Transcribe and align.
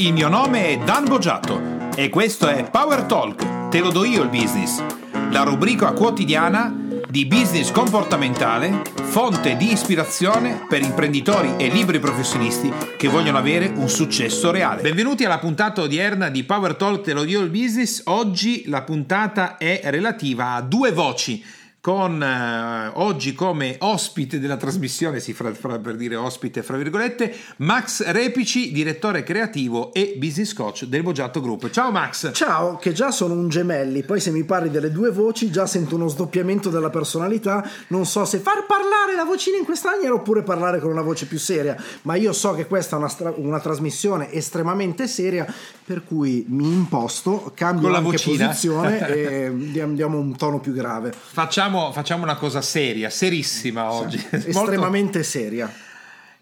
Il 0.00 0.14
mio 0.14 0.30
nome 0.30 0.68
è 0.68 0.78
Dan 0.78 1.04
Boggiato 1.04 1.90
e 1.94 2.08
questo 2.08 2.48
è 2.48 2.70
Power 2.70 3.02
Talk, 3.02 3.68
te 3.68 3.80
lo 3.80 3.90
do 3.90 4.02
io 4.02 4.22
il 4.22 4.30
business, 4.30 4.82
la 5.30 5.42
rubrica 5.42 5.92
quotidiana 5.92 6.74
di 7.06 7.26
business 7.26 7.70
comportamentale, 7.70 8.80
fonte 8.94 9.58
di 9.58 9.70
ispirazione 9.70 10.64
per 10.66 10.80
imprenditori 10.80 11.52
e 11.58 11.68
liberi 11.68 11.98
professionisti 11.98 12.72
che 12.96 13.08
vogliono 13.08 13.36
avere 13.36 13.70
un 13.74 13.90
successo 13.90 14.50
reale. 14.50 14.80
Benvenuti 14.80 15.26
alla 15.26 15.38
puntata 15.38 15.82
odierna 15.82 16.30
di 16.30 16.44
Power 16.44 16.76
Talk, 16.76 17.02
te 17.02 17.12
lo 17.12 17.24
do 17.24 17.28
io 17.28 17.42
il 17.42 17.50
business. 17.50 18.00
Oggi 18.06 18.62
la 18.68 18.80
puntata 18.80 19.58
è 19.58 19.82
relativa 19.84 20.54
a 20.54 20.62
due 20.62 20.92
voci 20.92 21.44
con 21.80 22.22
eh, 22.22 22.90
oggi 22.94 23.34
come 23.34 23.76
ospite 23.78 24.38
della 24.38 24.58
trasmissione, 24.58 25.18
si 25.18 25.32
fa, 25.32 25.52
fa 25.54 25.78
per 25.78 25.96
dire 25.96 26.14
ospite 26.14 26.62
fra 26.62 26.76
virgolette, 26.76 27.34
Max 27.58 28.04
Repici, 28.04 28.70
direttore 28.70 29.22
creativo 29.22 29.92
e 29.94 30.14
business 30.18 30.52
coach 30.52 30.84
del 30.84 31.02
Boggiato 31.02 31.40
Group. 31.40 31.70
Ciao 31.70 31.90
Max! 31.90 32.32
Ciao, 32.32 32.76
che 32.76 32.92
già 32.92 33.10
sono 33.10 33.32
un 33.32 33.48
gemelli, 33.48 34.02
poi 34.02 34.20
se 34.20 34.30
mi 34.30 34.44
parli 34.44 34.68
delle 34.68 34.92
due 34.92 35.10
voci 35.10 35.50
già 35.50 35.66
sento 35.66 35.94
uno 35.94 36.08
sdoppiamento 36.08 36.68
della 36.68 36.90
personalità, 36.90 37.66
non 37.88 38.04
so 38.04 38.26
se 38.26 38.38
far 38.38 38.66
parlare 38.66 39.14
la 39.16 39.24
vocina 39.24 39.56
in 39.56 39.64
questa 39.64 39.90
maniera 39.90 40.12
oppure 40.12 40.42
parlare 40.42 40.80
con 40.80 40.90
una 40.90 41.02
voce 41.02 41.24
più 41.26 41.38
seria, 41.38 41.76
ma 42.02 42.14
io 42.14 42.34
so 42.34 42.52
che 42.52 42.66
questa 42.66 42.96
è 42.96 42.98
una, 42.98 43.08
stra- 43.08 43.32
una 43.36 43.58
trasmissione 43.58 44.30
estremamente 44.32 45.06
seria, 45.06 45.46
per 45.82 46.04
cui 46.04 46.44
mi 46.48 46.66
imposto, 46.66 47.52
cambio 47.54 47.84
Con 47.84 47.92
la 47.92 47.98
anche 47.98 48.10
vocina. 48.10 48.46
posizione 48.48 49.08
e 49.08 49.52
diamo 49.54 50.18
un 50.18 50.36
tono 50.36 50.60
più 50.60 50.72
grave. 50.72 51.12
Facciamo, 51.12 51.68
facciamo 51.92 52.22
una 52.22 52.36
cosa 52.36 52.60
seria, 52.60 53.10
serissima 53.10 53.92
oggi. 53.92 54.16
Molto- 54.30 54.48
Estremamente 54.48 55.22
seria. 55.22 55.72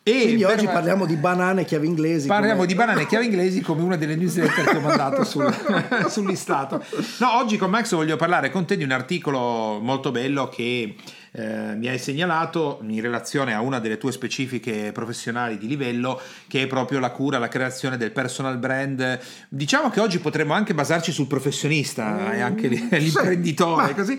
E 0.02 0.22
Quindi 0.22 0.44
oggi 0.44 0.64
parliamo 0.64 1.04
di 1.04 1.16
banane 1.16 1.62
e 1.62 1.64
chiavi 1.66 1.86
inglesi. 1.86 2.26
Parliamo 2.28 2.54
come- 2.54 2.66
di 2.66 2.74
banane 2.74 3.02
e 3.02 3.06
chiavi 3.06 3.26
inglesi 3.26 3.60
come 3.60 3.82
una 3.82 3.96
delle 3.96 4.16
newsletter 4.16 4.64
che 4.64 4.76
ho 4.76 4.80
mandato 4.80 5.22
sul, 5.22 5.54
sul 6.08 6.26
listato. 6.26 6.82
No, 7.18 7.36
oggi 7.36 7.58
con 7.58 7.68
Max 7.68 7.92
voglio 7.94 8.16
parlare 8.16 8.50
con 8.50 8.64
te 8.64 8.78
di 8.78 8.84
un 8.84 8.90
articolo 8.90 9.78
molto 9.82 10.10
bello 10.10 10.48
che 10.48 10.94
eh, 11.32 11.74
mi 11.76 11.88
hai 11.88 11.98
segnalato 11.98 12.80
in 12.88 13.02
relazione 13.02 13.52
a 13.52 13.60
una 13.60 13.80
delle 13.80 13.98
tue 13.98 14.10
specifiche 14.10 14.92
professionali 14.92 15.58
di 15.58 15.66
livello 15.66 16.18
che 16.46 16.62
è 16.62 16.66
proprio 16.66 17.00
la 17.00 17.10
cura, 17.10 17.36
la 17.38 17.48
creazione 17.48 17.98
del 17.98 18.12
personal 18.12 18.56
brand. 18.56 19.18
Diciamo 19.50 19.90
che 19.90 20.00
oggi 20.00 20.20
potremmo 20.20 20.54
anche 20.54 20.72
basarci 20.72 21.12
sul 21.12 21.26
professionista 21.26 22.32
e 22.32 22.40
anche 22.40 22.68
l'imprenditore, 22.96 23.88
ma- 23.88 23.94
così 23.94 24.18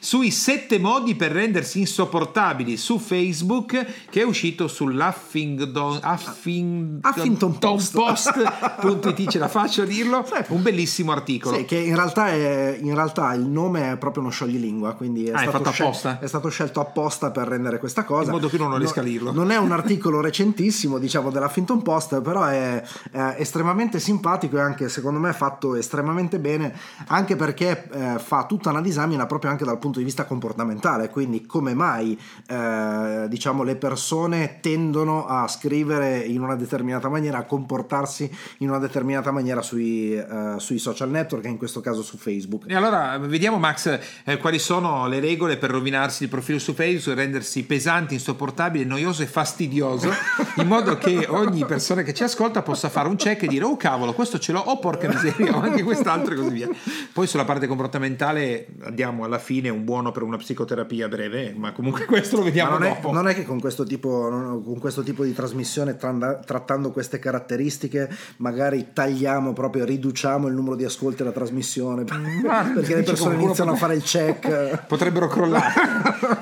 sui 0.00 0.30
sette 0.30 0.78
modi 0.78 1.14
per 1.14 1.30
rendersi 1.30 1.80
insopportabili 1.80 2.76
su 2.76 2.98
Facebook 2.98 3.86
che 4.08 4.22
è 4.22 4.24
uscito 4.24 4.66
sull'Huffington 4.66 6.00
Huffington 6.02 7.00
Huffington 7.04 7.58
Post. 7.58 7.92
Post.it 7.92 9.28
ce 9.28 9.38
la 9.38 9.48
faccio 9.48 9.82
a 9.82 9.84
dirlo 9.84 10.26
un 10.48 10.62
bellissimo 10.62 11.12
articolo 11.12 11.56
Sì, 11.56 11.64
che 11.64 11.76
in 11.76 11.94
realtà, 11.94 12.28
è, 12.28 12.78
in 12.80 12.94
realtà 12.94 13.32
il 13.34 13.44
nome 13.46 13.92
è 13.92 13.96
proprio 13.96 14.22
uno 14.22 14.30
scioglilingua, 14.32 14.94
quindi 14.94 15.26
è, 15.26 15.32
Ah, 15.32 15.48
stato 15.48 15.70
scel- 15.70 16.18
è 16.20 16.26
stato 16.26 16.48
scelto 16.48 16.80
apposta 16.80 17.30
per 17.30 17.48
rendere 17.48 17.78
questa 17.78 18.04
cosa. 18.04 18.26
In 18.26 18.30
modo 18.30 18.48
che 18.48 18.56
uno 18.56 18.68
non 18.68 18.78
riesca 18.78 19.00
a 19.00 19.04
dirlo. 19.04 19.32
Non 19.32 19.50
è 19.50 19.56
un 19.56 19.72
articolo 19.72 20.20
recentissimo, 20.20 20.98
diciamo, 20.98 21.30
dell'Huffington 21.30 21.82
Post, 21.82 22.20
però 22.20 22.44
è, 22.44 22.82
è 23.10 23.34
estremamente 23.38 23.98
simpatico 23.98 24.56
e 24.56 24.60
anche, 24.60 24.88
secondo 24.88 25.18
me, 25.18 25.32
fatto 25.32 25.74
estremamente 25.74 26.38
bene, 26.38 26.74
anche 27.08 27.36
perché 27.36 27.88
eh, 27.90 28.18
fa 28.18 28.44
tutta 28.46 28.70
una 28.70 28.80
disamina 28.80 29.26
proprio 29.26 29.50
anche 29.50 29.64
dal 29.64 29.78
punto 29.78 29.89
di 29.98 30.04
vista 30.04 30.24
comportamentale, 30.24 31.10
quindi 31.10 31.46
come 31.46 31.74
mai, 31.74 32.18
eh, 32.48 33.26
diciamo, 33.28 33.62
le 33.62 33.76
persone 33.76 34.58
tendono 34.60 35.26
a 35.26 35.46
scrivere 35.48 36.18
in 36.18 36.40
una 36.40 36.56
determinata 36.56 37.08
maniera, 37.08 37.38
a 37.38 37.44
comportarsi 37.44 38.30
in 38.58 38.68
una 38.68 38.78
determinata 38.78 39.30
maniera 39.30 39.62
sui, 39.62 40.14
eh, 40.14 40.54
sui 40.58 40.78
social 40.78 41.10
network, 41.10 41.44
in 41.46 41.58
questo 41.58 41.80
caso 41.80 42.02
su 42.02 42.16
Facebook. 42.16 42.64
e 42.68 42.74
allora 42.74 43.18
vediamo 43.18 43.58
Max 43.58 43.98
eh, 44.24 44.36
quali 44.38 44.58
sono 44.58 45.06
le 45.06 45.20
regole 45.20 45.56
per 45.56 45.70
rovinarsi 45.70 46.24
il 46.24 46.28
profilo 46.28 46.58
su 46.58 46.74
Facebook 46.74 47.18
rendersi 47.20 47.64
pesante, 47.64 48.14
insopportabile, 48.14 48.84
noioso 48.84 49.22
e 49.22 49.26
fastidioso 49.26 50.10
in 50.56 50.66
modo 50.66 50.96
che 50.96 51.26
ogni 51.28 51.64
persona 51.64 52.02
che 52.02 52.14
ci 52.14 52.22
ascolta 52.22 52.62
possa 52.62 52.88
fare 52.88 53.08
un 53.08 53.16
check 53.16 53.42
e 53.42 53.46
dire 53.46 53.64
oh 53.64 53.76
cavolo 53.76 54.12
questo 54.12 54.38
ce 54.38 54.52
l'ho, 54.52 54.60
oh 54.60 54.78
porca 54.78 55.08
miseria, 55.08 55.56
ho 55.56 55.60
anche 55.62 55.82
quest'altro 55.82 56.34
e 56.34 56.36
così 56.36 56.50
via. 56.50 56.68
Poi 57.12 57.26
sulla 57.26 57.44
parte 57.44 57.66
comportamentale 57.66 58.66
andiamo 58.82 59.24
alla 59.24 59.38
fine 59.38 59.68
buono 59.80 60.12
per 60.12 60.22
una 60.22 60.36
psicoterapia 60.36 61.08
breve, 61.08 61.54
ma 61.56 61.72
comunque 61.72 62.04
questo 62.06 62.36
lo 62.36 62.42
vediamo 62.44 62.72
Ma 62.72 62.78
non 62.78 62.86
è, 62.86 62.90
dopo. 62.94 63.12
non 63.12 63.28
è 63.28 63.34
che 63.34 63.44
con 63.44 63.60
questo 63.60 63.84
tipo, 63.84 64.28
non- 64.30 64.62
con 64.64 64.78
questo 64.78 65.02
tipo 65.02 65.24
di 65.24 65.32
trasmissione, 65.34 65.96
tra- 65.96 66.40
trattando 66.44 66.90
queste 66.90 67.18
caratteristiche, 67.18 68.08
magari 68.38 68.88
tagliamo 68.92 69.52
proprio, 69.52 69.84
riduciamo 69.84 70.46
il 70.46 70.54
numero 70.54 70.76
di 70.76 70.84
ascolti 70.84 71.18
della 71.18 71.32
trasmissione 71.32 72.04
Guarda, 72.40 72.72
perché 72.80 72.94
le 72.96 73.02
persone 73.02 73.34
iniziano 73.42 73.72
a 73.72 73.76
fare 73.76 73.94
il 73.94 74.02
check. 74.02 74.84
Potrebbero 74.86 75.26
crollare. 75.28 75.72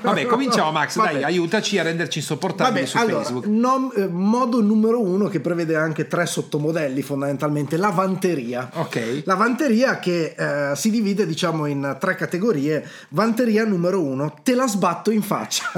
Vabbè, 0.02 0.26
cominciamo 0.26 0.70
Max, 0.72 0.96
Vabbè. 0.96 1.12
dai, 1.12 1.22
aiutaci 1.24 1.78
a 1.78 1.82
renderci 1.82 2.18
insopportabili 2.18 2.80
Vabbè, 2.80 2.86
su 2.86 2.96
allora, 2.96 3.16
Facebook. 3.18 3.46
nom- 3.46 3.92
eh, 3.96 4.06
modo 4.06 4.60
numero 4.60 5.00
uno 5.00 5.28
che 5.28 5.40
prevede 5.40 5.76
anche 5.76 6.06
tre 6.06 6.26
sottomodelli 6.26 7.02
fondamentalmente, 7.02 7.76
lavanteria. 7.76 8.70
Ok. 8.74 9.22
La 9.24 9.34
vanteria 9.34 9.98
che 9.98 10.34
eh, 10.36 10.76
si 10.76 10.90
divide 10.90 11.26
diciamo 11.26 11.66
in 11.66 11.96
tre 12.00 12.14
categorie. 12.14 12.84
Vanteria 13.28 13.66
numero 13.66 14.02
uno, 14.02 14.34
te 14.42 14.54
la 14.54 14.66
sbatto 14.66 15.10
in 15.10 15.20
faccia. 15.20 15.70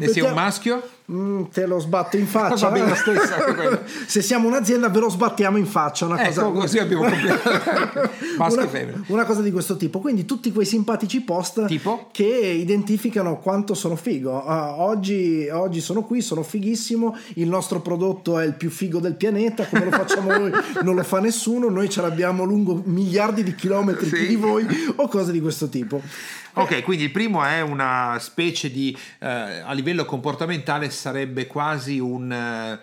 E 0.00 0.08
se 0.08 0.20
è 0.20 0.26
un 0.26 0.32
maschio? 0.32 0.82
Mm, 1.12 1.42
te 1.52 1.66
lo 1.66 1.78
sbatto 1.78 2.16
in 2.16 2.26
faccia. 2.26 2.68
Va 2.70 2.72
bene 2.72 2.92
anche 2.92 3.54
quello. 3.54 3.80
Se 4.06 4.22
siamo 4.22 4.48
un'azienda 4.48 4.88
ve 4.88 5.00
lo 5.00 5.10
sbattiamo 5.10 5.58
in 5.58 5.66
faccia. 5.66 6.06
Una 6.06 6.16
cosa 6.16 6.40
Ecco, 6.40 6.52
così 6.52 6.78
abbiamo. 6.78 7.02
Maschio 8.38 8.68
una, 8.70 9.04
una 9.08 9.24
cosa 9.24 9.42
di 9.42 9.50
questo 9.50 9.76
tipo. 9.76 9.98
Quindi 9.98 10.24
tutti 10.24 10.50
quei 10.50 10.64
simpatici 10.64 11.20
post 11.20 11.66
Tipo? 11.66 12.08
che 12.10 12.24
identificano 12.24 13.38
quanto 13.38 13.74
sono 13.74 13.96
figo. 13.96 14.46
Ah, 14.46 14.80
oggi, 14.80 15.46
oggi 15.52 15.82
sono 15.82 16.04
qui, 16.04 16.22
sono 16.22 16.42
fighissimo. 16.42 17.14
Il 17.34 17.48
nostro 17.48 17.80
prodotto 17.80 18.38
è 18.38 18.46
il 18.46 18.54
più 18.54 18.70
figo 18.70 18.98
del 18.98 19.16
pianeta. 19.16 19.66
Come 19.66 19.84
lo 19.84 19.90
facciamo 19.90 20.30
noi, 20.34 20.50
non 20.82 20.94
lo 20.94 21.02
fa 21.02 21.20
nessuno. 21.20 21.68
Noi 21.68 21.90
ce 21.90 22.00
l'abbiamo 22.00 22.44
lungo 22.44 22.80
miliardi 22.86 23.42
di 23.42 23.54
chilometri 23.54 24.06
Sì. 24.06 24.14
più 24.14 24.26
di 24.28 24.36
voi, 24.36 24.66
o 24.96 25.08
cose 25.08 25.32
di 25.32 25.40
questo 25.40 25.68
tipo. 25.68 26.00
Ok, 26.54 26.82
quindi 26.82 27.04
il 27.04 27.10
primo 27.10 27.42
è 27.42 27.62
una 27.62 28.18
specie 28.20 28.70
di, 28.70 28.96
eh, 29.20 29.26
a 29.26 29.72
livello 29.72 30.04
comportamentale 30.04 30.90
sarebbe 30.90 31.46
quasi 31.46 31.98
un... 31.98 32.30
eh, 32.30 32.78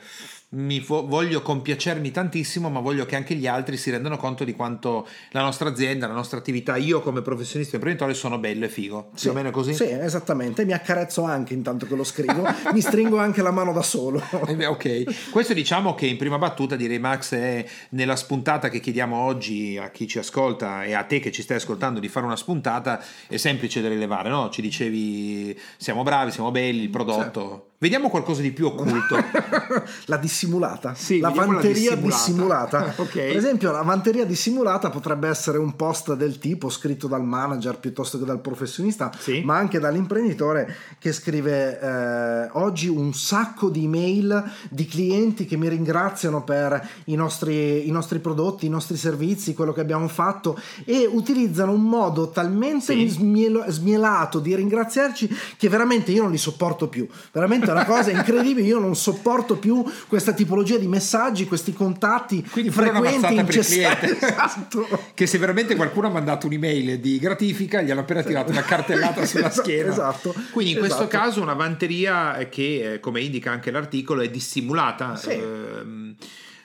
mi 0.52 0.80
vo- 0.80 1.06
voglio 1.06 1.42
compiacermi 1.42 2.10
tantissimo, 2.10 2.70
ma 2.70 2.80
voglio 2.80 3.06
che 3.06 3.16
anche 3.16 3.36
gli 3.36 3.46
altri 3.46 3.78
si 3.78 3.92
rendano 3.92 4.18
conto 4.18 4.44
di 4.44 4.54
quanto 4.54 5.08
la 5.32 5.42
nostra 5.42 5.70
azienda, 5.70 6.08
la 6.08 6.14
nostra 6.14 6.40
attività, 6.40 6.76
io 6.76 7.02
come 7.02 7.22
professionista 7.22 7.76
imprenditore 7.76 8.14
sono 8.16 8.40
bello 8.40 8.66
e 8.66 8.70
figo. 8.70 9.12
Più 9.20 9.30
o 9.30 9.34
meno 9.34 9.52
così? 9.52 9.74
Sì, 9.74 9.90
esattamente. 9.90 10.66
Mi 10.66 10.74
accarezzo 10.74 11.24
anche 11.24 11.54
intanto 11.54 11.86
che 11.86 11.96
lo 11.96 12.04
scrivo. 12.04 12.44
Mi 12.74 12.82
stringo 12.82 13.18
anche 13.18 13.42
la 13.42 13.52
mano 13.52 13.74
da 13.74 13.84
solo. 13.84 14.22
Eh 14.48 14.66
ok, 14.66 15.30
questo 15.30 15.54
diciamo 15.54 15.94
che 15.94 16.08
in 16.08 16.18
prima 16.18 16.38
battuta 16.38 16.76
direi 16.76 17.00
Max 17.00 17.34
è 17.36 17.66
nella 17.90 18.16
spuntata 18.16 18.70
che 18.70 18.80
chiediamo 18.80 19.16
oggi 19.16 19.78
a 19.78 19.90
chi 19.90 20.08
ci 20.08 20.18
ascolta 20.18 20.84
e 20.84 20.94
a 20.94 21.04
te 21.04 21.20
che 21.20 21.32
ci 21.32 21.44
stai 21.44 21.58
ascoltando 21.58 22.00
di 22.00 22.08
fare 22.08 22.26
una 22.26 22.36
spuntata 22.36 23.04
è 23.28 23.38
semplice 23.38 23.82
da 23.82 23.88
rilevare, 23.88 24.30
no? 24.30 24.50
Ci 24.50 24.62
dicevi 24.62 25.58
siamo 25.78 26.04
bravi, 26.04 26.32
siamo 26.32 26.50
belli, 26.50 26.82
il 26.82 26.90
prodotto. 26.90 27.69
Vediamo 27.82 28.10
qualcosa 28.10 28.42
di 28.42 28.52
più 28.52 28.66
occulto. 28.66 29.16
la 30.08 30.18
dissimulata. 30.18 30.94
Sì, 30.96 31.20
la 31.20 31.30
vediamo 31.30 31.54
la 31.54 31.60
vanteria 31.62 31.96
dissimulata. 31.96 32.80
dissimulata. 32.82 32.94
Ok. 33.00 33.12
Per 33.14 33.38
esempio, 33.38 33.72
la 33.72 33.82
vanteria 33.84 34.26
dissimulata 34.26 34.90
potrebbe 34.90 35.30
essere 35.30 35.58
un 35.58 35.74
post 35.78 36.14
del 36.16 36.40
tipo 36.40 36.70
scritto 36.70 37.08
dal 37.08 37.24
manager 37.24 37.80
piuttosto 37.80 38.20
che 38.20 38.26
dal 38.26 38.42
professionista, 38.42 39.10
Sì. 39.18 39.42
ma 39.46 39.56
anche 39.56 39.80
dall'imprenditore 39.80 40.76
che 41.00 41.14
scrive 41.14 41.80
eh, 41.80 42.50
oggi 42.54 42.90
un 42.90 43.14
sacco 43.14 43.70
di 43.70 43.86
email 43.86 44.44
di 44.70 44.86
clienti 44.86 45.46
che 45.46 45.56
mi 45.56 45.70
ringraziano 45.70 46.44
per 46.44 46.86
i 47.06 47.16
nostri, 47.16 47.88
i 47.88 47.92
nostri 47.92 48.20
prodotti, 48.20 48.66
i 48.66 48.70
nostri 48.70 48.98
servizi, 48.98 49.54
quello 49.54 49.72
che 49.72 49.80
abbiamo 49.80 50.10
fatto 50.10 50.60
e 50.84 51.08
utilizzano 51.10 51.72
un 51.72 51.84
modo 51.84 52.28
talmente 52.30 52.92
Sì. 52.94 53.08
smielato 53.08 54.40
di 54.40 54.54
ringraziarci 54.54 55.34
che 55.58 55.70
veramente 55.70 56.12
io 56.12 56.24
non 56.24 56.32
li 56.32 56.38
sopporto 56.38 56.90
più. 56.90 57.08
Veramente 57.32 57.68
è 57.72 57.76
una 57.76 57.86
cosa 57.86 58.12
incredibile, 58.12 58.66
io 58.68 58.80
non 58.80 58.96
sopporto 58.96 59.58
più 59.58 59.84
questa 60.08 60.34
tipologia 60.34 60.78
di 60.78 60.88
messaggi, 60.88 61.46
questi 61.46 61.74
contatti 61.74 62.44
Quindi 62.50 62.72
frequenti, 62.72 63.20
per 63.22 63.32
il 63.32 63.40
incessanti. 63.40 64.08
cliente. 64.08 64.18
Esatto. 64.40 64.88
che 65.14 65.28
se 65.28 65.38
veramente 65.38 65.76
qualcuno 65.76 66.08
ha 66.08 66.12
mandato 66.12 66.48
un'email 66.48 67.00
di 67.00 67.20
gratifica 67.20 67.82
gli 67.82 67.92
hanno 67.92 68.02
appena 68.02 68.24
tirato 68.24 68.52
una 68.52 68.62
cartellata 68.64 69.26
sulla 69.26 69.48
Esatto, 69.48 69.62
schiena. 69.62 69.92
esatto, 69.92 70.36
Quindi 70.52 70.74
in 70.74 70.78
questo 70.80 71.04
esatto. 71.04 71.18
caso 71.18 71.42
una 71.42 71.54
vanteria 71.54 72.48
che, 72.50 72.94
eh, 72.94 73.00
come 73.00 73.22
indica 73.22 73.52
anche 73.52 73.72
l'articolo, 73.72 74.22
è 74.22 74.30
dissimulata. 74.30 75.16
Sì. 75.16 75.30
ehm, 75.32 76.16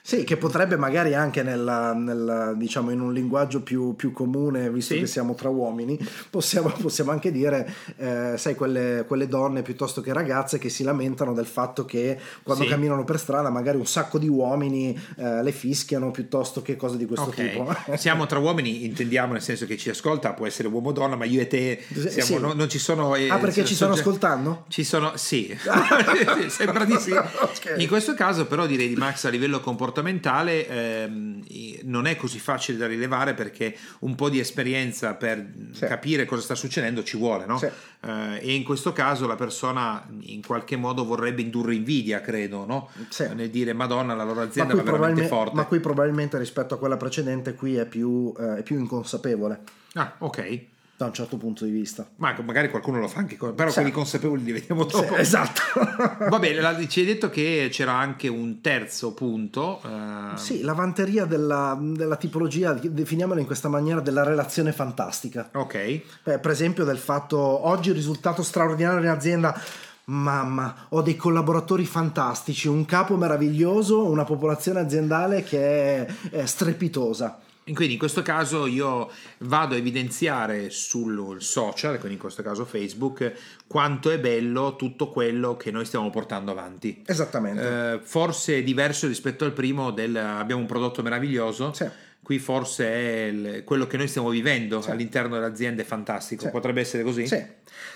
Sì, 0.07 0.23
che 0.23 0.37
potrebbe 0.37 0.77
magari 0.77 1.15
anche 1.15 1.41
nel, 1.41 1.93
nel, 1.95 2.53
diciamo, 2.57 2.91
in 2.91 2.99
un 2.99 3.11
linguaggio 3.11 3.63
più, 3.63 3.95
più 3.95 4.11
comune, 4.11 4.69
visto 4.69 4.93
sì. 4.93 4.99
che 4.99 5.07
siamo 5.07 5.33
tra 5.33 5.49
uomini, 5.49 5.97
possiamo, 6.29 6.69
possiamo 6.79 7.09
anche 7.09 7.31
dire, 7.31 7.73
eh, 7.97 8.35
sai, 8.37 8.53
quelle, 8.53 9.05
quelle, 9.07 9.27
donne 9.27 9.63
piuttosto 9.63 10.01
che 10.01 10.13
ragazze 10.13 10.59
che 10.59 10.69
si 10.69 10.83
lamentano 10.83 11.33
del 11.33 11.47
fatto 11.47 11.85
che 11.85 12.19
quando 12.43 12.65
sì. 12.65 12.69
camminano 12.69 13.03
per 13.03 13.17
strada 13.17 13.49
magari 13.49 13.77
un 13.79 13.87
sacco 13.87 14.19
di 14.19 14.27
uomini 14.27 14.95
eh, 15.17 15.41
le 15.41 15.51
fischiano 15.51 16.11
piuttosto 16.11 16.61
che 16.61 16.75
cose 16.75 16.97
di 16.97 17.07
questo 17.07 17.29
okay. 17.29 17.49
tipo. 17.49 17.75
siamo 17.97 18.27
tra 18.27 18.37
uomini, 18.37 18.85
intendiamo 18.85 19.33
nel 19.33 19.41
senso 19.41 19.65
che 19.65 19.75
ci 19.75 19.89
ascolta, 19.89 20.33
può 20.33 20.45
essere 20.45 20.67
uomo 20.67 20.89
o 20.89 20.91
donna, 20.91 21.15
ma 21.15 21.25
io 21.25 21.41
e 21.41 21.47
te 21.47 21.83
siamo, 21.89 22.27
sì. 22.27 22.37
no, 22.37 22.53
non 22.53 22.69
ci 22.69 22.77
sono... 22.77 23.15
Eh, 23.15 23.27
ah, 23.27 23.39
perché 23.39 23.65
ci 23.65 23.73
stanno 23.73 23.93
ascoltando? 23.93 24.65
Ci 24.67 24.83
sono, 24.83 25.13
sì, 25.17 25.57
sembra 26.45 26.85
di 26.85 26.95
sì. 26.99 27.09
okay. 27.09 27.81
In 27.81 27.87
questo 27.87 28.13
caso 28.13 28.45
però 28.45 28.67
direi 28.67 28.87
di 28.87 28.95
Max 28.95 29.23
a 29.25 29.29
livello 29.29 29.59
comportamentale 29.59 29.93
comportamentale 29.95 30.67
ehm, 30.67 31.43
non 31.83 32.05
è 32.05 32.15
così 32.17 32.39
facile 32.39 32.77
da 32.77 32.87
rilevare 32.87 33.33
perché 33.33 33.75
un 33.99 34.15
po' 34.15 34.29
di 34.29 34.39
esperienza 34.39 35.13
per 35.13 35.45
sì. 35.71 35.85
capire 35.85 36.25
cosa 36.25 36.41
sta 36.41 36.55
succedendo 36.55 37.03
ci 37.03 37.17
vuole, 37.17 37.45
no? 37.45 37.57
Sì. 37.57 37.65
Eh, 37.65 38.39
e 38.41 38.53
in 38.53 38.63
questo 38.63 38.91
caso 38.91 39.25
la 39.25 39.35
persona 39.35 40.05
in 40.21 40.45
qualche 40.45 40.75
modo 40.75 41.05
vorrebbe 41.05 41.41
indurre 41.41 41.75
invidia, 41.75 42.19
credo, 42.19 42.65
no? 42.65 42.89
Sì. 43.09 43.27
Nel 43.33 43.49
dire 43.49 43.73
Madonna, 43.73 44.13
la 44.13 44.23
loro 44.23 44.41
azienda 44.41 44.75
va 44.75 44.83
veramente 44.83 45.27
forte. 45.27 45.55
Ma 45.55 45.65
qui 45.65 45.79
probabilmente 45.79 46.37
rispetto 46.37 46.73
a 46.73 46.77
quella 46.77 46.97
precedente 46.97 47.53
qui 47.53 47.75
è 47.77 47.85
più, 47.85 48.33
eh, 48.37 48.57
è 48.57 48.63
più 48.63 48.77
inconsapevole. 48.77 49.61
Ah, 49.93 50.15
ok 50.19 50.73
da 50.97 51.05
un 51.05 51.13
certo 51.13 51.37
punto 51.37 51.65
di 51.65 51.71
vista. 51.71 52.07
Ma 52.17 52.33
magari 52.43 52.69
qualcuno 52.69 52.99
lo 52.99 53.07
fa 53.07 53.19
anche, 53.19 53.35
però 53.35 53.67
sì. 53.67 53.75
quelli 53.75 53.91
consapevoli 53.91 54.43
li 54.43 54.51
vediamo 54.53 54.85
dopo. 54.85 55.15
Sì, 55.15 55.19
esatto. 55.19 55.61
Va 56.29 56.39
bene, 56.39 56.87
ci 56.87 57.01
hai 57.01 57.05
detto 57.05 57.29
che 57.29 57.67
c'era 57.69 57.93
anche 57.93 58.27
un 58.29 58.61
terzo 58.61 59.13
punto. 59.13 59.81
Eh... 59.83 60.37
Sì, 60.37 60.61
la 60.61 60.73
vanteria 60.73 61.25
della, 61.25 61.77
della, 61.81 62.15
tipologia, 62.15 62.73
definiamola 62.73 63.39
in 63.39 63.45
questa 63.45 63.67
maniera, 63.67 63.99
della 63.99 64.23
relazione 64.23 64.71
fantastica. 64.71 65.49
Ok. 65.53 66.01
Beh, 66.23 66.39
per 66.39 66.51
esempio 66.51 66.85
del 66.85 66.97
fatto, 66.97 67.37
oggi 67.37 67.89
il 67.89 67.95
risultato 67.95 68.41
straordinario 68.41 68.99
in 68.99 69.09
azienda 69.09 69.59
Mamma, 70.07 70.85
ho 70.89 71.01
dei 71.01 71.15
collaboratori 71.15 71.83
fantastici, 71.83 72.67
un 72.67 72.85
capo 72.85 73.15
meraviglioso, 73.17 74.05
una 74.05 74.23
popolazione 74.23 74.79
aziendale 74.79 75.41
che 75.41 76.05
è, 76.05 76.15
è 76.29 76.45
strepitosa. 76.45 77.39
Quindi 77.73 77.93
in 77.93 77.99
questo 77.99 78.21
caso 78.21 78.67
io 78.67 79.09
vado 79.39 79.73
a 79.73 79.77
evidenziare 79.77 80.69
sul 80.69 81.41
social, 81.41 81.97
quindi 81.97 82.13
in 82.13 82.19
questo 82.19 82.43
caso 82.43 82.63
Facebook, 82.63 83.33
quanto 83.65 84.11
è 84.11 84.19
bello 84.19 84.75
tutto 84.75 85.09
quello 85.09 85.57
che 85.57 85.71
noi 85.71 85.83
stiamo 85.85 86.11
portando 86.11 86.51
avanti. 86.51 87.01
Esattamente. 87.03 87.93
Eh, 87.93 87.99
forse 88.03 88.61
diverso 88.61 89.07
rispetto 89.07 89.45
al 89.45 89.53
primo 89.53 89.89
del 89.89 90.15
abbiamo 90.15 90.61
un 90.61 90.67
prodotto 90.67 91.01
meraviglioso. 91.01 91.73
Sì. 91.73 91.89
Qui 92.25 92.39
forse 92.39 92.87
è 92.87 93.23
il, 93.25 93.63
quello 93.63 93.85
che 93.85 93.97
noi 93.97 94.07
stiamo 94.07 94.29
vivendo 94.29 94.81
sì. 94.81 94.89
all'interno 94.89 95.35
dell'azienda 95.35 95.83
è 95.83 95.85
fantastico. 95.85 96.45
Sì. 96.45 96.49
Potrebbe 96.49 96.81
essere 96.81 97.03
così? 97.03 97.27
Sì. 97.27 97.45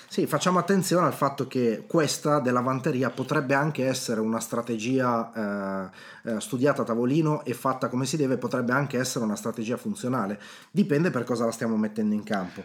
Sì, 0.07 0.27
facciamo 0.27 0.59
attenzione 0.59 1.07
al 1.07 1.15
fatto 1.15 1.47
che 1.47 1.85
questa 1.87 2.39
della 2.39 2.61
vanteria 2.61 3.09
potrebbe 3.09 3.55
anche 3.55 3.87
essere 3.87 4.19
una 4.19 4.39
strategia 4.39 5.89
eh, 6.23 6.29
eh, 6.29 6.39
studiata 6.39 6.83
a 6.83 6.85
tavolino 6.85 7.43
e 7.43 7.55
fatta 7.55 7.89
come 7.89 8.05
si 8.05 8.17
deve, 8.17 8.37
potrebbe 8.37 8.71
anche 8.71 8.99
essere 8.99 9.25
una 9.25 9.35
strategia 9.35 9.77
funzionale. 9.77 10.39
Dipende 10.69 11.09
per 11.09 11.23
cosa 11.23 11.45
la 11.45 11.51
stiamo 11.51 11.75
mettendo 11.75 12.13
in 12.13 12.21
campo. 12.21 12.63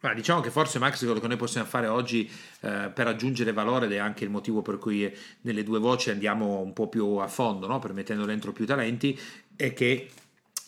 Ma 0.00 0.14
diciamo 0.14 0.40
che 0.40 0.50
forse 0.50 0.78
Max 0.78 1.04
quello 1.04 1.20
che 1.20 1.28
noi 1.28 1.36
possiamo 1.36 1.66
fare 1.66 1.86
oggi 1.86 2.30
eh, 2.60 2.90
per 2.94 3.08
aggiungere 3.08 3.52
valore 3.52 3.84
ed 3.84 3.92
è 3.92 3.98
anche 3.98 4.24
il 4.24 4.30
motivo 4.30 4.62
per 4.62 4.78
cui 4.78 5.14
nelle 5.42 5.62
due 5.62 5.80
voci 5.80 6.08
andiamo 6.08 6.60
un 6.60 6.72
po' 6.72 6.88
più 6.88 7.16
a 7.16 7.28
fondo, 7.28 7.66
no? 7.66 7.78
permettendo 7.78 8.24
dentro 8.24 8.52
più 8.52 8.64
talenti, 8.64 9.18
è 9.54 9.74
che 9.74 10.08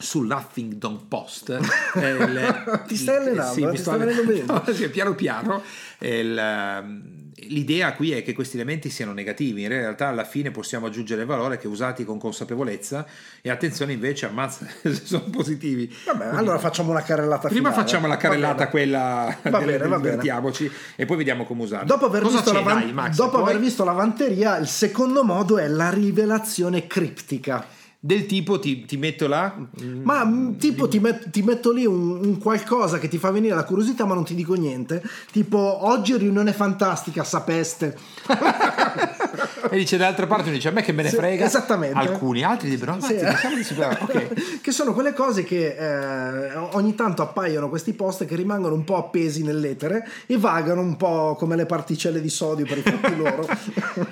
sull'Huffington 0.00 1.06
Post. 1.08 1.50
il, 1.94 2.82
Ti 2.87 2.97
stai 2.97 3.17
allenando? 3.17 3.52
Sì, 3.52 3.64
mi 3.64 3.76
sto 3.76 3.91
allenando. 3.91 4.62
sì, 4.73 4.88
piano 4.88 5.14
piano. 5.14 5.62
Il, 5.99 6.37
ehm, 6.37 7.31
l'idea 7.49 7.94
qui 7.94 8.12
è 8.12 8.23
che 8.23 8.32
questi 8.32 8.56
elementi 8.56 8.91
siano 8.91 9.12
negativi, 9.12 9.62
in 9.62 9.69
realtà 9.69 10.08
alla 10.08 10.25
fine 10.25 10.50
possiamo 10.50 10.87
aggiungere 10.87 11.25
valore 11.25 11.58
che 11.58 11.69
usati 11.69 12.05
con 12.05 12.19
consapevolezza 12.19 13.06
e 13.41 13.50
attenzione 13.50 13.93
invece 13.93 14.26
ammazza 14.26 14.67
se 14.82 14.94
sono 15.05 15.25
positivi. 15.31 15.93
Vabbè, 16.06 16.19
Quindi, 16.19 16.37
allora 16.37 16.58
facciamo 16.58 16.91
una 16.91 17.03
carrellata 17.03 17.49
Prima 17.49 17.69
finale. 17.70 17.87
facciamo 17.87 18.06
la 18.06 18.17
carrellata 18.17 18.69
quella 18.69 19.37
va 19.43 19.58
bene, 19.61 19.87
va 19.87 19.96
divertiamoci 19.96 20.70
e 20.96 21.06
poi 21.06 21.17
vediamo 21.17 21.44
come 21.44 21.62
usarla. 21.62 21.85
Dopo 21.87 22.06
aver, 22.06 22.26
visto 22.26 22.53
la, 22.53 22.61
van- 22.61 22.81
Dai, 22.81 22.93
Max, 22.93 23.17
dopo 23.17 23.43
aver 23.43 23.58
visto 23.58 23.85
la 23.85 23.93
vanteria, 23.93 24.56
il 24.56 24.69
secondo 24.69 25.25
modo 25.25 25.58
è 25.58 25.69
la 25.69 25.91
rivelazione 25.91 26.87
criptica 26.87 27.79
del 28.02 28.25
tipo 28.25 28.58
ti, 28.58 28.87
ti, 28.87 28.97
metto 28.97 29.29
là? 29.29 29.55
Ma 30.02 30.25
mm, 30.25 30.56
tipo 30.56 30.88
ti, 30.88 30.99
met, 30.99 31.29
ti 31.29 31.43
metto 31.43 31.70
lì 31.70 31.85
un, 31.85 32.19
un, 32.25 32.38
qualcosa 32.38 32.99
che 32.99 33.08
ti 33.08 33.19
fa 33.19 33.31
venire 33.31 33.55
la 33.55 33.64
curiosità 33.64 34.06
ma 34.06 34.14
non 34.14 34.25
ti 34.25 34.35
dico 34.35 34.55
niente. 34.55 35.02
Tipo 35.31 35.58
oggi 35.58 36.17
riunione 36.17 36.55
fantastica 36.55 37.23
sapeste 37.25 37.97
e 39.69 39.77
dice 39.77 39.97
dall'altra 39.97 40.27
parte 40.27 40.51
dice 40.51 40.69
a 40.69 40.71
me 40.73 40.83
che 40.83 40.93
me 40.93 41.03
ne 41.03 41.11
frega 41.11 41.45
esattamente 41.45 41.99
alcuni 41.99 42.43
altri 42.43 42.71
dicono 42.71 43.01
sì. 43.01 43.15
okay. 43.15 44.29
che 44.61 44.73
sono 44.73 44.93
quelle 44.93 45.12
cose 45.12 45.45
che 45.45 45.77
eh, 45.77 46.55
ogni 46.73 46.95
tanto 46.95 47.23
appaiono 47.23 47.69
questi 47.69 47.93
post 47.93 48.25
che 48.25 48.37
rimangono 48.37 48.75
un 48.75 48.85
po' 48.85 48.97
appesi 48.97 49.43
nell'etere 49.43 50.09
e 50.27 50.39
vagano 50.39 50.81
un 50.81 50.97
po' 50.97 51.35
come 51.37 51.57
le 51.57 51.67
particelle 51.67 52.21
di 52.21 52.31
sodio 52.31 52.67
per 52.67 52.79
i 52.79 52.83
fatti 52.83 53.15
loro 53.17 53.47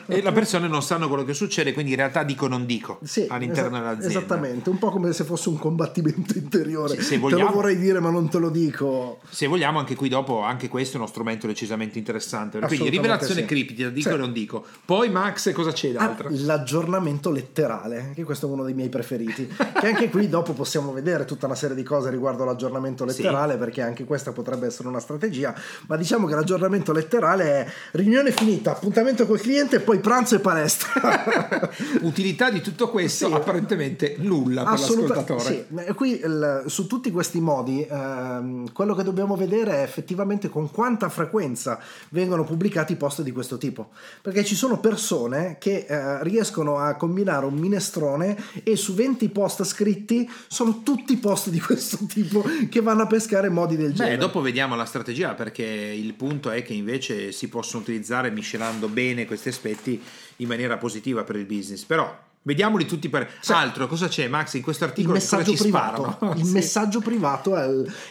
e 0.06 0.22
le 0.22 0.32
persone 0.32 0.68
non 0.68 0.82
sanno 0.82 1.08
quello 1.08 1.24
che 1.24 1.34
succede 1.34 1.72
quindi 1.72 1.92
in 1.92 1.96
realtà 1.98 2.22
dico 2.22 2.46
non 2.48 2.66
dico 2.66 2.98
sì, 3.02 3.26
all'interno 3.28 3.78
nell'azienda. 3.78 4.18
Esattamente, 4.18 4.70
un 4.70 4.78
po' 4.78 4.90
come 4.90 5.12
se 5.12 5.24
fosse 5.24 5.48
un 5.48 5.58
combattimento 5.58 6.36
interiore. 6.36 6.96
Se, 6.96 7.02
se 7.02 7.18
vogliamo, 7.18 7.42
te 7.42 7.48
lo 7.48 7.54
vorrei 7.54 7.78
dire, 7.78 8.00
ma 8.00 8.10
non 8.10 8.28
te 8.28 8.38
lo 8.38 8.50
dico. 8.50 9.20
Se 9.28 9.46
vogliamo, 9.46 9.78
anche 9.78 9.94
qui 9.94 10.08
dopo, 10.08 10.42
anche 10.42 10.68
questo 10.68 10.96
è 10.96 11.00
uno 11.00 11.08
strumento 11.08 11.46
decisamente 11.46 11.98
interessante. 11.98 12.58
Quindi 12.60 12.88
rivelazione 12.88 13.40
sì. 13.40 13.46
criptica, 13.46 13.88
dico 13.88 14.10
e 14.10 14.16
non 14.16 14.32
dico. 14.32 14.64
Poi, 14.84 15.08
Max, 15.38 15.52
cosa 15.52 15.72
c'è 15.72 15.92
d'altro? 15.92 16.28
Ah, 16.28 16.32
l'aggiornamento 16.32 17.30
letterale, 17.30 18.10
che 18.14 18.24
questo 18.24 18.48
è 18.48 18.50
uno 18.50 18.64
dei 18.64 18.74
miei 18.74 18.88
preferiti. 18.88 19.46
che 19.46 19.86
anche 19.86 20.10
qui 20.10 20.28
dopo 20.30 20.52
possiamo 20.52 20.92
vedere 20.92 21.24
tutta 21.24 21.46
una 21.46 21.54
serie 21.54 21.76
di 21.76 21.84
cose 21.84 22.10
riguardo 22.10 22.44
l'aggiornamento 22.44 23.04
letterale, 23.04 23.52
sì. 23.52 23.58
perché 23.58 23.82
anche 23.82 24.04
questa 24.04 24.32
potrebbe 24.32 24.66
essere 24.66 24.88
una 24.88 25.00
strategia. 25.00 25.54
Ma 25.86 25.96
diciamo 25.96 26.26
che 26.26 26.34
l'aggiornamento 26.34 26.92
letterale 26.92 27.44
è 27.44 27.66
riunione 27.92 28.32
finita, 28.32 28.72
appuntamento 28.72 29.26
col 29.26 29.40
cliente, 29.40 29.76
e 29.76 29.80
poi 29.80 30.00
pranzo 30.00 30.34
e 30.34 30.40
palestra. 30.40 31.70
Utilità 32.02 32.50
di 32.50 32.60
tutto 32.60 32.90
questo, 32.90 33.28
sì. 33.28 33.32
apparentemente 33.32 33.66
apparentemente 33.68 34.16
nulla 34.18 34.62
per 34.64 34.72
l'ascoltatore. 34.72 35.40
Sì, 35.40 35.94
qui 35.94 36.20
il, 36.20 36.64
su 36.66 36.86
tutti 36.86 37.10
questi 37.10 37.40
modi 37.40 37.86
ehm, 37.88 38.72
quello 38.72 38.94
che 38.94 39.02
dobbiamo 39.02 39.36
vedere 39.36 39.76
è 39.76 39.82
effettivamente 39.82 40.48
con 40.48 40.70
quanta 40.70 41.08
frequenza 41.08 41.78
vengono 42.10 42.44
pubblicati 42.44 42.96
post 42.96 43.22
di 43.22 43.32
questo 43.32 43.58
tipo, 43.58 43.90
perché 44.22 44.44
ci 44.44 44.54
sono 44.54 44.78
persone 44.80 45.27
che 45.58 45.86
eh, 45.88 46.22
riescono 46.24 46.78
a 46.78 46.94
combinare 46.96 47.46
un 47.46 47.54
minestrone 47.54 48.36
e 48.62 48.76
su 48.76 48.94
20 48.94 49.28
post 49.28 49.64
scritti 49.64 50.28
sono 50.46 50.82
tutti 50.82 51.16
post 51.16 51.50
di 51.50 51.60
questo 51.60 51.98
tipo 52.06 52.44
che 52.68 52.80
vanno 52.80 53.02
a 53.02 53.06
pescare 53.06 53.48
modi 53.48 53.76
del 53.76 53.92
genere. 53.92 54.16
Beh, 54.16 54.20
dopo 54.20 54.40
vediamo 54.40 54.76
la 54.76 54.84
strategia 54.84 55.34
perché 55.34 55.64
il 55.64 56.14
punto 56.14 56.50
è 56.50 56.62
che 56.62 56.72
invece 56.72 57.32
si 57.32 57.48
possono 57.48 57.82
utilizzare 57.82 58.30
miscelando 58.30 58.88
bene 58.88 59.26
questi 59.26 59.48
aspetti 59.48 60.00
in 60.36 60.48
maniera 60.48 60.76
positiva 60.76 61.24
per 61.24 61.36
il 61.36 61.44
business, 61.44 61.84
però 61.84 62.26
Vediamoli 62.48 62.86
tutti 62.86 63.10
per 63.10 63.30
sì. 63.40 63.52
altro. 63.52 63.86
Cosa 63.86 64.08
c'è, 64.08 64.26
Max? 64.26 64.54
In 64.54 64.62
questo 64.62 64.84
articolo 64.84 65.16
il 65.16 65.20
messaggio 65.20 65.52
privato. 65.52 66.18
Il 66.34 66.46
sì. 66.46 66.52
messaggio 66.52 67.00
privato 67.00 67.54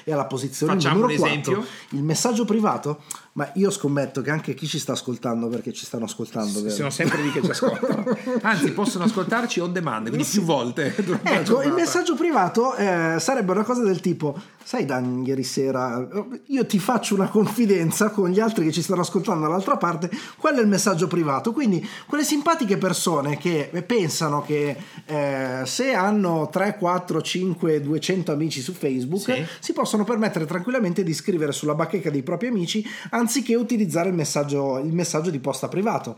è 0.04 0.12
alla 0.12 0.26
posizione 0.26 0.74
Facciamo 0.74 1.00
numero 1.00 1.20
un 1.20 1.28
esempio. 1.28 1.54
4. 1.54 1.98
Il 1.98 2.04
messaggio 2.04 2.46
privato 2.46 3.02
ma 3.38 3.52
io 3.54 3.70
scommetto 3.70 4.22
che 4.22 4.32
anche 4.32 4.56
chi 4.56 4.66
ci 4.66 4.80
sta 4.80 4.94
ascoltando, 4.94 5.48
perché 5.48 5.72
ci 5.72 5.86
stanno 5.86 6.06
ascoltando, 6.06 6.60
vero? 6.60 6.74
sono 6.74 6.90
sempre 6.90 7.22
lì 7.22 7.32
che 7.32 7.44
ci 7.44 7.52
ascoltano. 7.52 8.04
Anzi, 8.42 8.72
possono 8.72 9.04
ascoltarci 9.04 9.60
on 9.60 9.72
demand, 9.72 10.08
quindi 10.08 10.28
più 10.28 10.42
volte. 10.42 10.96
Ecco, 11.22 11.62
il 11.62 11.72
messaggio 11.72 12.16
privato 12.16 12.76
eh, 12.76 13.18
sarebbe 13.20 13.52
una 13.52 13.64
cosa 13.64 13.84
del 13.84 14.00
tipo: 14.00 14.36
Sai, 14.68 14.84
Dan, 14.84 15.24
ieri 15.26 15.46
sera 15.46 16.06
io 16.48 16.66
ti 16.66 16.78
faccio 16.78 17.16
una 17.16 17.30
confidenza 17.30 18.10
con 18.10 18.30
gli 18.30 18.42
altri 18.42 18.66
che 18.66 18.74
ci 18.74 18.82
stanno 18.82 19.00
ascoltando 19.00 19.46
dall'altra 19.46 19.78
parte. 19.78 20.10
Quello 20.36 20.60
è 20.60 20.62
il 20.62 20.68
messaggio 20.68 21.08
privato. 21.08 21.54
Quindi, 21.54 21.88
quelle 22.06 22.26
simpatiche 22.26 22.76
persone 22.78 23.38
che 23.38 23.70
pensano 23.88 24.42
che 24.42 24.76
eh, 25.06 25.62
se 25.64 25.94
hanno 25.94 26.50
3, 26.52 26.76
4, 26.78 27.22
5, 27.22 27.80
200 27.80 28.34
amici 28.34 28.60
su 28.60 28.74
Facebook, 28.74 29.22
sì. 29.22 29.46
si 29.62 29.72
possono 29.72 30.04
permettere 30.04 30.46
tranquillamente 30.46 31.02
di 31.02 31.14
scrivere 31.14 31.54
sulla 31.54 31.74
bacheca 31.74 32.10
dei 32.10 32.22
propri 32.22 32.48
amici 32.48 32.86
anziché 33.12 33.56
utilizzare 33.56 34.10
il 34.10 34.16
messaggio, 34.16 34.80
il 34.80 34.92
messaggio 34.92 35.30
di 35.30 35.40
posta 35.40 35.70
privato. 35.70 36.18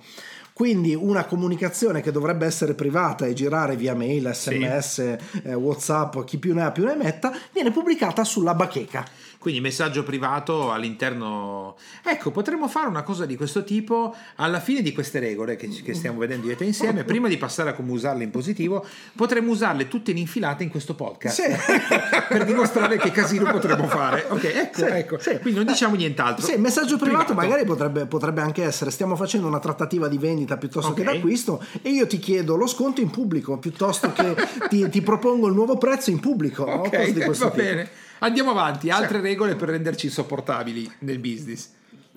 Quindi 0.60 0.94
una 0.94 1.24
comunicazione 1.24 2.02
che 2.02 2.12
dovrebbe 2.12 2.46
essere 2.46 2.74
privata 2.74 3.26
e 3.26 3.32
girare 3.32 3.78
via 3.78 3.96
mail, 3.96 4.32
sms, 4.34 4.90
sì. 4.90 5.42
eh, 5.46 5.54
whatsapp, 5.54 6.26
chi 6.26 6.38
più 6.38 6.54
ne 6.54 6.64
ha 6.64 6.72
più 6.74 6.84
ne 6.84 6.96
metta, 6.96 7.32
viene 7.54 7.72
pubblicata 7.72 8.26
sulla 8.26 8.54
bacheca. 8.54 9.08
Quindi 9.40 9.62
messaggio 9.62 10.04
privato 10.04 10.70
all'interno. 10.70 11.78
Ecco, 12.04 12.30
potremmo 12.30 12.68
fare 12.68 12.88
una 12.88 13.04
cosa 13.04 13.26
di 13.26 13.38
questo 13.38 13.64
tipo 13.64 14.14
alla 14.36 14.60
fine 14.60 14.82
di 14.82 14.92
queste 14.92 15.20
regole 15.20 15.56
che, 15.56 15.70
che 15.70 15.94
stiamo 15.94 16.20
vedendo 16.20 16.48
io 16.48 16.52
e 16.54 16.56
te 16.58 16.66
insieme. 16.66 17.06
prima 17.06 17.30
di 17.30 17.38
passare 17.38 17.70
a 17.70 17.74
come 17.74 17.92
usarle 17.92 18.24
in 18.26 18.32
positivo, 18.32 18.86
potremmo 19.16 19.52
usarle 19.52 19.88
tutte 19.88 20.12
in 20.12 20.18
infilata 20.18 20.64
in 20.64 20.70
questo 20.70 20.94
podcast 20.94 21.42
Sì. 21.42 21.56
per 22.28 22.44
dimostrare 22.44 22.98
che 22.98 23.12
casino 23.12 23.50
potremmo 23.50 23.88
fare. 23.88 24.26
Ok, 24.28 24.44
ecco, 24.44 24.78
Sì, 24.80 24.84
ecco. 24.92 25.20
sì. 25.20 25.40
Quindi 25.40 25.60
non 25.64 25.68
diciamo 25.68 25.96
nient'altro. 25.96 26.46
Sì, 26.46 26.58
messaggio 26.58 26.98
privato, 26.98 27.34
magari 27.34 27.64
potrebbe, 27.64 28.08
potrebbe 28.08 28.42
anche 28.42 28.64
essere 28.66 28.92
stiamo 28.92 29.16
facendo 29.16 29.48
una 29.48 29.60
trattativa 29.60 30.10
di 30.10 30.18
vendita 30.18 30.58
piuttosto 30.58 30.92
che 30.94 31.02
Ok. 31.04 31.14
d'acquisto 31.14 31.64
e 31.82 31.90
io 31.92 32.06
ti 32.08 32.20
chiedo 32.20 32.56
lo 32.58 32.68
sconto 32.68 33.00
in 33.00 33.10
pubblico 33.10 33.58
piuttosto 33.58 34.12
che 34.12 34.36
ti, 34.68 34.90
ti 34.90 35.02
propongo 35.02 35.48
il 35.48 35.54
nuovo 35.54 35.78
prezzo 35.78 36.10
in 36.10 36.20
pubblico 36.20 36.64
Ok, 36.64 36.90
cose 36.94 37.14
di 37.14 37.22
questo 37.22 37.46
va 37.46 37.52
tipo. 37.52 37.64
bene. 37.64 37.90
Andiamo 38.20 38.52
avanti. 38.52 38.90
Altre 38.90 39.22
regole 39.22 39.56
per 39.56 39.70
renderci 39.70 40.08
insopportabili 40.08 40.92
nel 41.00 41.20
business. 41.20 41.70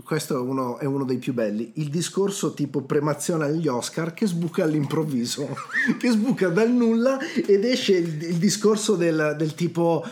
Questo 0.03 0.37
è 0.37 0.41
uno, 0.41 0.79
è 0.79 0.85
uno 0.85 1.05
dei 1.05 1.19
più 1.19 1.33
belli. 1.33 1.73
Il 1.77 1.89
discorso 1.89 2.55
tipo 2.55 2.83
premazione 2.83 3.45
agli 3.45 3.69
Oscar 3.69 4.15
che 4.15 4.27
sbuca 4.27 4.65
all'improvviso, 4.65 5.57
che 5.99 6.11
sbuca 6.11 6.49
dal 6.49 6.71
nulla 6.71 7.19
ed 7.21 7.65
esce 7.65 7.97
il, 7.97 8.23
il 8.23 8.37
discorso 8.37 8.97
del, 8.97 9.37
del 9.39 9.55
tipo. 9.55 10.05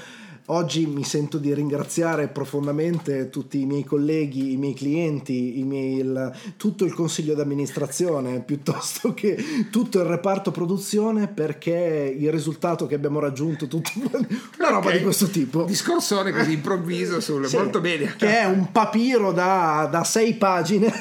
Oggi 0.52 0.84
mi 0.86 1.04
sento 1.04 1.38
di 1.38 1.54
ringraziare 1.54 2.26
profondamente 2.26 3.30
tutti 3.30 3.60
i 3.60 3.66
miei 3.66 3.84
colleghi, 3.84 4.50
i 4.52 4.56
miei 4.56 4.74
clienti, 4.74 5.60
i 5.60 5.62
miei- 5.62 5.98
il- 5.98 6.32
tutto 6.56 6.84
il 6.84 6.92
consiglio 6.92 7.34
d'amministrazione, 7.34 8.40
piuttosto 8.44 9.14
che 9.14 9.36
tutto 9.70 10.00
il 10.00 10.06
reparto 10.06 10.50
produzione, 10.50 11.28
perché 11.28 12.16
il 12.18 12.32
risultato 12.32 12.86
che 12.86 12.96
abbiamo 12.96 13.20
raggiunto, 13.20 13.68
tutto, 13.68 13.90
una 14.58 14.68
roba 14.70 14.88
Ok. 14.88 14.96
di 14.96 15.02
questo 15.04 15.26
tipo. 15.28 15.62
Discorsone 15.62 16.32
così 16.32 16.54
improvviso 16.54 17.20
sul 17.22 17.46
Sì, 17.46 17.56
molto 17.56 17.80
bene. 17.80 18.16
Che 18.16 18.40
è 18.40 18.44
un 18.46 18.72
papiro 18.72 19.30
da, 19.30 19.86
da 19.88 20.02
sei 20.02 20.34
pagine. 20.34 20.92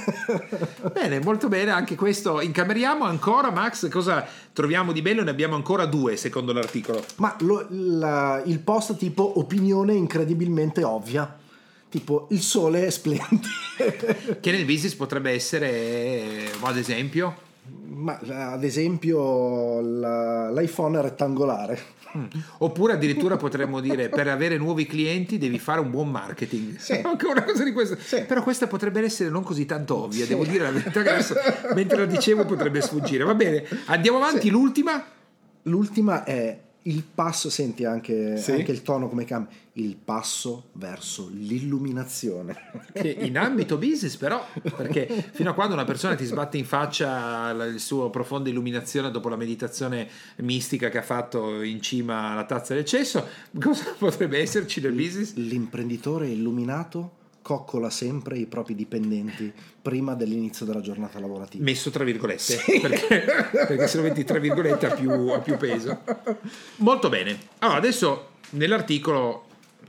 Bene, 0.93 1.19
molto 1.21 1.47
bene, 1.47 1.71
anche 1.71 1.95
questo 1.95 2.39
incameriamo 2.39 3.03
ancora 3.03 3.49
Max, 3.49 3.89
cosa 3.89 4.23
troviamo 4.53 4.91
di 4.91 5.01
bello? 5.01 5.23
Ne 5.23 5.31
abbiamo 5.31 5.55
ancora 5.55 5.85
due 5.87 6.17
secondo 6.17 6.53
l'articolo. 6.53 7.03
Ma 7.15 7.35
lo- 7.39 7.65
la- 7.69 8.43
il 8.45 8.59
post 8.59 8.95
tipo 8.97 9.38
opinione 9.39 9.93
incredibilmente 9.93 10.83
ovvia. 10.83 11.37
Tipo 11.89 12.27
il 12.31 12.41
sole 12.41 12.85
è 12.85 12.89
splendide. 12.89 13.47
Che 14.39 14.51
nel 14.51 14.65
business 14.65 14.93
potrebbe 14.93 15.31
essere, 15.31 15.69
eh, 15.71 16.49
ad 16.61 16.77
esempio, 16.77 17.35
Ma 17.91 18.19
ad 18.51 18.63
esempio 18.63 19.79
la- 19.81 20.51
l'iPhone 20.51 21.01
rettangolare. 21.01 21.97
oppure 22.59 22.93
addirittura 22.93 23.37
potremmo 23.37 23.79
dire 23.79 24.09
per 24.09 24.27
avere 24.27 24.57
nuovi 24.57 24.85
clienti 24.87 25.37
devi 25.37 25.59
fare 25.59 25.79
un 25.79 25.89
buon 25.91 26.09
marketing. 26.09 26.77
Sì. 26.77 26.93
Anche 27.03 27.25
una 27.27 27.43
cosa 27.43 27.63
di 27.63 27.71
questo. 27.71 27.97
Sì. 27.99 28.23
Però 28.23 28.41
questa 28.43 28.67
potrebbe 28.67 29.01
essere 29.01 29.29
non 29.29 29.43
così 29.43 29.65
tanto 29.65 29.95
ovvia, 30.03 30.23
Sì. 30.23 30.29
devo 30.29 30.45
dire 30.45 30.63
la 30.65 30.71
verità 30.71 31.01
che 31.01 31.09
adesso 31.09 31.33
mentre 31.75 31.97
la 31.97 32.05
dicevo 32.05 32.45
potrebbe 32.45 32.81
sfuggire. 32.81 33.23
Va 33.23 33.33
bene, 33.35 33.63
andiamo 33.85 34.17
avanti, 34.17 34.41
Sì. 34.47 34.49
l'ultima. 34.49 35.03
L'ultima 35.63 36.23
è 36.23 36.57
il 36.89 37.03
passo, 37.03 37.49
senti 37.49 37.85
anche, 37.85 38.37
Sì. 38.37 38.51
anche 38.51 38.71
il 38.71 38.81
tono 38.81 39.07
come 39.09 39.23
cambia, 39.25 39.55
il 39.73 39.95
passo 39.95 40.69
verso 40.73 41.29
l'illuminazione. 41.31 42.55
che 42.93 43.09
in 43.09 43.37
ambito 43.37 43.77
business 43.77 44.15
però 44.15 44.43
perché 44.75 45.07
fino 45.31 45.51
a 45.51 45.53
quando 45.53 45.73
una 45.73 45.85
persona 45.85 46.15
ti 46.15 46.25
sbatte 46.25 46.57
in 46.57 46.65
faccia 46.65 47.51
la- 47.53 47.65
il 47.65 47.79
suo 47.79 48.09
profonda 48.09 48.49
illuminazione 48.49 49.11
dopo 49.11 49.29
la 49.29 49.35
meditazione 49.35 50.07
mistica 50.37 50.89
che 50.89 50.97
ha 50.97 51.01
fatto 51.03 51.61
in 51.61 51.81
cima 51.81 52.31
alla 52.31 52.45
tazza 52.45 52.73
del 52.73 52.85
cesso 52.85 53.25
cosa 53.59 53.93
potrebbe 53.97 54.39
esserci 54.39 54.81
nel 54.81 54.93
business? 54.93 55.33
L'imprenditore 55.35 56.27
illuminato 56.27 57.17
coccola 57.49 57.89
sempre 57.89 58.37
i 58.37 58.45
propri 58.45 58.75
dipendenti 58.75 59.51
prima 59.81 60.13
dell'inizio 60.13 60.67
della 60.67 60.81
giornata 60.81 61.19
lavorativa. 61.19 61.63
messo 61.63 61.89
tra 61.89 62.03
virgolette 62.03 62.57
perché, 62.79 63.23
perché 63.51 63.87
se 63.87 63.97
lo 63.97 64.03
metti 64.03 64.23
tra 64.23 64.37
virgolette 64.37 64.85
ha 64.85 64.93
più, 64.93 65.09
ha 65.09 65.39
più 65.39 65.57
peso 65.57 65.99
molto 66.77 67.09
bene 67.09 67.39
allora 67.59 67.79
adesso 67.79 68.29
nell'articolo 68.51 69.45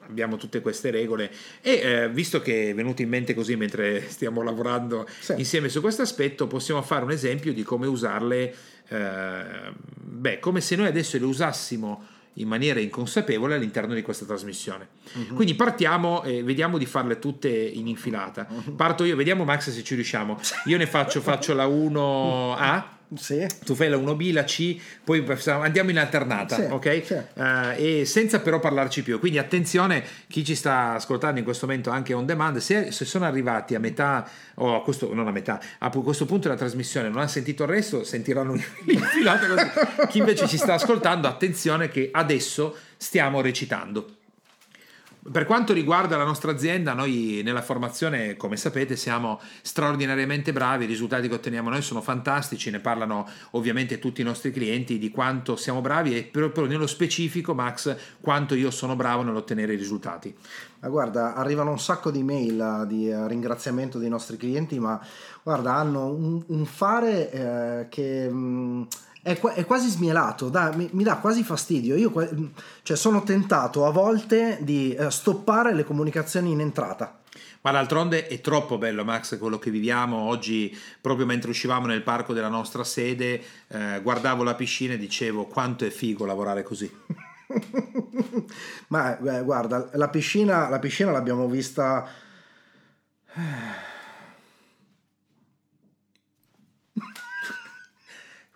abbiamo 0.06 0.38
tutte 0.38 0.62
queste 0.62 0.90
regole 0.90 1.30
e 1.60 1.72
eh, 1.74 2.08
visto 2.08 2.40
che 2.40 2.70
è 2.70 2.74
venuto 2.74 3.02
in 3.02 3.10
mente 3.10 3.34
così 3.34 3.56
mentre 3.56 4.08
stiamo 4.08 4.42
lavorando 4.42 5.06
Sì. 5.20 5.34
insieme 5.36 5.68
su 5.68 5.82
questo 5.82 6.00
aspetto 6.00 6.46
possiamo 6.46 6.80
fare 6.80 7.04
un 7.04 7.10
esempio 7.10 7.52
di 7.52 7.62
come 7.62 7.86
usarle 7.86 8.54
eh, 8.88 9.42
beh 9.74 10.38
come 10.38 10.62
se 10.62 10.76
noi 10.76 10.86
adesso 10.86 11.18
le 11.18 11.24
usassimo 11.26 12.06
in 12.34 12.48
maniera 12.48 12.80
inconsapevole 12.80 13.54
all'interno 13.54 13.94
di 13.94 14.02
questa 14.02 14.24
trasmissione. 14.24 14.88
Quindi 15.34 15.54
partiamo 15.54 16.22
e 16.22 16.42
vediamo 16.42 16.78
di 16.78 16.86
farle 16.86 17.18
tutte 17.18 17.48
in 17.48 17.88
infilata. 17.88 18.46
Parto 18.76 19.04
io 19.04 19.16
vediamo 19.16 19.44
Max 19.44 19.70
se 19.70 19.82
ci 19.82 19.94
riusciamo. 19.94 20.38
Io 20.66 20.76
ne 20.76 20.86
faccio 20.86 21.20
faccio 21.20 21.54
la 21.54 21.66
1A 21.66 22.98
Sì. 23.16 23.46
tu 23.64 23.74
fai 23.74 23.88
la 23.88 23.96
1B, 23.96 24.32
la 24.32 24.44
C, 24.44 24.76
poi 25.02 25.24
andiamo 25.46 25.90
in 25.90 25.98
alternata, 25.98 26.54
Sì, 26.56 26.62
ok? 26.62 27.02
sì. 27.04 27.14
Eh, 27.34 28.00
e 28.00 28.04
senza 28.04 28.40
però 28.40 28.60
parlarci 28.60 29.02
più. 29.02 29.18
Quindi 29.18 29.38
attenzione, 29.38 30.04
chi 30.28 30.44
ci 30.44 30.54
sta 30.54 30.94
ascoltando 30.94 31.38
in 31.38 31.44
questo 31.44 31.66
momento 31.66 31.90
anche 31.90 32.12
on 32.14 32.24
demand, 32.26 32.58
se, 32.58 32.92
se 32.92 33.04
sono 33.04 33.24
arrivati 33.24 33.74
a 33.74 33.80
metà, 33.80 34.28
o 34.56 34.76
a 34.76 34.82
questo, 34.82 35.12
non 35.12 35.26
a 35.26 35.32
metà, 35.32 35.60
a 35.78 35.90
questo 35.90 36.26
punto 36.26 36.48
della 36.48 36.58
trasmissione 36.58 37.08
non 37.08 37.20
ha 37.22 37.28
sentito 37.28 37.64
il 37.64 37.68
resto, 37.70 38.04
sentiranno 38.04 38.52
l'infilata 38.86 39.46
così. 39.46 40.06
Chi 40.08 40.18
invece 40.18 40.46
ci 40.46 40.56
sta 40.56 40.74
ascoltando, 40.74 41.26
attenzione 41.26 41.88
che 41.88 42.10
adesso 42.12 42.76
stiamo 42.96 43.40
recitando. 43.40 44.16
Per 45.22 45.44
quanto 45.44 45.74
riguarda 45.74 46.16
la 46.16 46.24
nostra 46.24 46.50
azienda, 46.50 46.94
noi 46.94 47.42
nella 47.44 47.60
formazione, 47.60 48.38
come 48.38 48.56
sapete, 48.56 48.96
siamo 48.96 49.38
straordinariamente 49.60 50.50
bravi, 50.50 50.84
i 50.84 50.86
risultati 50.86 51.28
che 51.28 51.34
otteniamo 51.34 51.68
noi 51.68 51.82
sono 51.82 52.00
fantastici, 52.00 52.70
ne 52.70 52.80
parlano 52.80 53.28
ovviamente 53.50 53.98
tutti 53.98 54.22
i 54.22 54.24
nostri 54.24 54.50
clienti 54.50 54.98
di 54.98 55.10
quanto 55.10 55.56
siamo 55.56 55.82
bravi 55.82 56.16
e 56.16 56.22
proprio 56.22 56.64
nello 56.64 56.86
specifico, 56.86 57.52
Max, 57.52 57.94
quanto 58.22 58.54
io 58.54 58.70
sono 58.70 58.96
bravo 58.96 59.22
nell'ottenere 59.22 59.74
i 59.74 59.76
risultati. 59.76 60.34
Ma 60.80 60.88
guarda, 60.88 61.34
arrivano 61.34 61.70
un 61.70 61.78
sacco 61.78 62.10
di 62.10 62.22
mail 62.22 62.58
eh, 62.58 62.86
di 62.86 63.10
eh, 63.10 63.28
ringraziamento 63.28 63.98
dei 63.98 64.08
nostri 64.08 64.38
clienti, 64.38 64.78
ma 64.78 64.98
guarda, 65.42 65.74
hanno 65.74 66.06
un, 66.06 66.42
un 66.46 66.64
fare 66.64 67.30
eh, 67.30 67.86
che 67.90 68.26
mh, 68.26 68.86
è, 69.22 69.38
qua- 69.38 69.52
è 69.54 69.64
quasi 69.66 69.88
smielato, 69.88 70.48
dà- 70.48 70.72
mi, 70.74 70.88
mi 70.92 71.02
dà 71.02 71.16
quasi 71.16 71.42
fastidio. 71.42 71.96
Io 71.96 72.10
mh, 72.10 72.52
cioè, 72.82 72.96
sono 72.96 73.22
tentato 73.22 73.86
a 73.86 73.90
volte 73.90 74.58
di 74.60 74.94
eh, 74.94 75.10
stoppare 75.10 75.74
le 75.74 75.84
comunicazioni 75.84 76.52
in 76.52 76.60
entrata. 76.60 77.18
Ma 77.62 77.72
d'altronde 77.72 78.26
è 78.26 78.40
troppo 78.40 78.78
bello, 78.78 79.04
Max, 79.04 79.38
quello 79.38 79.58
che 79.58 79.70
viviamo 79.70 80.16
oggi. 80.16 80.76
Proprio 81.00 81.26
mentre 81.26 81.50
uscivamo 81.50 81.86
nel 81.86 82.02
parco 82.02 82.32
della 82.32 82.48
nostra 82.48 82.84
sede, 82.84 83.42
eh, 83.68 84.00
guardavo 84.02 84.42
la 84.42 84.54
piscina 84.54 84.94
e 84.94 84.98
dicevo 84.98 85.44
quanto 85.44 85.84
è 85.84 85.90
figo 85.90 86.24
lavorare 86.24 86.62
così. 86.62 86.90
Ma 88.88 89.18
eh, 89.18 89.42
guarda, 89.42 89.90
la 89.92 90.08
piscina, 90.08 90.70
la 90.70 90.78
piscina 90.78 91.10
l'abbiamo 91.10 91.46
vista. 91.46 92.08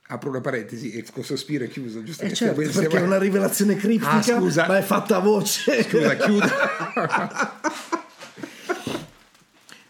Apro 0.09 0.29
una 0.29 0.41
parentesi, 0.43 0.93
e 0.93 1.05
con 1.13 1.25
sospiro 1.25 1.65
è 1.65 1.69
chiuso, 1.69 2.03
giusto? 2.03 2.25
Eh 2.25 2.29
che 2.29 2.35
certo, 2.35 2.61
stiamo- 2.63 2.81
perché 2.89 2.99
è 2.99 3.07
una 3.07 3.19
rivelazione 3.19 3.75
criptica, 3.77 4.11
Ah, 4.17 4.23
scusa. 4.23 4.67
ma 4.67 4.77
è 4.79 4.83
fatta 4.83 5.17
a 5.17 5.21
voce. 5.21 5.83
Scusa, 5.85 6.15
chiudo. 6.17 6.47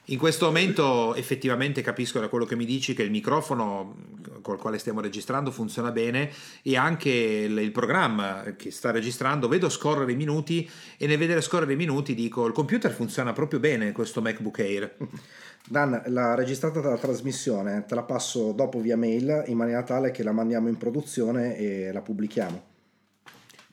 In 0.08 0.18
questo 0.18 0.44
momento 0.46 1.14
effettivamente 1.14 1.80
capisco 1.80 2.20
da 2.20 2.28
quello 2.28 2.44
che 2.44 2.56
mi 2.56 2.66
dici 2.66 2.92
che 2.92 3.02
il 3.02 3.10
microfono 3.10 3.96
col 4.42 4.58
quale 4.58 4.76
stiamo 4.78 5.00
registrando 5.00 5.50
funziona 5.50 5.90
bene 5.92 6.30
e 6.62 6.76
anche 6.76 7.08
il, 7.08 7.56
il 7.58 7.70
programma 7.70 8.44
che 8.54 8.70
sta 8.70 8.90
registrando, 8.90 9.48
vedo 9.48 9.70
scorrere 9.70 10.12
i 10.12 10.16
minuti 10.16 10.68
e 10.98 11.06
nel 11.06 11.16
vedere 11.16 11.40
scorrere 11.40 11.72
i 11.72 11.76
minuti 11.76 12.14
dico 12.14 12.46
il 12.46 12.52
computer 12.52 12.92
funziona 12.92 13.32
proprio 13.32 13.58
bene 13.60 13.92
questo 13.92 14.20
MacBook 14.20 14.58
Air. 14.58 14.94
Dan, 15.66 16.02
la 16.08 16.34
registrata 16.34 16.80
della 16.80 16.98
trasmissione 16.98 17.84
te 17.86 17.94
la 17.94 18.02
passo 18.02 18.52
dopo 18.52 18.80
via 18.80 18.98
mail 18.98 19.44
in 19.46 19.56
maniera 19.56 19.82
tale 19.82 20.10
che 20.10 20.22
la 20.22 20.32
mandiamo 20.32 20.68
in 20.68 20.76
produzione 20.76 21.56
e 21.56 21.90
la 21.90 22.02
pubblichiamo. 22.02 22.73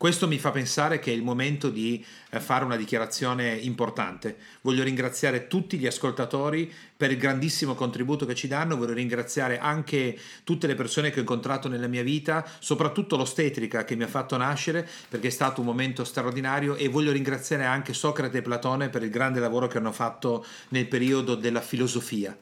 Questo 0.01 0.27
mi 0.27 0.39
fa 0.39 0.49
pensare 0.49 0.97
che 0.97 1.11
è 1.11 1.13
il 1.13 1.21
momento 1.21 1.69
di 1.69 2.03
eh, 2.31 2.39
fare 2.39 2.65
una 2.65 2.75
dichiarazione 2.75 3.53
importante. 3.53 4.35
Voglio 4.61 4.81
ringraziare 4.81 5.45
tutti 5.45 5.77
gli 5.77 5.85
ascoltatori 5.85 6.73
per 6.97 7.11
il 7.11 7.17
grandissimo 7.17 7.75
contributo 7.75 8.25
che 8.25 8.33
ci 8.33 8.47
danno, 8.47 8.77
voglio 8.77 8.95
ringraziare 8.95 9.59
anche 9.59 10.17
tutte 10.43 10.65
le 10.65 10.73
persone 10.73 11.11
che 11.11 11.17
ho 11.17 11.21
incontrato 11.21 11.67
nella 11.67 11.85
mia 11.85 12.01
vita, 12.01 12.43
soprattutto 12.57 13.15
l'ostetrica 13.15 13.83
che 13.83 13.95
mi 13.95 14.01
ha 14.01 14.07
fatto 14.07 14.35
nascere 14.37 14.89
perché 15.07 15.27
è 15.27 15.29
stato 15.29 15.61
un 15.61 15.67
momento 15.67 16.03
straordinario 16.03 16.77
e 16.77 16.87
voglio 16.87 17.11
ringraziare 17.11 17.65
anche 17.65 17.93
Socrate 17.93 18.39
e 18.39 18.41
Platone 18.41 18.89
per 18.89 19.03
il 19.03 19.11
grande 19.11 19.39
lavoro 19.39 19.67
che 19.67 19.77
hanno 19.77 19.91
fatto 19.91 20.43
nel 20.69 20.87
periodo 20.87 21.35
della 21.35 21.61
filosofia. 21.61 22.35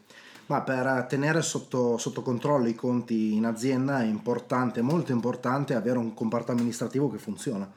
Ma 0.50 0.62
per 0.62 1.06
tenere 1.08 1.44
sotto, 1.44 2.00
sotto 2.00 2.24
controllo 2.24 2.68
i 2.68 2.74
conti 2.74 3.36
in 3.36 3.46
azienda 3.46 4.02
è 4.02 4.06
importante, 4.06 4.82
molto 4.82 5.12
importante, 5.12 5.76
avere 5.76 6.00
un 6.00 6.16
comparto 6.16 6.52
amministrativo 6.52 7.08
che 7.08 7.20
funziona. 7.20 7.72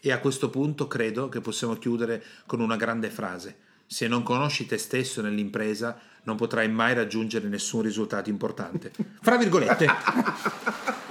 E 0.00 0.12
a 0.12 0.20
questo 0.20 0.50
punto 0.50 0.86
credo 0.86 1.30
che 1.30 1.40
possiamo 1.40 1.74
chiudere 1.74 2.22
con 2.44 2.60
una 2.60 2.76
grande 2.76 3.08
frase. 3.08 3.56
Se 3.86 4.06
non 4.06 4.22
conosci 4.22 4.66
te 4.66 4.76
stesso 4.76 5.22
nell'impresa, 5.22 5.98
non 6.24 6.36
potrai 6.36 6.68
mai 6.68 6.92
raggiungere 6.92 7.48
nessun 7.48 7.80
risultato 7.80 8.28
importante. 8.28 8.92
Fra 9.22 9.38
virgolette. 9.38 9.86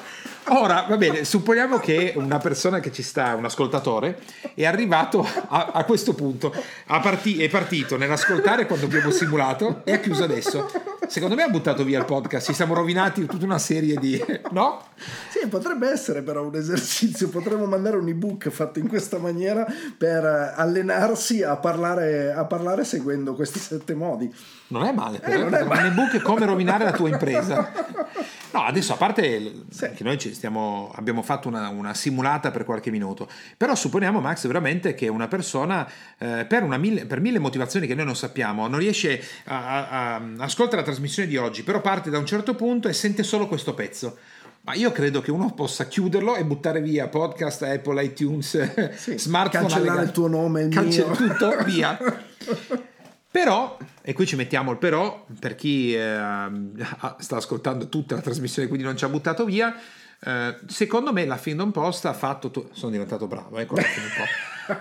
Ora, 0.49 0.85
va 0.87 0.95
bene, 0.95 1.25
supponiamo 1.25 1.77
che 1.77 2.13
una 2.15 2.37
persona 2.37 2.79
che 2.79 2.91
ci 2.91 3.03
sta, 3.03 3.35
un 3.35 3.43
ascoltatore, 3.43 4.19
è 4.53 4.65
arrivato 4.65 5.27
a, 5.49 5.71
a 5.73 5.83
questo 5.83 6.13
punto, 6.13 6.53
parti, 6.85 7.43
è 7.43 7.49
partito 7.49 7.97
nell'ascoltare 7.97 8.65
quando 8.65 8.85
abbiamo 8.85 9.11
simulato 9.11 9.81
e 9.83 9.91
ha 9.91 9.99
chiuso 9.99 10.23
adesso. 10.23 10.69
Secondo 11.07 11.35
me 11.35 11.43
ha 11.43 11.49
buttato 11.49 11.83
via 11.83 11.99
il 11.99 12.05
podcast, 12.05 12.47
ci 12.47 12.53
siamo 12.53 12.73
rovinati 12.73 13.25
tutta 13.25 13.45
una 13.45 13.59
serie 13.59 13.95
di... 13.95 14.23
no? 14.51 14.81
Sì, 15.29 15.47
potrebbe 15.47 15.89
essere 15.89 16.21
però 16.21 16.45
un 16.45 16.55
esercizio, 16.55 17.29
potremmo 17.29 17.65
mandare 17.65 17.97
un 17.97 18.07
ebook 18.07 18.49
fatto 18.49 18.79
in 18.79 18.87
questa 18.87 19.17
maniera 19.17 19.65
per 19.97 20.23
allenarsi 20.55 21.43
a 21.43 21.57
parlare, 21.57 22.33
a 22.33 22.45
parlare 22.45 22.83
seguendo 22.83 23.35
questi 23.35 23.59
sette 23.59 23.95
modi. 23.95 24.33
Non 24.67 24.83
è 24.83 24.91
male, 24.91 25.21
eh, 25.23 25.37
non 25.37 25.53
è 25.53 25.63
male. 25.63 25.81
un 25.81 25.87
ebook 25.87 26.15
è 26.15 26.21
come 26.21 26.45
rovinare 26.45 26.83
la 26.83 26.91
tua 26.91 27.09
impresa. 27.09 27.71
No, 28.51 28.63
adesso 28.63 28.93
a 28.93 28.95
parte 28.95 29.53
sì. 29.69 29.89
che 29.93 30.03
noi 30.03 30.17
stiamo, 30.19 30.91
abbiamo 30.95 31.21
fatto 31.21 31.47
una, 31.47 31.69
una, 31.69 31.93
simulata 31.93 32.49
per 32.51 32.63
qualche 32.63 32.91
minuto, 32.91 33.29
però 33.57 33.75
supponiamo 33.75 34.19
Max 34.19 34.47
veramente 34.47 34.93
che 34.93 35.07
una 35.07 35.27
persona 35.27 35.89
eh, 36.17 36.45
per, 36.47 36.63
una 36.63 36.77
mille, 36.77 37.05
per, 37.05 37.19
mille, 37.19 37.39
motivazioni 37.39 37.87
che 37.87 37.95
noi 37.95 38.05
non 38.05 38.15
sappiamo 38.15 38.67
non 38.67 38.79
riesce 38.79 39.21
a, 39.45 39.87
a, 39.89 40.15
a 40.15 40.21
ascoltare 40.39 40.77
la 40.77 40.83
trasmissione 40.83 41.27
di 41.27 41.37
oggi, 41.37 41.63
però 41.63 41.81
parte 41.81 42.09
da 42.09 42.17
un 42.17 42.25
certo 42.25 42.55
punto 42.55 42.87
e 42.87 42.93
sente 42.93 43.23
solo 43.23 43.47
questo 43.47 43.73
pezzo. 43.73 44.17
Ma 44.61 44.73
io 44.73 44.91
credo 44.91 45.21
che 45.21 45.31
uno 45.31 45.53
possa 45.53 45.87
chiuderlo 45.87 46.35
e 46.35 46.43
buttare 46.43 46.81
via 46.81 47.07
podcast, 47.07 47.63
Apple, 47.63 48.03
iTunes, 48.03 48.91
sì, 48.95 49.15
smartphone. 49.19 49.67
Cancellare 49.67 50.03
il 50.03 50.11
tuo 50.11 50.27
nome, 50.27 50.63
il 50.63 50.73
Cancell- 50.73 51.07
mio. 51.07 51.15
tutto 51.15 51.63
via. 51.63 51.97
Però, 53.29 53.77
e 54.01 54.13
qui 54.13 54.25
ci 54.25 54.35
mettiamo 54.35 54.71
il 54.71 54.77
però, 54.77 55.25
per 55.39 55.55
chi 55.55 55.93
eh, 55.93 56.49
sta 57.19 57.35
ascoltando 57.35 57.89
tutta 57.89 58.15
la 58.15 58.21
trasmissione 58.21 58.67
quindi 58.67 58.85
non 58.85 58.97
ci 58.97 59.03
ha 59.05 59.09
buttato 59.09 59.45
via, 59.45 59.75
eh, 60.19 60.57
secondo 60.67 61.13
me 61.13 61.25
la 61.25 61.37
Findon 61.37 61.71
Post 61.71 62.05
ha 62.05 62.13
fatto... 62.13 62.49
Tu- 62.49 62.69
sono 62.71 62.91
diventato 62.91 63.27
bravo, 63.27 63.57
ecco, 63.57 63.75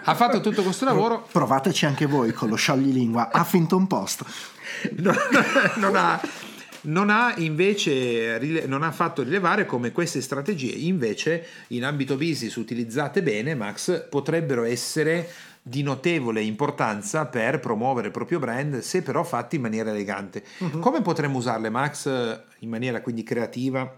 ha 0.05 0.15
fatto 0.15 0.41
tutto 0.41 0.63
questo 0.63 0.85
lavoro. 0.85 1.27
Provateci 1.31 1.87
anche 1.87 2.07
voi 2.07 2.33
con 2.33 2.49
lo 2.49 2.57
scioglilingua 2.57 3.31
Huffington 3.33 3.87
Post. 3.87 4.25
non, 4.97 5.17
non, 5.77 5.97
ha, 5.97 6.21
non, 6.83 7.11
ha, 7.11 7.35
invece 7.37 8.65
non 8.67 8.83
ha 8.83 8.93
fatto 8.93 9.23
rilevare 9.23 9.67
come 9.67 9.93
queste 9.93 10.21
strategie 10.21 10.73
invece 10.73 11.47
in 11.69 11.85
ambito 11.85 12.17
business 12.17 12.55
utilizzate 12.57 13.23
bene, 13.23 13.55
Max, 13.55 14.09
potrebbero 14.09 14.65
essere 14.65 15.29
di 15.69 15.83
notevole 15.83 16.43
importanza 16.43 17.27
per 17.27 17.59
promuovere 17.59 18.07
il 18.07 18.13
proprio 18.13 18.39
brand, 18.39 18.79
se 18.79 19.03
però 19.03 19.25
fatti 19.25 19.57
in 19.57 19.63
maniera 19.63 19.91
elegante. 19.91 20.45
Uh-huh. 20.59 20.79
Come 20.79 21.03
potremmo 21.03 21.39
usarle, 21.39 21.71
Max, 21.71 22.07
in 22.61 22.69
maniera 22.69 23.01
quindi 23.01 23.25
creativa? 23.25 23.93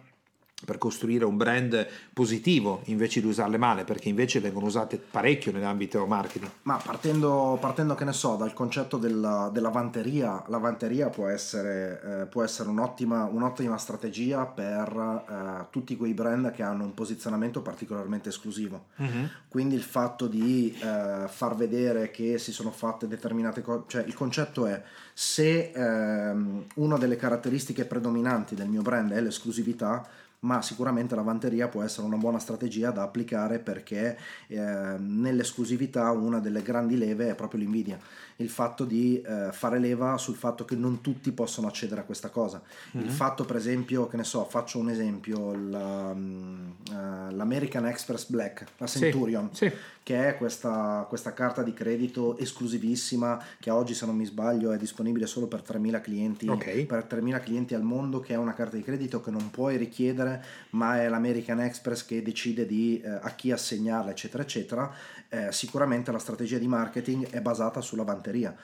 Per 0.64 0.76
costruire 0.76 1.24
un 1.24 1.36
brand 1.36 1.86
positivo 2.12 2.82
invece 2.86 3.20
di 3.20 3.26
usarle 3.26 3.58
male, 3.58 3.84
perché 3.84 4.08
invece 4.08 4.40
vengono 4.40 4.66
usate 4.66 4.98
parecchio 4.98 5.52
nell'ambito 5.52 6.04
marketing. 6.04 6.50
Ma 6.62 6.80
partendo, 6.84 7.56
partendo 7.60 7.94
che 7.94 8.04
ne 8.04 8.12
so, 8.12 8.34
dal 8.34 8.52
concetto 8.52 8.96
della, 8.96 9.50
della 9.52 9.68
vanteria, 9.68 10.42
la 10.48 10.58
vanteria 10.58 11.10
può 11.10 11.28
essere, 11.28 12.22
eh, 12.22 12.26
può 12.26 12.42
essere 12.42 12.68
un'ottima, 12.70 13.24
un'ottima, 13.24 13.76
strategia 13.78 14.46
per 14.46 15.24
eh, 15.28 15.66
tutti 15.70 15.96
quei 15.96 16.12
brand 16.12 16.50
che 16.50 16.64
hanno 16.64 16.84
un 16.84 16.94
posizionamento 16.94 17.62
particolarmente 17.62 18.30
esclusivo. 18.30 18.86
Uh-huh. 18.96 19.28
Quindi 19.48 19.76
il 19.76 19.82
fatto 19.82 20.26
di 20.26 20.76
eh, 20.82 21.28
far 21.28 21.54
vedere 21.54 22.10
che 22.10 22.38
si 22.38 22.50
sono 22.50 22.72
fatte 22.72 23.06
determinate 23.06 23.62
cose, 23.62 23.84
cioè 23.86 24.04
il 24.04 24.14
concetto 24.14 24.66
è 24.66 24.82
se 25.14 25.70
ehm, 25.74 26.64
una 26.76 26.96
delle 26.96 27.16
caratteristiche 27.16 27.84
predominanti 27.84 28.54
del 28.54 28.68
mio 28.68 28.82
brand 28.82 29.12
è 29.12 29.20
l'esclusività, 29.20 30.06
ma 30.40 30.62
sicuramente 30.62 31.14
la 31.14 31.22
vanteria 31.22 31.68
può 31.68 31.82
essere 31.82 32.06
una 32.06 32.16
buona 32.16 32.38
strategia 32.38 32.90
da 32.90 33.02
applicare 33.02 33.58
perché 33.58 34.16
eh, 34.46 34.96
nell'esclusività 34.98 36.10
una 36.12 36.38
delle 36.38 36.62
grandi 36.62 36.96
leve 36.96 37.30
è 37.30 37.34
proprio 37.34 37.60
l'invidia 37.60 37.98
il 38.40 38.48
fatto 38.48 38.84
di 38.84 39.20
eh, 39.20 39.48
fare 39.50 39.78
leva 39.78 40.16
sul 40.16 40.36
fatto 40.36 40.64
che 40.64 40.76
non 40.76 41.00
tutti 41.00 41.32
possono 41.32 41.66
accedere 41.66 42.02
a 42.02 42.04
questa 42.04 42.28
cosa. 42.28 42.62
Mm-hmm. 42.96 43.06
Il 43.06 43.12
fatto, 43.12 43.44
per 43.44 43.56
esempio, 43.56 44.06
che 44.06 44.16
ne 44.16 44.24
so, 44.24 44.44
faccio 44.44 44.78
un 44.78 44.90
esempio, 44.90 45.54
la, 45.54 46.10
uh, 46.10 47.34
l'American 47.34 47.86
Express 47.86 48.26
Black, 48.26 48.64
la 48.76 48.86
Centurion, 48.86 49.48
sì, 49.52 49.68
sì. 49.68 49.74
che 50.04 50.28
è 50.28 50.36
questa, 50.36 51.04
questa, 51.08 51.32
carta 51.32 51.62
di 51.62 51.72
credito 51.72 52.38
esclusivissima 52.38 53.42
che 53.58 53.70
oggi, 53.70 53.94
se 53.94 54.06
non 54.06 54.14
mi 54.14 54.24
sbaglio, 54.24 54.70
è 54.70 54.76
disponibile 54.76 55.26
solo 55.26 55.46
per 55.46 55.62
3.000 55.66 56.00
clienti, 56.00 56.48
okay. 56.48 56.86
per 56.86 57.06
3.000 57.08 57.42
clienti 57.42 57.74
al 57.74 57.82
mondo, 57.82 58.20
che 58.20 58.34
è 58.34 58.36
una 58.36 58.54
carta 58.54 58.76
di 58.76 58.82
credito 58.82 59.20
che 59.20 59.30
non 59.30 59.50
puoi 59.50 59.76
richiedere, 59.76 60.44
ma 60.70 61.02
è 61.02 61.08
l'American 61.08 61.60
Express 61.60 62.04
che 62.04 62.22
decide 62.22 62.66
di, 62.66 63.00
eh, 63.00 63.08
a 63.08 63.30
chi 63.30 63.50
assegnarla, 63.50 64.10
eccetera, 64.10 64.44
eccetera 64.44 64.94
eh, 65.30 65.52
sicuramente 65.52 66.10
la 66.10 66.18
strategia 66.18 66.56
di 66.56 66.66
marketing 66.66 67.28
è 67.28 67.40
basata 67.42 67.82
sulla 67.82 68.04
vanteria 68.28 68.54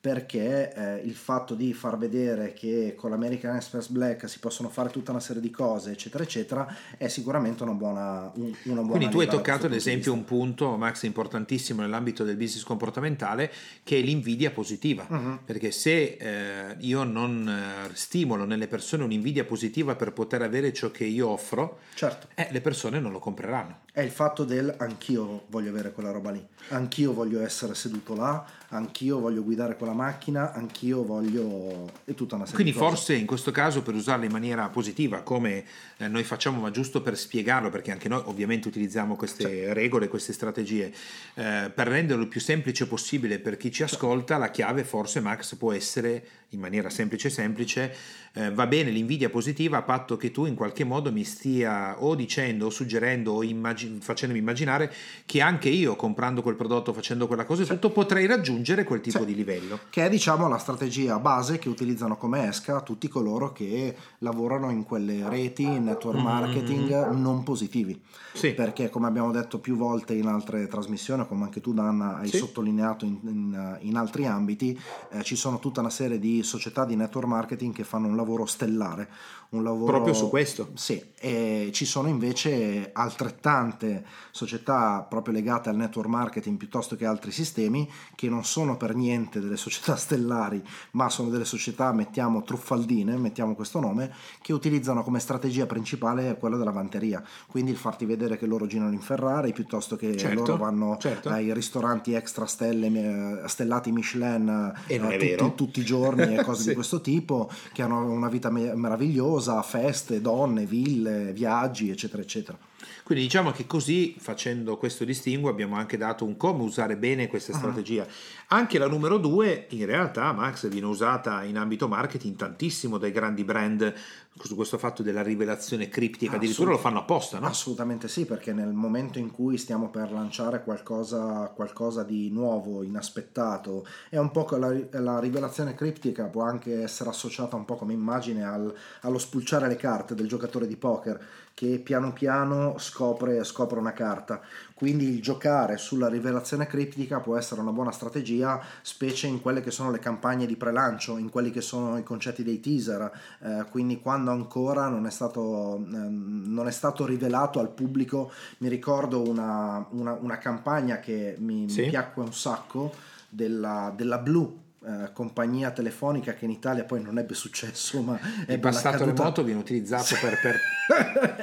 perché 0.00 0.72
eh, 0.72 0.96
il 1.04 1.14
fatto 1.14 1.56
di 1.56 1.74
far 1.74 1.98
vedere 1.98 2.52
che 2.52 2.94
con 2.96 3.10
l'American 3.10 3.56
Express 3.56 3.88
Black 3.88 4.28
si 4.28 4.38
possono 4.38 4.68
fare 4.68 4.90
tutta 4.90 5.10
una 5.10 5.18
serie 5.18 5.42
di 5.42 5.50
cose, 5.50 5.90
eccetera, 5.90 6.22
eccetera, 6.22 6.76
è 6.96 7.08
sicuramente 7.08 7.64
una 7.64 7.72
buona, 7.72 8.30
un, 8.36 8.54
una 8.64 8.82
buona 8.82 8.90
Quindi 8.90 9.08
tu 9.08 9.18
hai 9.18 9.26
toccato 9.26 9.66
ad 9.66 9.74
esempio 9.74 10.12
un 10.12 10.24
punto, 10.24 10.76
Max, 10.76 11.02
importantissimo 11.02 11.82
nell'ambito 11.82 12.22
del 12.22 12.36
business 12.36 12.62
comportamentale, 12.62 13.52
che 13.82 13.98
è 13.98 14.00
l'invidia 14.00 14.52
positiva, 14.52 15.04
uh-huh. 15.08 15.40
perché 15.44 15.72
se 15.72 16.16
eh, 16.18 16.76
io 16.78 17.02
non 17.02 17.48
eh, 17.48 17.90
stimolo 17.94 18.44
nelle 18.44 18.68
persone 18.68 19.02
un'invidia 19.02 19.44
positiva 19.44 19.96
per 19.96 20.12
poter 20.12 20.42
avere 20.42 20.72
ciò 20.72 20.92
che 20.92 21.06
io 21.06 21.28
offro, 21.28 21.80
certo. 21.94 22.28
Eh, 22.34 22.46
le 22.52 22.60
persone 22.60 23.00
non 23.00 23.10
lo 23.10 23.18
compreranno. 23.18 23.80
È 23.98 24.02
il 24.02 24.12
fatto 24.12 24.44
del 24.44 24.72
anch'io 24.78 25.46
voglio 25.48 25.70
avere 25.70 25.90
quella 25.90 26.12
roba 26.12 26.30
lì, 26.30 26.40
anch'io 26.68 27.12
voglio 27.12 27.42
essere 27.42 27.74
seduto 27.74 28.14
là, 28.14 28.46
anch'io 28.68 29.18
voglio 29.18 29.42
guidare 29.42 29.74
quella 29.74 29.92
macchina, 29.92 30.52
anch'io 30.52 31.02
voglio... 31.02 31.90
e 32.04 32.14
tutta 32.14 32.36
una 32.36 32.44
serie 32.44 32.62
Quindi 32.62 32.72
di 32.74 32.78
cose. 32.78 32.94
forse 32.94 33.14
in 33.14 33.26
questo 33.26 33.50
caso 33.50 33.82
per 33.82 33.94
usarla 33.94 34.24
in 34.24 34.30
maniera 34.30 34.68
positiva, 34.68 35.22
come 35.22 35.64
eh, 35.96 36.06
noi 36.06 36.22
facciamo, 36.22 36.60
ma 36.60 36.70
giusto 36.70 37.02
per 37.02 37.18
spiegarlo, 37.18 37.70
perché 37.70 37.90
anche 37.90 38.08
noi 38.08 38.22
ovviamente 38.26 38.68
utilizziamo 38.68 39.16
queste 39.16 39.42
certo. 39.42 39.72
regole, 39.72 40.06
queste 40.06 40.32
strategie, 40.32 40.94
eh, 41.34 41.68
per 41.74 41.88
renderlo 41.88 42.22
il 42.22 42.28
più 42.28 42.40
semplice 42.40 42.86
possibile 42.86 43.40
per 43.40 43.56
chi 43.56 43.72
ci 43.72 43.82
ascolta, 43.82 44.36
la 44.36 44.52
chiave 44.52 44.84
forse 44.84 45.18
Max 45.18 45.56
può 45.56 45.72
essere 45.72 46.24
in 46.50 46.60
maniera 46.60 46.88
semplice 46.88 47.28
semplice, 47.28 47.94
eh, 48.32 48.50
va 48.52 48.66
bene 48.66 48.90
l'invidia 48.90 49.28
positiva 49.28 49.78
a 49.78 49.82
patto 49.82 50.16
che 50.16 50.30
tu 50.30 50.46
in 50.46 50.54
qualche 50.54 50.84
modo 50.84 51.12
mi 51.12 51.24
stia 51.24 52.02
o 52.02 52.14
dicendo 52.14 52.66
o 52.66 52.70
suggerendo 52.70 53.32
o 53.32 53.42
immagin- 53.42 54.00
facendomi 54.00 54.40
immaginare 54.40 54.92
che 55.26 55.42
anche 55.42 55.68
io 55.68 55.94
comprando 55.96 56.40
quel 56.40 56.54
prodotto, 56.54 56.92
facendo 56.92 57.26
quella 57.26 57.44
cosa 57.44 57.62
e 57.62 57.64
sì. 57.66 57.72
tutto 57.72 57.90
potrei 57.90 58.26
raggiungere 58.26 58.84
quel 58.84 59.00
tipo 59.00 59.18
sì. 59.18 59.24
di 59.26 59.34
livello. 59.34 59.80
Che 59.90 60.06
è 60.06 60.08
diciamo 60.08 60.48
la 60.48 60.58
strategia 60.58 61.18
base 61.18 61.58
che 61.58 61.68
utilizzano 61.68 62.16
come 62.16 62.48
esca 62.48 62.80
tutti 62.80 63.08
coloro 63.08 63.52
che 63.52 63.94
lavorano 64.18 64.70
in 64.70 64.84
quelle 64.84 65.28
reti, 65.28 65.64
in 65.64 65.84
network 65.84 66.16
mm-hmm. 66.16 66.26
marketing 66.26 66.90
mm-hmm. 66.90 67.20
non 67.20 67.42
positivi. 67.42 68.00
Sì. 68.32 68.52
Perché 68.54 68.88
come 68.88 69.06
abbiamo 69.06 69.32
detto 69.32 69.58
più 69.58 69.76
volte 69.76 70.14
in 70.14 70.26
altre 70.26 70.66
trasmissioni, 70.66 71.26
come 71.26 71.44
anche 71.44 71.60
tu 71.60 71.74
Danna 71.74 72.18
hai 72.18 72.28
sottolineato 72.28 73.04
in, 73.04 73.18
in, 73.24 73.78
in 73.80 73.96
altri 73.96 74.26
ambiti, 74.26 74.78
eh, 75.10 75.22
ci 75.24 75.34
sono 75.34 75.58
tutta 75.58 75.80
una 75.80 75.90
serie 75.90 76.18
di 76.18 76.37
società 76.42 76.84
di 76.84 76.96
network 76.96 77.26
marketing 77.26 77.74
che 77.74 77.84
fanno 77.84 78.06
un 78.08 78.16
lavoro 78.16 78.46
stellare. 78.46 79.08
Un 79.50 79.62
lavoro, 79.62 79.92
Proprio 79.92 80.12
su 80.12 80.28
questo? 80.28 80.72
Sì, 80.74 81.02
e 81.18 81.70
ci 81.72 81.86
sono 81.86 82.08
invece 82.08 82.90
altrettante 82.92 84.04
società 84.30 85.06
proprio 85.08 85.32
legate 85.32 85.70
al 85.70 85.76
network 85.76 86.08
marketing 86.08 86.58
piuttosto 86.58 86.96
che 86.96 87.06
altri 87.06 87.30
sistemi 87.30 87.90
che 88.14 88.28
non 88.28 88.44
sono 88.44 88.76
per 88.76 88.94
niente 88.94 89.40
delle 89.40 89.56
società 89.56 89.96
stellari, 89.96 90.62
ma 90.92 91.08
sono 91.08 91.30
delle 91.30 91.46
società, 91.46 91.92
mettiamo 91.92 92.42
truffaldine, 92.42 93.16
mettiamo 93.16 93.54
questo 93.54 93.80
nome, 93.80 94.12
che 94.42 94.52
utilizzano 94.52 95.02
come 95.02 95.18
strategia 95.18 95.64
principale 95.64 96.36
quella 96.36 96.58
della 96.58 96.70
vanteria. 96.70 97.24
Quindi 97.46 97.70
il 97.70 97.78
farti 97.78 98.04
vedere 98.04 98.36
che 98.36 98.44
loro 98.44 98.66
girano 98.66 98.92
in 98.92 99.00
Ferrari 99.00 99.54
piuttosto 99.54 99.96
che 99.96 100.14
certo, 100.16 100.40
loro 100.40 100.56
vanno 100.58 100.98
certo. 100.98 101.30
ai 101.30 101.54
ristoranti 101.54 102.12
extra 102.12 102.44
stelle, 102.44 103.42
eh, 103.44 103.48
stellati 103.48 103.92
Michelin 103.92 104.74
eh, 104.86 105.36
tutti, 105.36 105.54
tutti, 105.54 105.80
i 105.80 105.84
giorni 105.84 106.27
e 106.34 106.42
cose 106.44 106.62
sì. 106.62 106.68
di 106.68 106.74
questo 106.74 107.00
tipo, 107.00 107.50
che 107.72 107.82
hanno 107.82 108.10
una 108.10 108.28
vita 108.28 108.50
meravigliosa, 108.50 109.62
feste, 109.62 110.20
donne, 110.20 110.64
ville, 110.64 111.32
viaggi, 111.32 111.90
eccetera, 111.90 112.22
eccetera. 112.22 112.58
Quindi 113.02 113.24
diciamo 113.24 113.50
che 113.50 113.66
così, 113.66 114.16
facendo 114.18 114.76
questo 114.76 115.04
distinguo, 115.04 115.50
abbiamo 115.50 115.76
anche 115.76 115.96
dato 115.96 116.24
un 116.24 116.36
come 116.36 116.62
usare 116.62 116.96
bene 116.96 117.28
questa 117.28 117.52
uh-huh. 117.52 117.58
strategia. 117.58 118.06
Anche 118.48 118.78
la 118.78 118.88
numero 118.88 119.18
due, 119.18 119.66
in 119.70 119.86
realtà, 119.86 120.32
Max, 120.32 120.68
viene 120.68 120.86
usata 120.86 121.42
in 121.44 121.56
ambito 121.56 121.88
marketing 121.88 122.36
tantissimo 122.36 122.98
dai 122.98 123.12
grandi 123.12 123.44
brand 123.44 123.94
su 124.40 124.54
questo 124.54 124.78
fatto 124.78 125.02
della 125.02 125.22
rivelazione 125.22 125.88
criptica, 125.88 126.36
addirittura 126.36 126.70
lo 126.70 126.78
fanno 126.78 127.00
apposta, 127.00 127.38
no? 127.38 127.46
Assolutamente 127.46 128.08
sì, 128.08 128.24
perché 128.24 128.52
nel 128.52 128.72
momento 128.72 129.18
in 129.18 129.30
cui 129.30 129.56
stiamo 129.58 129.88
per 129.88 130.12
lanciare 130.12 130.62
qualcosa, 130.62 131.50
qualcosa 131.54 132.04
di 132.04 132.30
nuovo, 132.30 132.82
inaspettato, 132.82 133.86
è 134.08 134.18
un 134.18 134.30
po' 134.30 134.46
la, 134.56 134.72
la, 135.00 135.18
rivelazione 135.18 135.74
criptica 135.74 136.24
può 136.24 136.42
anche 136.42 136.82
essere 136.82 137.10
associata 137.10 137.56
un 137.56 137.64
po' 137.64 137.76
come 137.76 137.92
immagine 137.92 138.44
al, 138.44 138.72
allo 139.00 139.18
spulciare 139.18 139.66
le 139.66 139.76
carte 139.76 140.14
del 140.14 140.28
giocatore 140.28 140.66
di 140.66 140.76
poker 140.76 141.20
che 141.58 141.80
piano 141.80 142.12
piano 142.12 142.78
scopre, 142.78 143.42
scopre 143.42 143.80
una 143.80 143.92
carta. 143.92 144.40
Quindi 144.74 145.08
il 145.08 145.20
giocare 145.20 145.76
sulla 145.76 146.08
rivelazione 146.08 146.68
criptica 146.68 147.18
può 147.18 147.36
essere 147.36 147.60
una 147.60 147.72
buona 147.72 147.90
strategia, 147.90 148.62
specie 148.80 149.26
in 149.26 149.40
quelle 149.40 149.60
che 149.60 149.72
sono 149.72 149.90
le 149.90 149.98
campagne 149.98 150.46
di 150.46 150.54
prelancio, 150.54 151.18
in 151.18 151.30
quelli 151.30 151.50
che 151.50 151.60
sono 151.60 151.98
i 151.98 152.04
concetti 152.04 152.44
dei 152.44 152.60
teaser, 152.60 153.10
eh, 153.40 153.64
quindi 153.72 154.00
quando 154.00 154.30
ancora 154.30 154.86
non 154.86 155.04
è, 155.04 155.10
stato, 155.10 155.78
eh, 155.78 155.80
non 155.80 156.68
è 156.68 156.70
stato 156.70 157.04
rivelato 157.04 157.58
al 157.58 157.70
pubblico. 157.70 158.30
Mi 158.58 158.68
ricordo 158.68 159.28
una, 159.28 159.84
una, 159.90 160.12
una 160.12 160.38
campagna 160.38 161.00
che 161.00 161.34
mi, 161.40 161.68
sì. 161.68 161.80
mi 161.80 161.88
piacque 161.88 162.22
un 162.22 162.32
sacco 162.32 162.94
della, 163.28 163.92
della 163.96 164.18
Blue 164.18 164.66
eh, 164.86 165.10
compagnia 165.12 165.72
telefonica 165.72 166.34
che 166.34 166.44
in 166.44 166.52
Italia 166.52 166.84
poi 166.84 167.02
non 167.02 167.18
ebbe 167.18 167.34
successo, 167.34 168.00
ma 168.00 168.18
il 168.46 168.60
passato 168.60 168.98
caduta... 168.98 169.22
remoto 169.22 169.42
viene 169.42 169.58
utilizzato 169.58 170.14
per, 170.20 170.38
per, 170.40 170.56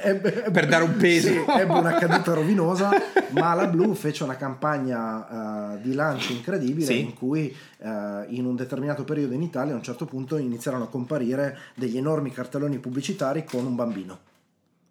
ebbe, 0.02 0.30
per, 0.50 0.66
dare 0.66 0.84
un 0.84 0.96
peso. 0.96 1.28
Sì, 1.28 1.44
ebbe 1.58 1.72
una 1.72 1.94
caduta 1.94 2.32
rovinosa, 2.34 2.90
ma 3.30 3.52
la 3.52 3.66
Blue 3.66 3.94
fece 3.94 4.24
una 4.24 4.36
campagna 4.36 5.74
uh, 5.74 5.80
di 5.80 5.92
lancio 5.92 6.32
incredibile 6.32 6.86
sì. 6.86 7.00
in 7.00 7.12
cui 7.12 7.54
uh, 7.78 7.88
in 8.28 8.46
un 8.46 8.56
determinato 8.56 9.04
periodo 9.04 9.34
in 9.34 9.42
Italia 9.42 9.74
a 9.74 9.76
un 9.76 9.82
certo 9.82 10.06
punto 10.06 10.38
iniziarono 10.38 10.84
a 10.84 10.88
comparire 10.88 11.58
degli 11.74 11.98
enormi 11.98 12.32
cartelloni 12.32 12.78
pubblicitari 12.78 13.44
con 13.44 13.66
un 13.66 13.74
bambino. 13.74 14.18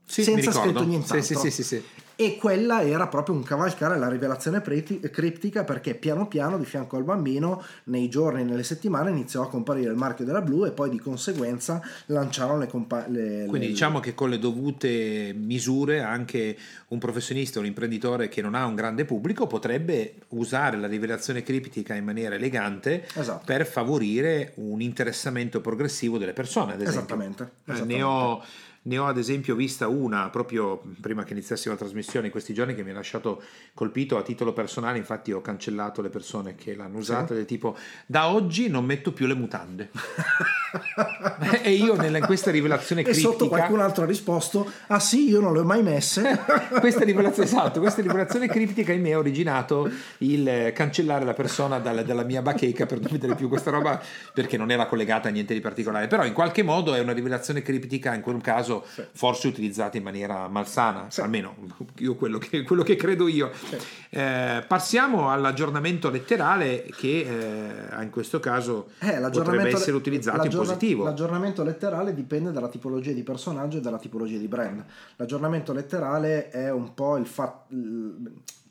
Sì, 0.05 0.23
senza 0.23 0.51
scritto 0.51 0.85
nient'altro. 0.85 1.21
Sì, 1.21 1.35
sì, 1.35 1.49
sì, 1.49 1.63
sì, 1.63 1.83
E 2.15 2.37
quella 2.37 2.83
era 2.83 3.07
proprio 3.07 3.35
un 3.35 3.41
cavalcare 3.41 3.97
la 3.97 4.07
rivelazione 4.07 4.61
criptica 4.61 5.63
perché 5.63 5.95
piano 5.95 6.27
piano 6.27 6.59
di 6.59 6.63
fianco 6.63 6.95
al 6.95 7.03
bambino, 7.03 7.63
nei 7.85 8.07
giorni 8.07 8.41
e 8.41 8.43
nelle 8.43 8.63
settimane, 8.63 9.09
iniziò 9.09 9.41
a 9.41 9.49
comparire 9.49 9.89
il 9.89 9.97
marchio 9.97 10.23
della 10.23 10.41
blu 10.41 10.65
e 10.65 10.71
poi 10.71 10.91
di 10.91 10.99
conseguenza 10.99 11.81
lanciarono 12.07 12.59
le, 12.59 12.67
compa- 12.67 13.07
le 13.07 13.45
Quindi 13.47 13.65
le... 13.65 13.73
diciamo 13.73 13.99
che 13.99 14.13
con 14.13 14.29
le 14.29 14.37
dovute 14.37 15.33
misure 15.35 16.01
anche 16.01 16.55
un 16.89 16.99
professionista, 16.99 17.59
un 17.59 17.65
imprenditore 17.65 18.29
che 18.29 18.43
non 18.43 18.53
ha 18.53 18.65
un 18.65 18.75
grande 18.75 19.05
pubblico 19.05 19.47
potrebbe 19.47 20.13
usare 20.29 20.77
la 20.77 20.87
rivelazione 20.87 21.41
criptica 21.41 21.95
in 21.95 22.05
maniera 22.05 22.35
elegante 22.35 23.07
esatto. 23.15 23.43
per 23.43 23.65
favorire 23.65 24.53
un 24.57 24.81
interessamento 24.81 25.61
progressivo 25.61 26.19
delle 26.19 26.33
persone. 26.33 26.73
Ad 26.73 26.81
esempio. 26.81 26.99
Esattamente. 26.99 27.51
esattamente. 27.65 27.93
Eh, 27.93 27.97
ne 27.97 28.03
ho 28.03 28.43
ne 28.85 28.97
ho 28.97 29.05
ad 29.05 29.17
esempio 29.17 29.55
vista 29.55 29.87
una 29.87 30.29
proprio 30.29 30.81
prima 31.01 31.23
che 31.23 31.33
iniziassimo 31.33 31.73
la 31.73 31.79
trasmissione 31.79 32.27
in 32.27 32.31
questi 32.31 32.53
giorni 32.53 32.75
che 32.75 32.83
mi 32.83 32.91
ha 32.91 32.93
lasciato 32.93 33.41
colpito 33.73 34.17
a 34.17 34.21
titolo 34.21 34.53
personale, 34.53 34.97
infatti 34.97 35.31
ho 35.31 35.41
cancellato 35.41 36.01
le 36.01 36.09
persone 36.09 36.55
che 36.55 36.75
l'hanno 36.75 36.97
usata, 36.97 37.27
sì. 37.27 37.33
del 37.33 37.45
tipo 37.45 37.75
da 38.05 38.29
oggi 38.29 38.69
non 38.69 38.85
metto 38.85 39.11
più 39.11 39.25
le 39.25 39.33
mutande. 39.33 39.89
e 41.63 41.71
io 41.71 41.95
nella, 41.95 42.19
in 42.19 42.25
questa 42.25 42.51
rivelazione 42.51 43.01
e 43.01 43.03
critica... 43.05 43.27
E 43.27 43.31
sotto 43.31 43.47
qualcun 43.47 43.79
altro 43.79 44.03
ha 44.03 44.07
risposto, 44.07 44.71
ah 44.87 44.99
sì, 44.99 45.29
io 45.29 45.39
non 45.39 45.53
le 45.53 45.59
ho 45.59 45.63
mai 45.63 45.81
messe. 45.81 46.39
questa 46.79 47.03
rivelazione, 47.03 47.47
esatto, 47.47 47.79
questa 47.79 48.01
rivelazione 48.01 48.47
critica 48.47 48.93
in 48.93 49.01
me 49.01 49.13
ha 49.13 49.17
originato 49.17 49.89
il 50.19 50.71
cancellare 50.75 51.25
la 51.25 51.33
persona 51.33 51.79
dalla, 51.79 52.03
dalla 52.03 52.23
mia 52.23 52.41
bacheca 52.41 52.85
per 52.85 52.99
non 52.99 53.11
vedere 53.11 53.35
più 53.35 53.49
questa 53.49 53.71
roba 53.71 53.99
perché 54.33 54.57
non 54.57 54.69
era 54.69 54.85
collegata 54.85 55.29
a 55.29 55.31
niente 55.31 55.53
di 55.55 55.59
particolare, 55.59 56.07
però 56.07 56.23
in 56.23 56.33
qualche 56.33 56.61
modo 56.61 56.93
è 56.93 56.99
una 56.99 57.13
rivelazione 57.13 57.61
critica 57.63 58.13
in 58.13 58.21
quel 58.21 58.41
caso 58.41 58.74
caso 58.75 58.83
sì. 58.87 59.03
forse 59.11 59.47
utilizzate 59.47 59.97
in 59.97 60.03
maniera 60.03 60.47
malsana, 60.47 61.09
sì. 61.09 61.21
almeno 61.21 61.55
io 61.99 62.15
quello 62.15 62.37
che, 62.37 62.63
quello 62.63 62.83
che 62.83 62.95
credo 62.95 63.27
io. 63.27 63.51
Sì. 63.53 63.77
Eh, 64.09 64.63
passiamo 64.67 65.29
all'aggiornamento 65.29 66.09
letterale 66.09 66.87
che 66.95 67.87
eh, 67.89 68.03
in 68.03 68.09
questo 68.09 68.39
caso 68.39 68.89
eh, 68.99 69.19
potrebbe 69.31 69.69
essere 69.69 69.95
utilizzato 69.95 70.45
in 70.45 70.51
positivo. 70.51 71.03
L'aggiornamento 71.03 71.63
letterale 71.63 72.13
dipende 72.13 72.51
dalla 72.51 72.69
tipologia 72.69 73.11
di 73.11 73.23
personaggio 73.23 73.77
e 73.77 73.81
dalla 73.81 73.99
tipologia 73.99 74.37
di 74.37 74.47
brand. 74.47 74.83
L'aggiornamento 75.15 75.73
letterale 75.73 76.49
è 76.49 76.71
un 76.71 76.93
po' 76.93 77.17
il 77.17 77.27
fatto 77.27 77.73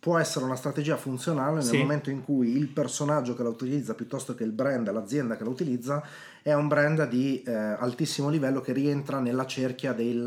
può 0.05 0.19
essere 0.19 0.45
una 0.45 0.55
strategia 0.55 0.99
funzionale 0.99 1.55
nel 1.55 1.63
sì. 1.63 1.79
momento 1.79 2.11
in 2.11 2.23
cui 2.23 2.59
il 2.59 2.69
personaggio 2.69 3.35
che 3.35 3.43
la 3.43 3.49
utilizza 3.49 3.95
piuttosto 3.95 4.35
che 4.35 4.45
il 4.45 4.53
brand, 4.53 4.93
l'azienda 4.93 5.35
che 5.35 5.45
la 5.45 5.49
utilizza 5.49 6.05
è 6.45 6.53
un 6.53 6.69
brand 6.69 7.09
di 7.09 7.43
eh, 7.43 7.55
altissimo 7.55 8.29
livello 8.29 8.61
che 8.61 8.75
rientra 8.75 9.19
nella 9.19 9.47
cerchia 9.47 9.95
dei 9.95 10.23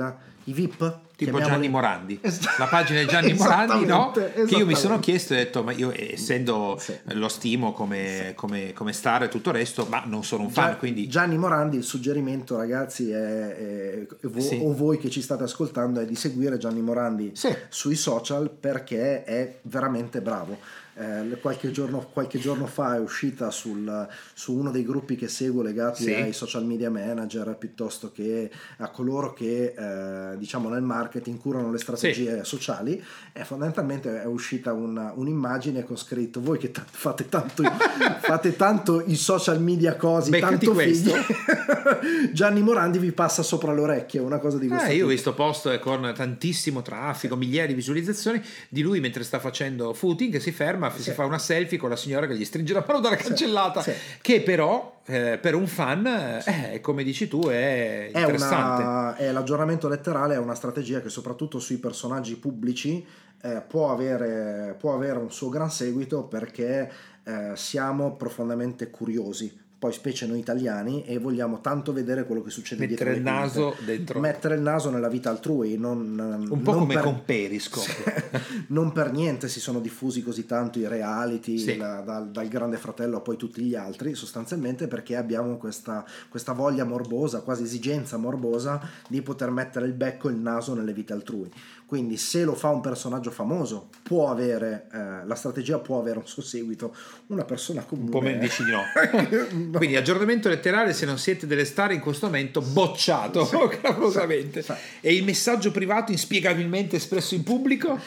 VIP. 0.45 0.99
Tipo 1.15 1.39
Gianni 1.39 1.69
Morandi, 1.69 2.19
la 2.57 2.65
pagina 2.65 3.01
di 3.01 3.07
Gianni 3.07 3.33
Morandi, 3.37 3.85
no? 3.85 4.11
Che 4.11 4.55
io 4.55 4.65
mi 4.65 4.73
sono 4.73 4.99
chiesto 4.99 5.33
e 5.33 5.35
ho 5.35 5.39
detto, 5.43 5.63
ma 5.63 5.73
io 5.73 5.91
essendo 5.95 6.75
sì. 6.79 6.97
lo 7.13 7.27
stimo 7.27 7.71
come, 7.71 8.25
sì. 8.29 8.33
come, 8.33 8.73
come, 8.73 8.93
star 8.93 9.23
e 9.23 9.27
tutto 9.27 9.49
il 9.49 9.55
resto, 9.55 9.85
ma 9.89 10.03
non 10.05 10.23
sono 10.23 10.43
un 10.43 10.49
fan. 10.49 10.77
quindi... 10.79 11.07
Gianni 11.07 11.37
Morandi, 11.37 11.77
il 11.77 11.83
suggerimento 11.83 12.57
ragazzi, 12.57 13.11
è, 13.11 13.55
è, 13.55 14.07
vo- 14.21 14.39
sì. 14.39 14.59
o 14.59 14.73
voi 14.73 14.97
che 14.97 15.11
ci 15.11 15.21
state 15.21 15.43
ascoltando, 15.43 15.99
è 15.99 16.05
di 16.05 16.15
seguire 16.15 16.57
Gianni 16.57 16.81
Morandi 16.81 17.33
sui 17.69 17.95
social 17.95 18.49
perché 18.49 19.23
è 19.23 19.59
veramente 19.63 20.19
bravo 20.21 20.85
eh, 20.97 21.37
qualche, 21.39 21.69
giorno, 21.69 22.09
qualche, 22.11 22.39
giorno, 22.39 22.65
fa 22.65 22.95
è 22.95 22.99
uscita 22.99 23.51
sul, 23.51 24.07
su 24.33 24.57
uno 24.57 24.71
dei 24.71 24.83
gruppi 24.83 25.15
che 25.15 25.27
seguo 25.27 25.61
legati 25.61 26.03
sì. 26.03 26.13
ai 26.13 26.33
social 26.33 26.65
media 26.65 26.89
manager 26.89 27.55
piuttosto 27.55 28.11
che 28.11 28.49
a 28.77 28.89
coloro 28.89 29.33
che 29.33 29.73
eh, 29.77 30.37
diciamo 30.37 30.69
nel 30.69 30.81
marketing 30.81 31.37
curano 31.39 31.71
le 31.71 31.77
strategie 31.77 32.39
sì. 32.39 32.45
sociali 32.45 33.03
e 33.31 33.43
fondamentalmente 33.43 34.21
è 34.21 34.25
uscita 34.25 34.73
una, 34.73 35.13
un'immagine 35.15 35.83
con 35.83 35.97
scritto 35.97 36.41
voi 36.41 36.57
che 36.57 36.71
t- 36.71 36.83
fate, 36.83 37.29
tanto, 37.29 37.63
fate 38.21 38.55
tanto 38.55 39.03
i 39.05 39.15
social 39.15 39.61
media 39.61 39.95
così 39.95 40.31
Beccati 40.31 40.65
tanto 40.65 40.73
figli 40.79 41.11
Gianni 42.33 42.61
Morandi 42.63 42.97
vi 42.97 43.11
passa 43.11 43.43
sopra 43.43 43.73
le 43.73 43.81
orecchie 43.81 44.19
una 44.19 44.39
cosa 44.39 44.57
di 44.57 44.67
questo 44.67 44.87
eh, 44.87 44.95
io 44.95 45.05
ho 45.05 45.09
visto 45.09 45.33
post 45.35 45.77
con 45.79 46.11
tantissimo 46.15 46.81
traffico 46.81 47.35
migliaia 47.35 47.67
di 47.67 47.75
visualizzazioni 47.75 48.41
di 48.69 48.81
lui 48.81 48.99
mentre 48.99 49.23
sta 49.23 49.39
facendo 49.39 49.93
footing 49.93 50.37
si 50.37 50.51
ferma 50.51 50.86
ma 50.89 50.95
sì. 50.95 51.03
si 51.03 51.11
fa 51.11 51.25
una 51.25 51.39
selfie 51.39 51.77
con 51.77 51.89
la 51.89 51.95
signora 51.95 52.27
che 52.27 52.35
gli 52.35 52.45
stringe 52.45 52.73
la 52.73 52.83
mano 52.85 52.99
dalla 52.99 53.15
cancellata, 53.15 53.81
sì. 53.81 53.91
che 54.21 54.41
però 54.41 55.01
eh, 55.05 55.37
per 55.41 55.55
un 55.55 55.67
fan, 55.67 56.05
eh, 56.45 56.79
come 56.81 57.03
dici 57.03 57.27
tu, 57.27 57.47
è, 57.47 58.11
è 58.11 58.19
interessante. 58.19 58.83
Una, 58.83 59.15
è 59.15 59.31
l'aggiornamento 59.31 59.87
letterale 59.87 60.35
è 60.35 60.37
una 60.37 60.55
strategia 60.55 61.01
che 61.01 61.09
soprattutto 61.09 61.59
sui 61.59 61.77
personaggi 61.77 62.35
pubblici 62.35 63.05
eh, 63.41 63.61
può, 63.67 63.91
avere, 63.91 64.75
può, 64.77 64.93
avere, 64.93 65.19
un 65.19 65.31
suo 65.31 65.49
gran 65.49 65.69
seguito 65.69 66.23
perché 66.23 66.91
eh, 67.23 67.51
siamo 67.55 68.15
profondamente 68.15 68.89
curiosi 68.89 69.65
poi 69.79 69.93
specie 69.93 70.25
noi 70.25 70.39
italiani 70.39 71.05
e 71.05 71.19
vogliamo 71.19 71.61
tanto 71.61 71.93
vedere 71.93 72.25
quello 72.25 72.41
che 72.41 72.49
succede 72.49 72.87
mettere 72.87 73.13
dietro 73.13 73.31
il 73.31 73.37
naso 73.37 73.75
dentro 73.85 74.19
mettere 74.19 74.55
il 74.55 74.61
naso 74.61 74.89
nella 74.89 75.07
vita 75.07 75.29
altrui 75.29 75.77
non, 75.77 76.47
un 76.49 76.61
po' 76.63 76.71
non 76.71 76.79
come 76.81 76.95
per, 76.95 77.03
con 77.03 77.21
Periscope. 77.23 78.45
Non 78.67 78.91
per 78.91 79.11
niente 79.11 79.47
si 79.47 79.59
sono 79.59 79.79
diffusi 79.79 80.23
così 80.23 80.45
tanto 80.45 80.79
i 80.79 80.87
reality 80.87 81.57
sì. 81.57 81.77
la, 81.77 82.01
dal, 82.01 82.29
dal, 82.29 82.47
grande 82.47 82.77
fratello 82.77 83.17
a 83.17 83.21
poi 83.21 83.37
tutti 83.37 83.61
gli 83.61 83.75
altri 83.75 84.13
sostanzialmente 84.15 84.87
perché 84.87 85.15
abbiamo 85.15 85.57
questa, 85.57 86.05
questa 86.27 86.53
voglia 86.53 86.83
morbosa 86.83 87.41
quasi 87.41 87.63
esigenza 87.63 88.17
morbosa 88.17 88.81
di 89.07 89.21
poter 89.21 89.51
mettere 89.51 89.85
il 89.85 89.93
becco 89.93 90.29
e 90.29 90.31
il 90.31 90.37
naso 90.37 90.73
nelle 90.73 90.93
vite 90.93 91.13
altrui 91.13 91.49
quindi 91.87 92.17
se 92.17 92.43
lo 92.43 92.53
fa 92.53 92.67
un 92.67 92.81
personaggio 92.81 93.31
famoso, 93.31 93.87
può 94.03 94.29
avere, 94.29 94.89
eh, 94.91 95.25
la 95.25 95.35
strategia 95.35 95.79
può 95.79 95.97
avere 95.97 96.17
un 96.17 96.27
suo 96.27 96.41
seguito. 96.41 96.93
Una 97.27 97.45
persona 97.45 97.83
comune... 97.83 98.07
Un 98.07 98.11
po' 98.11 98.19
me 98.19 98.37
dici 98.37 98.61
di 98.65 98.71
no. 98.71 98.81
no. 99.71 99.77
Quindi 99.77 99.95
aggiornamento 99.95 100.49
letterale, 100.49 100.91
se 100.91 101.05
non 101.05 101.17
siete 101.17 101.47
delle 101.47 101.63
star 101.63 101.93
in 101.93 102.01
questo 102.01 102.25
momento, 102.25 102.61
bocciato 102.61 103.45
sì. 103.45 103.55
Sì, 104.51 104.61
sì. 104.61 104.73
E 104.99 105.13
il 105.13 105.23
messaggio 105.23 105.71
privato 105.71 106.11
inspiegabilmente 106.11 106.97
espresso 106.97 107.35
in 107.35 107.43
pubblico? 107.43 107.97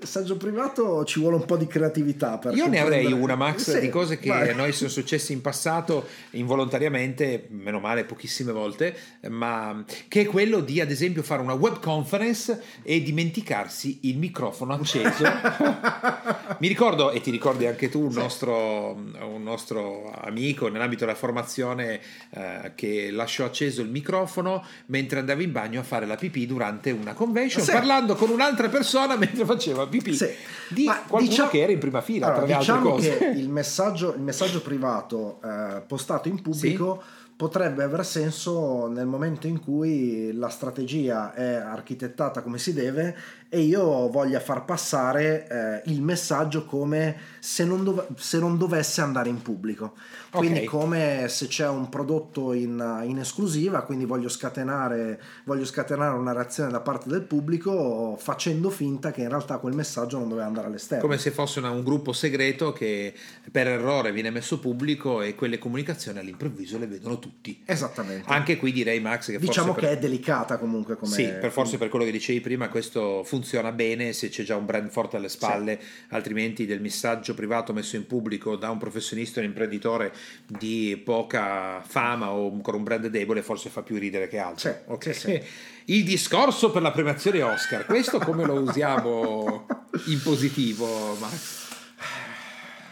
Messaggio 0.00 0.36
privato 0.36 1.04
ci 1.04 1.20
vuole 1.20 1.36
un 1.36 1.44
po' 1.44 1.56
di 1.56 1.66
creatività. 1.66 2.40
Io 2.52 2.66
ne 2.68 2.80
avrei 2.80 3.12
una, 3.12 3.34
Max, 3.34 3.72
sì, 3.72 3.80
di 3.80 3.88
cose 3.88 4.18
che 4.18 4.28
vai. 4.28 4.50
a 4.50 4.54
noi 4.54 4.72
sono 4.72 4.88
successe 4.88 5.32
in 5.32 5.40
passato 5.40 6.06
involontariamente, 6.30 7.46
meno 7.50 7.80
male 7.80 8.04
pochissime 8.04 8.52
volte, 8.52 8.96
ma 9.28 9.84
che 10.06 10.22
è 10.22 10.26
quello 10.26 10.60
di 10.60 10.80
ad 10.80 10.90
esempio 10.90 11.22
fare 11.22 11.42
una 11.42 11.54
web 11.54 11.80
conference 11.80 12.62
e 12.82 13.02
dimenticarsi 13.02 14.00
il 14.02 14.18
microfono 14.18 14.74
acceso. 14.74 15.24
Mi 16.60 16.68
ricordo, 16.68 17.10
e 17.10 17.20
ti 17.20 17.30
ricordi 17.30 17.66
anche 17.66 17.88
tu, 17.88 18.02
un, 18.02 18.12
sì. 18.12 18.18
nostro, 18.18 18.92
un 18.92 19.42
nostro, 19.42 20.10
amico 20.20 20.68
nell'ambito 20.68 21.04
della 21.04 21.16
formazione 21.16 22.00
eh, 22.30 22.72
che 22.74 23.10
lasciò 23.10 23.44
acceso 23.44 23.82
il 23.82 23.88
microfono 23.88 24.64
mentre 24.86 25.18
andava 25.18 25.42
in 25.42 25.52
bagno 25.52 25.80
a 25.80 25.82
fare 25.82 26.06
la 26.06 26.16
pipì 26.16 26.46
durante 26.46 26.90
una 26.90 27.12
convention, 27.12 27.64
sì. 27.64 27.70
parlando 27.70 28.14
con 28.14 28.30
un'altra 28.30 28.68
persona 28.68 29.16
mentre 29.16 29.44
faceva 29.44 29.86
pipì 29.88 30.14
sì. 30.14 30.28
di 30.68 30.84
Ma 30.84 30.96
qualcuno 30.98 31.22
diciamo, 31.22 31.50
che 31.50 31.60
era 31.60 31.72
in 31.72 31.78
prima 31.78 32.00
fila. 32.00 32.34
Allora, 32.34 32.58
diciamo 32.58 32.94
che 32.96 33.32
il 33.34 33.48
messaggio, 33.48 34.14
il 34.14 34.22
messaggio 34.22 34.60
privato 34.60 35.40
eh, 35.42 35.82
postato 35.86 36.28
in 36.28 36.40
pubblico. 36.40 37.00
Sì 37.02 37.26
potrebbe 37.38 37.84
aver 37.84 38.04
senso 38.04 38.88
nel 38.88 39.06
momento 39.06 39.46
in 39.46 39.60
cui 39.60 40.32
la 40.32 40.48
strategia 40.48 41.32
è 41.32 41.54
architettata 41.54 42.42
come 42.42 42.58
si 42.58 42.72
deve 42.72 43.16
e 43.50 43.60
io 43.60 44.10
voglia 44.10 44.40
far 44.40 44.66
passare 44.66 45.82
eh, 45.84 45.90
il 45.90 46.02
messaggio 46.02 46.66
come 46.66 47.16
se 47.38 47.64
non, 47.64 47.82
dov- 47.82 48.14
se 48.18 48.38
non, 48.38 48.58
dovesse 48.58 49.00
andare 49.00 49.30
in 49.30 49.40
pubblico. 49.40 49.94
Quindi 50.30 50.58
okay. 50.58 50.68
come 50.68 51.26
se 51.28 51.46
c'è 51.46 51.66
un 51.66 51.88
prodotto 51.88 52.52
in, 52.52 53.02
in 53.06 53.18
esclusiva, 53.18 53.82
quindi 53.82 54.04
voglio 54.04 54.28
scatenare, 54.28 55.18
voglio 55.44 55.64
scatenare, 55.64 56.18
una 56.18 56.32
reazione 56.32 56.70
da 56.70 56.80
parte 56.80 57.08
del 57.08 57.22
pubblico 57.22 58.16
facendo 58.20 58.68
finta 58.68 59.10
che 59.12 59.22
in 59.22 59.30
realtà 59.30 59.56
quel 59.56 59.74
messaggio 59.74 60.18
non 60.18 60.28
doveva 60.28 60.46
andare 60.46 60.66
all'esterno. 60.66 61.02
Come 61.02 61.16
se 61.16 61.30
fosse 61.30 61.60
una, 61.60 61.70
un 61.70 61.82
gruppo 61.82 62.12
segreto 62.12 62.72
che 62.74 63.14
per 63.50 63.66
errore 63.66 64.12
viene 64.12 64.28
messo 64.28 64.58
pubblico 64.58 65.22
e 65.22 65.34
quelle 65.34 65.56
comunicazioni 65.56 66.18
all'improvviso 66.18 66.76
le 66.76 66.86
vedono 66.86 67.18
tutti. 67.18 67.62
Esattamente. 67.64 68.30
Anche 68.30 68.58
qui 68.58 68.72
direi 68.72 69.00
Max 69.00 69.30
che 69.30 69.38
diciamo 69.38 69.72
che 69.72 69.80
per... 69.80 69.90
è 69.92 69.98
delicata 69.98 70.58
comunque 70.58 70.96
come... 70.96 71.12
Sì, 71.12 71.22
per 71.22 71.50
forse 71.50 71.78
per 71.78 71.88
quello 71.88 72.04
che 72.04 72.10
dicevi 72.10 72.42
prima 72.42 72.68
questo 72.68 73.24
funziona 73.24 73.36
funziona 73.38 73.70
bene 73.70 74.12
se 74.12 74.28
c'è 74.28 74.42
già 74.42 74.56
un 74.56 74.66
brand 74.66 74.90
forte 74.90 75.16
alle 75.16 75.28
spalle, 75.28 75.78
sì. 75.80 75.86
altrimenti 76.08 76.66
del 76.66 76.80
messaggio 76.80 77.34
privato 77.34 77.72
messo 77.72 77.94
in 77.94 78.06
pubblico 78.06 78.56
da 78.56 78.70
un 78.70 78.78
professionista, 78.78 79.38
un 79.38 79.46
imprenditore 79.46 80.12
di 80.46 81.00
poca 81.04 81.80
fama 81.86 82.32
o 82.32 82.50
ancora 82.50 82.76
un 82.76 82.82
brand 82.82 83.06
debole 83.06 83.42
forse 83.42 83.68
fa 83.70 83.82
più 83.82 83.96
ridere 83.96 84.26
che 84.26 84.38
altro. 84.38 84.70
Sì, 84.70 84.76
okay. 84.86 85.14
sì, 85.14 85.42
Il 85.86 86.04
discorso 86.04 86.70
per 86.70 86.82
la 86.82 86.90
premiazione 86.90 87.42
Oscar, 87.42 87.86
questo 87.86 88.18
come 88.18 88.44
lo 88.44 88.54
usiamo 88.60 89.66
in 90.06 90.20
positivo, 90.20 91.14
Max? 91.14 91.66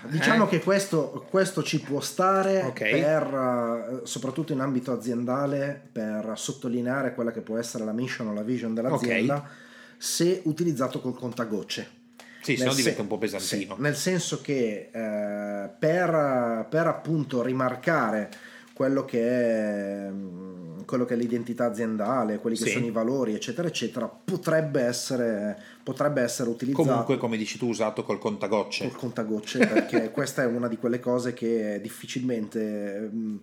Diciamo 0.06 0.44
eh? 0.44 0.48
che 0.48 0.60
questo, 0.60 1.26
questo, 1.28 1.64
ci 1.64 1.80
può 1.80 2.00
stare 2.00 2.62
okay. 2.62 2.92
per, 2.92 4.00
eh, 4.02 4.06
soprattutto 4.06 4.52
in 4.52 4.60
ambito 4.60 4.92
aziendale 4.92 5.88
per 5.90 6.34
sottolineare 6.36 7.12
quella 7.12 7.32
che 7.32 7.40
può 7.40 7.58
essere 7.58 7.84
la 7.84 7.92
mission 7.92 8.28
o 8.28 8.32
la 8.32 8.42
vision 8.42 8.72
dell'azienda. 8.72 9.34
Okay 9.34 9.64
se 9.98 10.42
utilizzato 10.44 11.00
col 11.00 11.14
contagocce. 11.14 11.94
Sì, 12.42 12.56
se 12.56 12.64
no 12.64 12.74
diventa 12.74 13.02
un 13.02 13.08
po' 13.08 13.18
pesantino. 13.18 13.74
Sì, 13.74 13.80
nel 13.82 13.96
senso 13.96 14.40
che 14.40 14.90
eh, 14.92 15.68
per, 15.78 16.66
per, 16.70 16.86
appunto 16.86 17.42
rimarcare 17.42 18.30
quello 18.72 19.04
che, 19.04 19.28
è, 19.28 20.08
mm, 20.08 20.82
quello 20.84 21.04
che 21.04 21.14
è 21.14 21.16
l'identità 21.16 21.64
aziendale, 21.64 22.38
quelli 22.38 22.56
che 22.56 22.66
sì. 22.66 22.70
sono 22.70 22.86
i 22.86 22.92
valori, 22.92 23.34
eccetera, 23.34 23.66
eccetera, 23.66 24.06
potrebbe 24.06 24.82
essere, 24.82 25.60
potrebbe 25.82 26.22
essere 26.22 26.48
utilizzato. 26.48 26.88
Comunque, 26.88 27.16
come 27.16 27.36
dici 27.36 27.58
tu, 27.58 27.66
usato 27.66 28.04
col 28.04 28.20
contagocce. 28.20 28.86
Col 28.86 28.96
contagocce, 28.96 29.66
perché 29.66 30.10
questa 30.12 30.42
è 30.42 30.46
una 30.46 30.68
di 30.68 30.76
quelle 30.76 31.00
cose 31.00 31.34
che 31.34 31.80
difficilmente 31.82 33.10
mm, 33.12 33.36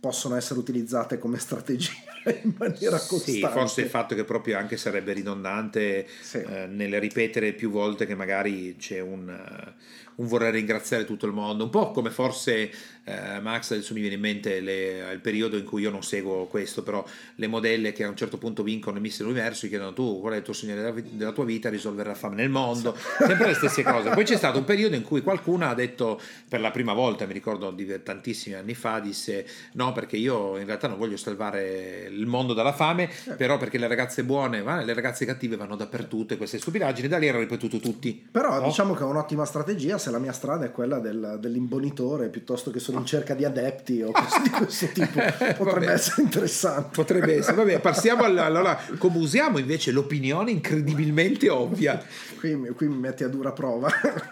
possono 0.00 0.34
essere 0.34 0.58
utilizzate 0.58 1.18
come 1.18 1.38
strategia 1.38 1.92
in 2.42 2.54
maniera 2.58 2.98
costante. 2.98 3.32
Sì, 3.32 3.40
forse 3.40 3.80
il 3.82 3.88
fatto 3.88 4.14
che 4.14 4.24
proprio 4.24 4.58
anche 4.58 4.76
sarebbe 4.76 5.12
ridondante 5.12 6.06
sì. 6.20 6.38
eh, 6.38 6.66
nel 6.66 6.98
ripetere 7.00 7.52
più 7.52 7.70
volte 7.70 8.06
che 8.06 8.14
magari 8.14 8.76
c'è 8.76 9.00
un, 9.00 9.28
uh, 9.28 10.22
un 10.22 10.26
vorrei 10.26 10.50
ringraziare 10.50 11.04
tutto 11.04 11.26
il 11.26 11.32
mondo, 11.32 11.64
un 11.64 11.70
po' 11.70 11.90
come 11.90 12.10
forse 12.10 12.70
eh, 13.08 13.38
Max 13.40 13.70
adesso 13.70 13.94
mi 13.94 14.00
viene 14.00 14.16
in 14.16 14.20
mente 14.20 14.60
le, 14.60 15.12
il 15.12 15.20
periodo 15.20 15.56
in 15.56 15.64
cui 15.64 15.82
io 15.82 15.90
non 15.90 16.02
seguo 16.02 16.46
questo, 16.46 16.82
però 16.82 17.04
le 17.36 17.46
modelle 17.46 17.92
che 17.92 18.02
a 18.02 18.08
un 18.08 18.16
certo 18.16 18.36
punto 18.36 18.64
vincono 18.64 18.96
il 18.96 19.02
Mister 19.02 19.24
Universo 19.24 19.68
chiedono 19.68 19.92
tu 19.92 20.20
qual 20.20 20.34
è 20.34 20.36
il 20.38 20.42
tuo 20.42 20.52
sogno 20.52 20.74
della, 20.74 20.90
della 20.90 21.32
tua 21.32 21.44
vita, 21.44 21.68
risolvere 21.68 22.08
la 22.08 22.14
fame 22.16 22.34
nel 22.34 22.48
mondo, 22.48 22.96
sempre 23.18 23.46
le 23.46 23.54
stesse 23.54 23.84
cose. 23.84 24.10
Poi 24.10 24.24
c'è 24.24 24.36
stato 24.36 24.58
un 24.58 24.64
periodo 24.64 24.96
in 24.96 25.02
cui 25.02 25.22
qualcuno 25.22 25.68
ha 25.68 25.74
detto 25.74 26.20
per 26.48 26.60
la 26.60 26.72
prima 26.72 26.94
volta, 26.94 27.26
mi 27.26 27.32
ricordo 27.32 27.70
di 27.70 28.02
tantissimi 28.02 28.56
anni 28.56 28.74
fa, 28.74 28.98
disse 28.98 29.46
no 29.72 29.92
perché 29.92 30.16
io 30.16 30.58
in 30.58 30.66
realtà 30.66 30.88
non 30.88 30.98
voglio 30.98 31.16
salvare 31.16 32.08
il 32.16 32.26
mondo 32.26 32.54
dalla 32.54 32.72
fame, 32.72 33.10
però 33.36 33.56
perché 33.58 33.78
le 33.78 33.88
ragazze 33.88 34.24
buone, 34.24 34.62
le 34.62 34.94
ragazze 34.94 35.24
cattive 35.24 35.56
vanno 35.56 35.76
dappertutto 35.76 36.34
e 36.34 36.36
queste 36.36 36.58
stupidaggini, 36.58 37.08
da 37.08 37.18
lì 37.18 37.26
erano 37.26 37.42
ripetuto 37.42 37.78
tutti. 37.78 38.26
Però 38.30 38.60
no? 38.60 38.66
diciamo 38.66 38.94
che 38.94 39.02
è 39.02 39.06
un'ottima 39.06 39.44
strategia 39.44 39.98
se 39.98 40.10
la 40.10 40.18
mia 40.18 40.32
strada 40.32 40.66
è 40.66 40.70
quella 40.70 40.98
del, 40.98 41.38
dell'imbonitore 41.40 42.28
piuttosto 42.28 42.70
che 42.70 42.78
sono 42.78 42.98
in 42.98 43.06
cerca 43.06 43.34
di 43.34 43.44
adepti 43.44 44.02
o 44.02 44.10
cose 44.10 44.42
di 44.42 44.50
questo 44.50 44.86
tipo. 44.88 45.20
Potrebbe 45.56 45.92
essere 45.92 46.22
interessante. 46.22 46.88
Potrebbe 46.92 47.36
essere. 47.38 47.56
Vabbè, 47.56 47.80
passiamo 47.80 48.24
alla, 48.24 48.44
allora, 48.44 48.78
come 48.98 49.18
usiamo 49.18 49.58
invece 49.58 49.90
l'opinione 49.90 50.50
incredibilmente 50.50 51.48
ovvia. 51.48 52.02
Qui, 52.38 52.54
qui 52.74 52.88
mi 52.88 52.96
metti 52.96 53.24
a 53.24 53.28
dura 53.28 53.52
prova. 53.52 53.88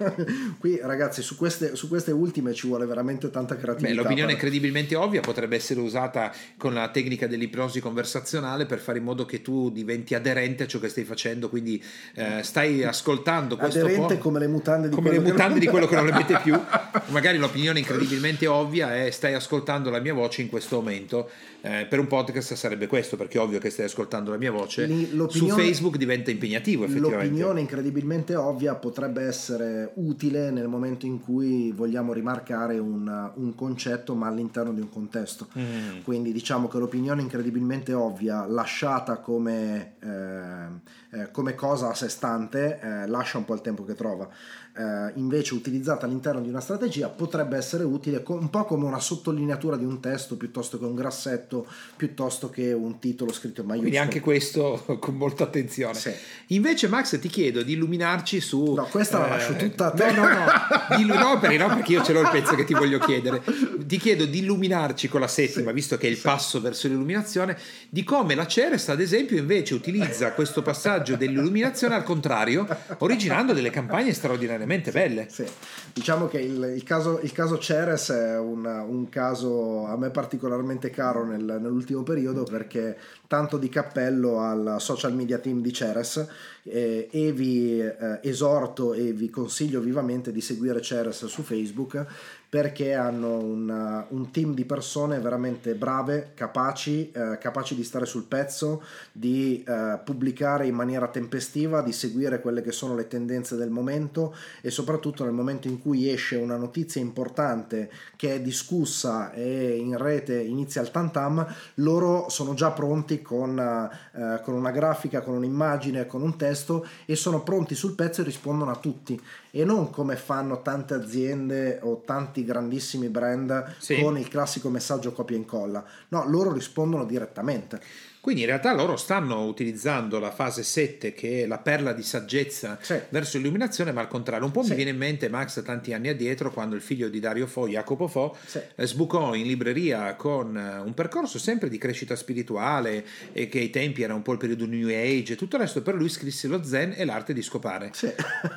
qui 0.58 0.78
ragazzi, 0.82 1.22
su 1.22 1.36
queste, 1.36 1.76
su 1.76 1.88
queste, 1.88 2.12
ultime 2.12 2.52
ci 2.52 2.66
vuole 2.66 2.86
veramente 2.86 3.30
tanta 3.30 3.56
creatività. 3.56 3.94
Beh, 3.94 4.00
l'opinione 4.00 4.32
per... 4.32 4.34
incredibilmente 4.34 4.94
ovvia 4.94 5.20
potrebbe 5.20 5.56
essere 5.56 5.80
usata 5.80 6.32
con 6.56 6.74
la 6.74 6.88
tecnica 6.90 7.26
dell'ipnosi 7.26 7.73
conversazionale 7.80 8.66
per 8.66 8.78
fare 8.78 8.98
in 8.98 9.04
modo 9.04 9.24
che 9.24 9.40
tu 9.42 9.70
diventi 9.70 10.14
aderente 10.14 10.64
a 10.64 10.66
ciò 10.66 10.78
che 10.78 10.88
stai 10.88 11.04
facendo, 11.04 11.48
quindi 11.48 11.82
eh, 12.14 12.42
stai 12.42 12.84
ascoltando 12.84 13.56
questo 13.56 13.80
aderente 13.80 14.16
po- 14.16 14.22
come 14.22 14.38
le 14.40 14.48
mutande 14.48 14.88
di, 14.88 14.94
come 14.94 15.08
quello, 15.08 15.24
le 15.24 15.30
mutande 15.30 15.58
di 15.58 15.66
quello 15.66 15.86
che 15.86 15.94
non 15.94 16.06
le 16.06 16.12
mette 16.12 16.38
più. 16.42 16.58
Magari 17.08 17.38
l'opinione 17.38 17.78
incredibilmente 17.78 18.46
ovvia 18.46 18.62
ovvia 18.64 18.96
è 18.96 19.10
stai 19.10 19.34
ascoltando 19.34 19.90
la 19.90 20.00
mia 20.00 20.14
voce 20.14 20.42
in 20.42 20.48
questo 20.48 20.76
momento. 20.76 21.28
Eh, 21.60 21.86
per 21.88 21.98
un 21.98 22.06
podcast 22.06 22.52
sarebbe 22.54 22.86
questo, 22.86 23.16
perché 23.16 23.38
è 23.38 23.40
ovvio 23.40 23.58
che 23.58 23.70
stai 23.70 23.86
ascoltando 23.86 24.30
la 24.30 24.36
mia 24.36 24.50
voce. 24.50 24.86
Su 25.28 25.48
Facebook 25.48 25.96
diventa 25.96 26.30
impegnativo 26.30 26.84
effettivamente. 26.84 27.24
L'opinione 27.24 27.60
incredibilmente 27.60 28.34
ovvia 28.34 28.74
potrebbe 28.74 29.22
essere 29.22 29.92
utile 29.94 30.50
nel 30.50 30.68
momento 30.68 31.06
in 31.06 31.22
cui 31.22 31.72
vogliamo 31.72 32.12
rimarcare 32.12 32.78
un, 32.78 33.30
un 33.34 33.54
concetto 33.54 34.14
ma 34.14 34.26
all'interno 34.26 34.74
di 34.74 34.82
un 34.82 34.90
contesto. 34.90 35.48
Mm. 35.58 36.02
Quindi 36.02 36.32
diciamo 36.32 36.68
che 36.68 36.76
l'opinione 36.76 37.22
incredibilmente 37.22 37.62
ovvia 37.92 38.46
lasciata 38.46 39.18
come, 39.18 39.96
eh, 40.00 41.20
eh, 41.20 41.30
come 41.30 41.54
cosa 41.54 41.88
a 41.88 41.94
sé 41.94 42.08
stante 42.08 42.80
eh, 42.80 43.06
lascia 43.06 43.38
un 43.38 43.44
po' 43.44 43.54
il 43.54 43.60
tempo 43.60 43.84
che 43.84 43.94
trova 43.94 44.28
eh, 44.76 45.12
invece 45.14 45.54
utilizzata 45.54 46.06
all'interno 46.06 46.40
di 46.40 46.48
una 46.48 46.60
strategia 46.60 47.08
potrebbe 47.08 47.56
essere 47.56 47.84
utile 47.84 48.22
un 48.26 48.50
po' 48.50 48.64
come 48.64 48.84
una 48.84 48.98
sottolineatura 48.98 49.76
di 49.76 49.84
un 49.84 50.00
testo 50.00 50.36
piuttosto 50.36 50.78
che 50.78 50.84
un 50.84 50.96
grassetto 50.96 51.66
piuttosto 51.96 52.50
che 52.50 52.72
un 52.72 52.98
titolo 52.98 53.32
scritto 53.32 53.60
in 53.60 53.68
maiuscolo. 53.68 53.90
Quindi 53.90 53.98
anche 53.98 54.20
questo 54.20 54.82
con 54.98 55.14
molta 55.14 55.44
attenzione. 55.44 55.94
Sì. 55.94 56.12
Invece 56.48 56.88
Max 56.88 57.18
ti 57.20 57.28
chiedo 57.28 57.62
di 57.62 57.74
illuminarci 57.74 58.40
su... 58.40 58.74
No, 58.74 58.86
questa 58.86 59.18
la 59.18 59.28
lascio 59.28 59.54
tutta 59.54 59.86
a 59.86 59.90
te. 59.92 60.10
No, 60.12 60.22
no, 60.22 60.34
no, 60.34 60.96
di, 60.96 61.04
no, 61.04 61.38
per, 61.38 61.56
no, 61.56 61.68
perché 61.68 61.92
io 61.92 62.02
ce 62.02 62.12
l'ho 62.12 62.22
il 62.22 62.30
pezzo 62.30 62.56
che 62.56 62.64
ti 62.64 62.74
voglio 62.74 62.98
chiedere. 62.98 63.42
Ti 63.86 63.96
chiedo 63.96 64.24
di 64.24 64.38
illuminarci 64.38 65.08
con 65.08 65.20
la 65.20 65.28
settima, 65.28 65.68
sì, 65.68 65.74
visto 65.74 65.96
che 65.96 66.08
è 66.08 66.10
il 66.10 66.16
sì. 66.16 66.22
passo 66.22 66.60
verso 66.60 66.88
l'illuminazione, 66.88 67.56
di 67.88 68.02
come 68.02 68.34
la 68.34 68.46
Ceres 68.46 68.88
ad 68.88 69.00
esempio 69.00 69.36
invece 69.36 69.74
utilizza 69.74 70.32
questo 70.32 70.62
passaggio 70.62 71.16
dell'illuminazione 71.16 71.94
al 71.94 72.02
contrario, 72.02 72.66
originando 72.98 73.52
delle 73.52 73.70
campagne 73.70 74.12
straordinarie 74.12 74.63
straordinariamente 74.64 74.90
belle. 74.90 75.26
Sì. 75.28 75.44
Diciamo 75.92 76.26
che 76.26 76.40
il, 76.40 76.72
il, 76.74 76.82
caso, 76.82 77.20
il 77.22 77.32
caso, 77.32 77.58
Ceres 77.58 78.10
è 78.10 78.38
un, 78.38 78.64
un, 78.64 79.08
caso 79.08 79.86
a 79.86 79.96
me 79.96 80.10
particolarmente 80.10 80.90
caro 80.90 81.24
nel, 81.24 81.58
nell'ultimo 81.60 82.02
periodo 82.02 82.42
perché 82.44 82.96
tanto 83.28 83.58
di 83.58 83.68
cappello 83.68 84.40
al 84.40 84.76
social 84.78 85.14
media 85.14 85.38
team 85.38 85.60
di 85.60 85.72
Ceres 85.72 86.26
eh, 86.64 87.08
e 87.10 87.32
vi 87.32 87.78
eh, 87.78 88.18
esorto 88.22 88.92
e 88.92 89.12
vi 89.12 89.30
consiglio 89.30 89.80
vivamente 89.80 90.32
di 90.32 90.40
seguire 90.40 90.80
Ceres 90.80 91.26
su 91.26 91.42
Facebook 91.42 92.06
perché 92.54 92.94
hanno 92.94 93.38
un, 93.38 94.04
un, 94.10 94.30
team 94.30 94.54
di 94.54 94.64
persone 94.64 95.18
veramente 95.18 95.74
brave, 95.74 96.34
capaci, 96.34 97.10
eh, 97.10 97.36
capaci 97.40 97.74
di 97.74 97.82
stare 97.82 98.06
sul 98.06 98.26
pezzo, 98.26 98.80
di 99.10 99.64
eh, 99.66 99.98
pubblicare 100.04 100.64
in 100.68 100.76
maniera 100.76 101.08
tempestiva, 101.08 101.82
di 101.82 101.90
seguire 101.90 102.40
quelle 102.40 102.62
che 102.62 102.70
sono 102.70 102.94
le 102.94 103.08
tendenze 103.08 103.56
del 103.56 103.70
momento 103.70 104.36
e 104.60 104.70
soprattutto 104.70 105.24
nel 105.24 105.32
momento 105.32 105.66
in 105.66 105.80
cui 105.80 106.08
esce 106.08 106.36
una 106.36 106.56
notizia 106.56 107.00
importante 107.00 107.90
che 108.14 108.36
è 108.36 108.40
discussa 108.40 109.32
e 109.32 109.76
in 109.76 109.98
rete 109.98 110.40
inizia 110.40 110.80
il 110.80 110.92
tantam, 110.92 111.44
loro 111.78 112.28
sono 112.28 112.54
già 112.54 112.70
pronti 112.70 113.20
con, 113.20 113.58
eh, 113.58 114.40
con 114.44 114.54
una 114.54 114.70
grafica, 114.70 115.22
con 115.22 115.34
un'immagine, 115.34 116.06
con 116.06 116.22
un 116.22 116.36
testo 116.36 116.86
e 117.04 117.16
sono 117.16 117.42
pronti 117.42 117.74
sul 117.74 117.96
pezzo 117.96 118.20
e 118.20 118.24
rispondono 118.24 118.70
a 118.70 118.76
tutti 118.76 119.20
e 119.56 119.64
non 119.64 119.88
come 119.90 120.16
fanno 120.16 120.62
tante 120.62 120.94
aziende 120.94 121.78
o 121.80 122.02
tanti 122.04 122.44
grandissimi 122.44 123.08
brand 123.08 123.76
sì. 123.78 124.00
con 124.00 124.18
il 124.18 124.26
classico 124.26 124.68
messaggio 124.68 125.12
copia 125.12 125.36
e 125.36 125.38
incolla. 125.38 125.84
No, 126.08 126.28
loro 126.28 126.52
rispondono 126.52 127.04
direttamente. 127.04 127.80
Quindi 128.24 128.40
in 128.40 128.48
realtà 128.48 128.72
loro 128.72 128.96
stanno 128.96 129.44
utilizzando 129.44 130.18
la 130.18 130.30
fase 130.30 130.62
7 130.62 131.12
che 131.12 131.42
è 131.42 131.46
la 131.46 131.58
perla 131.58 131.92
di 131.92 132.02
saggezza 132.02 132.78
sì. 132.80 132.98
verso 133.10 133.36
l'illuminazione, 133.36 133.92
ma 133.92 134.00
al 134.00 134.08
contrario. 134.08 134.46
Un 134.46 134.50
po' 134.50 134.62
sì. 134.62 134.70
mi 134.70 134.76
viene 134.76 134.92
in 134.92 134.96
mente 134.96 135.28
Max 135.28 135.62
tanti 135.62 135.92
anni 135.92 136.08
addietro 136.08 136.50
quando 136.50 136.74
il 136.74 136.80
figlio 136.80 137.10
di 137.10 137.20
Dario 137.20 137.46
Fo, 137.46 137.68
Jacopo 137.68 138.08
Fo, 138.08 138.34
sì. 138.46 138.62
Eh, 138.76 138.86
sbucò 138.86 139.34
in 139.34 139.46
libreria 139.46 140.14
con 140.14 140.56
eh, 140.56 140.78
un 140.78 140.94
percorso 140.94 141.38
sempre 141.38 141.68
di 141.68 141.76
crescita 141.76 142.16
spirituale 142.16 143.04
e 143.34 143.46
che 143.50 143.58
ai 143.58 143.68
tempi 143.68 144.00
era 144.00 144.14
un 144.14 144.22
po' 144.22 144.32
il 144.32 144.38
periodo 144.38 144.64
New 144.64 144.88
Age 144.88 145.34
e 145.34 145.36
tutto 145.36 145.56
il 145.56 145.62
resto. 145.62 145.82
Per 145.82 145.94
lui 145.94 146.08
scrisse 146.08 146.48
lo 146.48 146.64
Zen 146.64 146.94
e 146.96 147.04
l'arte 147.04 147.34
di 147.34 147.42
scopare. 147.42 147.92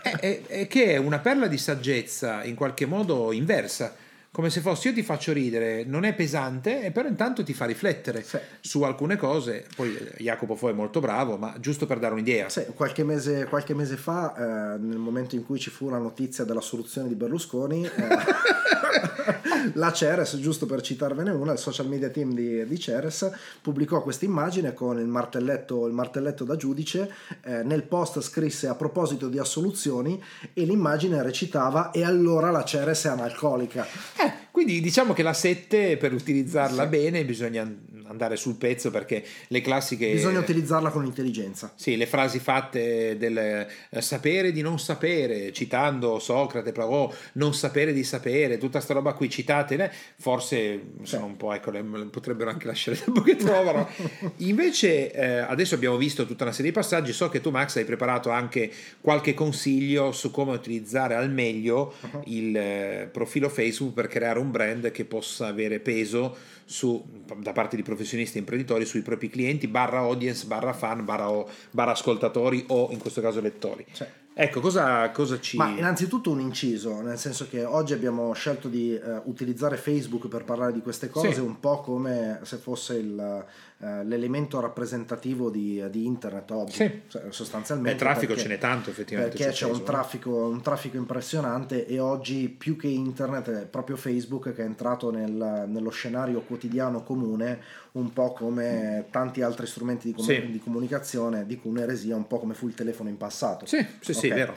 E, 0.02 0.18
e, 0.22 0.44
e 0.48 0.68
che 0.68 0.94
è 0.94 0.96
una 0.98 1.20
perla 1.20 1.48
di 1.48 1.58
saggezza 1.58 2.46
in 2.46 2.56
qualche 2.56 2.86
modo 2.86 3.34
inversa 3.34 3.94
come 4.32 4.50
se 4.52 4.62
fosse 4.62 4.90
io 4.90 4.94
ti 4.94 5.02
faccio 5.04 5.34
ridere, 5.34 5.84
non 5.84 6.04
è 6.04 6.14
pesante, 6.14 6.92
però 6.92 7.08
intanto 7.08 7.44
ti 7.44 7.54
fa 7.54 7.66
riflettere 7.66 8.22
Sì. 8.24 8.38
su 8.60 8.84
alcune 8.84 9.16
cose. 9.16 9.66
Poi 9.76 9.96
eh, 9.96 10.14
Jacopo 10.24 10.56
fu 10.56 10.68
è 10.68 10.74
molto 10.74 11.00
bravo, 11.00 11.38
ma 11.38 11.56
giusto 11.60 11.86
per 11.88 11.98
dare 12.00 12.14
un'idea. 12.14 12.48
Sì, 12.50 12.66
qualche, 12.76 13.04
mese, 13.04 13.46
qualche 13.46 13.74
mese 13.74 13.98
fa, 13.98 14.36
eh, 14.76 14.78
nel 14.78 14.98
momento 15.00 15.36
in 15.36 15.44
cui 15.46 15.58
ci 15.60 15.70
fu 15.72 15.90
la 15.90 15.98
notizia 15.98 16.44
della 16.44 16.62
soluzione 16.62 17.08
di 17.08 17.16
Berlusconi, 17.16 17.84
eh, 17.84 17.92
la 19.74 19.92
Ceres, 19.92 20.38
giusto 20.38 20.66
per 20.66 20.82
citarvene 20.82 21.32
una, 21.32 21.54
il 21.54 21.58
social 21.58 21.88
media 21.88 22.10
team 22.10 22.34
di, 22.34 22.66
di 22.66 22.80
Ceres, 22.80 23.30
pubblicò 23.62 24.02
questa 24.02 24.26
immagine 24.26 24.74
con 24.74 25.00
il 25.00 25.08
martelletto, 25.08 25.88
il 25.88 25.94
martelletto 25.94 26.44
da 26.44 26.56
giudice. 26.56 27.12
eh, 27.44 27.64
nel 27.64 27.84
post 27.84 28.22
scrisse 28.22 28.68
a 28.68 28.76
proposito 28.76 29.28
di 29.30 29.40
assoluzioni 29.40 30.22
e 30.54 30.64
l'immagine 30.64 31.22
recitava 31.24 31.92
e 31.92 32.04
allora 32.04 32.52
la 32.52 32.64
Ceres 32.64 33.06
è 33.06 33.10
analcolica. 33.10 33.86
Eh, 34.20 34.48
quindi 34.52 34.82
diciamo 34.82 35.14
che 35.14 35.24
la 35.24 35.34
7 35.34 35.98
per 35.98 36.14
utilizzarla 36.14 36.88
bene 36.88 37.24
bisogna 37.24 37.64
andare 38.08 38.36
sul 38.36 38.56
pezzo 38.56 38.92
perché 38.92 39.24
le 39.48 39.62
classiche... 39.62 40.12
Bisogna 40.12 40.40
utilizzarla 40.40 40.90
con 40.90 41.06
intelligenza. 41.06 41.72
Sì, 41.76 41.98
le 41.98 42.06
frasi 42.06 42.40
fatte 42.40 43.18
del 43.18 43.38
eh, 43.38 44.02
sapere 44.02 44.52
di 44.52 44.62
non 44.62 44.80
sapere, 44.80 45.52
citando 45.52 46.20
Socrate, 46.20 46.72
Plato, 46.72 47.14
non 47.34 47.54
sapere 47.54 47.94
di 47.94 48.04
sapere, 48.04 48.58
tutta 48.58 48.80
sta 48.80 48.94
roba 48.94 49.14
qui 49.14 49.30
citate, 49.30 49.92
forse 50.18 50.82
sono 51.04 51.26
un 51.26 51.38
po', 51.38 51.54
ecco, 51.54 51.72
le- 51.72 51.84
potrebbero 52.12 52.50
anche 52.50 52.68
lasciare 52.68 52.98
il 52.98 53.04
tempo 53.04 53.22
che 53.22 53.36
trovano. 53.36 53.88
Invece 54.38 55.12
eh, 55.12 55.38
adesso 55.38 55.76
abbiamo 55.76 55.98
visto 55.98 56.26
tutta 56.26 56.44
una 56.44 56.54
serie 56.54 56.72
di 56.72 56.78
passaggi, 56.78 57.14
so 57.14 57.30
che 57.30 57.42
tu 57.42 57.50
Max 57.50 57.78
hai 57.78 57.86
preparato 57.86 58.30
anche 58.30 58.72
qualche 59.02 59.34
consiglio 59.34 60.12
su 60.12 60.32
come 60.32 60.54
utilizzare 60.54 61.16
al 61.16 61.32
meglio 61.32 61.94
il 62.26 62.56
eh, 62.56 63.10
profilo 63.12 63.50
Facebook 63.50 63.94
per 63.94 64.08
creare 64.08 64.40
un 64.40 64.52
brand 64.52 64.92
che 64.92 65.06
possa 65.06 65.48
avere 65.48 65.80
peso 65.80 66.56
su, 66.70 67.24
da 67.38 67.54
parte 67.54 67.76
di 67.78 67.82
professionisti 67.82 68.36
e 68.38 68.42
imprenditori 68.42 68.86
sui 68.86 69.02
propri 69.02 69.30
clienti, 69.30 69.68
barra 69.68 70.00
audience, 70.00 70.46
barra 70.46 70.74
fan, 70.74 71.06
barra, 71.06 71.32
o- 71.32 71.48
barra 71.72 71.92
ascoltatori 71.92 72.66
o 72.68 72.90
in 72.92 73.00
questo 73.00 73.22
caso 73.22 73.40
lettori. 73.42 73.86
Cioè, 73.92 74.12
Ecco, 74.40 74.60
cosa, 74.60 75.10
cosa 75.10 75.40
ci... 75.40 75.58
Ma 75.58 75.70
innanzitutto 75.70 76.30
un 76.30 76.40
inciso, 76.40 77.02
nel 77.02 77.18
senso 77.18 77.48
che 77.50 77.64
oggi 77.64 77.94
abbiamo 77.94 78.32
scelto 78.34 78.68
di 78.68 78.94
eh, 78.94 79.22
utilizzare 79.24 79.78
Facebook 79.78 80.28
per 80.28 80.44
parlare 80.44 80.74
di 80.74 80.82
queste 80.82 81.10
cose 81.10 81.34
Sì. 81.34 81.40
un 81.40 81.60
po' 81.60 81.80
come 81.82 82.42
se 82.44 82.58
fosse 82.58 82.98
il, 82.98 83.46
eh, 83.80 84.04
l'elemento 84.06 84.60
rappresentativo 84.60 85.50
di, 85.52 85.84
di 85.92 86.06
internet 86.06 86.50
oggi, 86.52 86.72
Sì. 86.74 87.02
Cioè, 87.08 87.24
sostanzialmente. 87.30 87.92
Beh, 87.94 88.00
traffico 88.00 88.34
perché- 88.34 88.42
ce 88.42 88.48
n'è 88.48 88.58
tanto 88.58 88.90
effettivamente. 88.90 89.38
Perché 89.38 89.52
c'è 89.54 89.66
un 89.66 89.72
Facebook. 89.74 89.92
traffico, 89.96 90.48
un 90.48 90.62
traffico 90.62 90.98
impressionante 90.98 91.86
e 91.86 92.00
oggi 92.00 92.50
più 92.50 92.76
che 92.76 92.88
internet 92.88 93.50
è 93.52 93.66
proprio 93.66 93.96
Facebook 93.96 94.54
che 94.54 94.64
è 94.64 94.66
entrato 94.66 95.12
nel- 95.12 95.66
nello 95.68 95.90
scenario 95.92 96.42
quotidiano 96.42 97.04
comune, 97.04 97.60
un 97.94 98.12
po' 98.14 98.34
come 98.34 99.06
tanti 99.12 99.42
altri 99.42 99.68
strumenti 99.68 100.08
di, 100.08 100.14
comu- 100.14 100.30
Sì. 100.32 100.52
di 100.52 100.60
comunicazione, 100.60 101.46
dico 101.46 101.68
un'eresia, 101.68 102.16
un 102.16 102.26
po' 102.28 102.40
come 102.40 102.54
fu 102.56 102.68
il 102.68 102.74
telefono 102.74 103.10
in 103.10 103.18
passato 103.18 103.66
Sì, 103.68 103.86
sì, 104.00 104.14
sì, 104.14 104.28
Ok. 104.30 104.34
vero. 104.34 104.56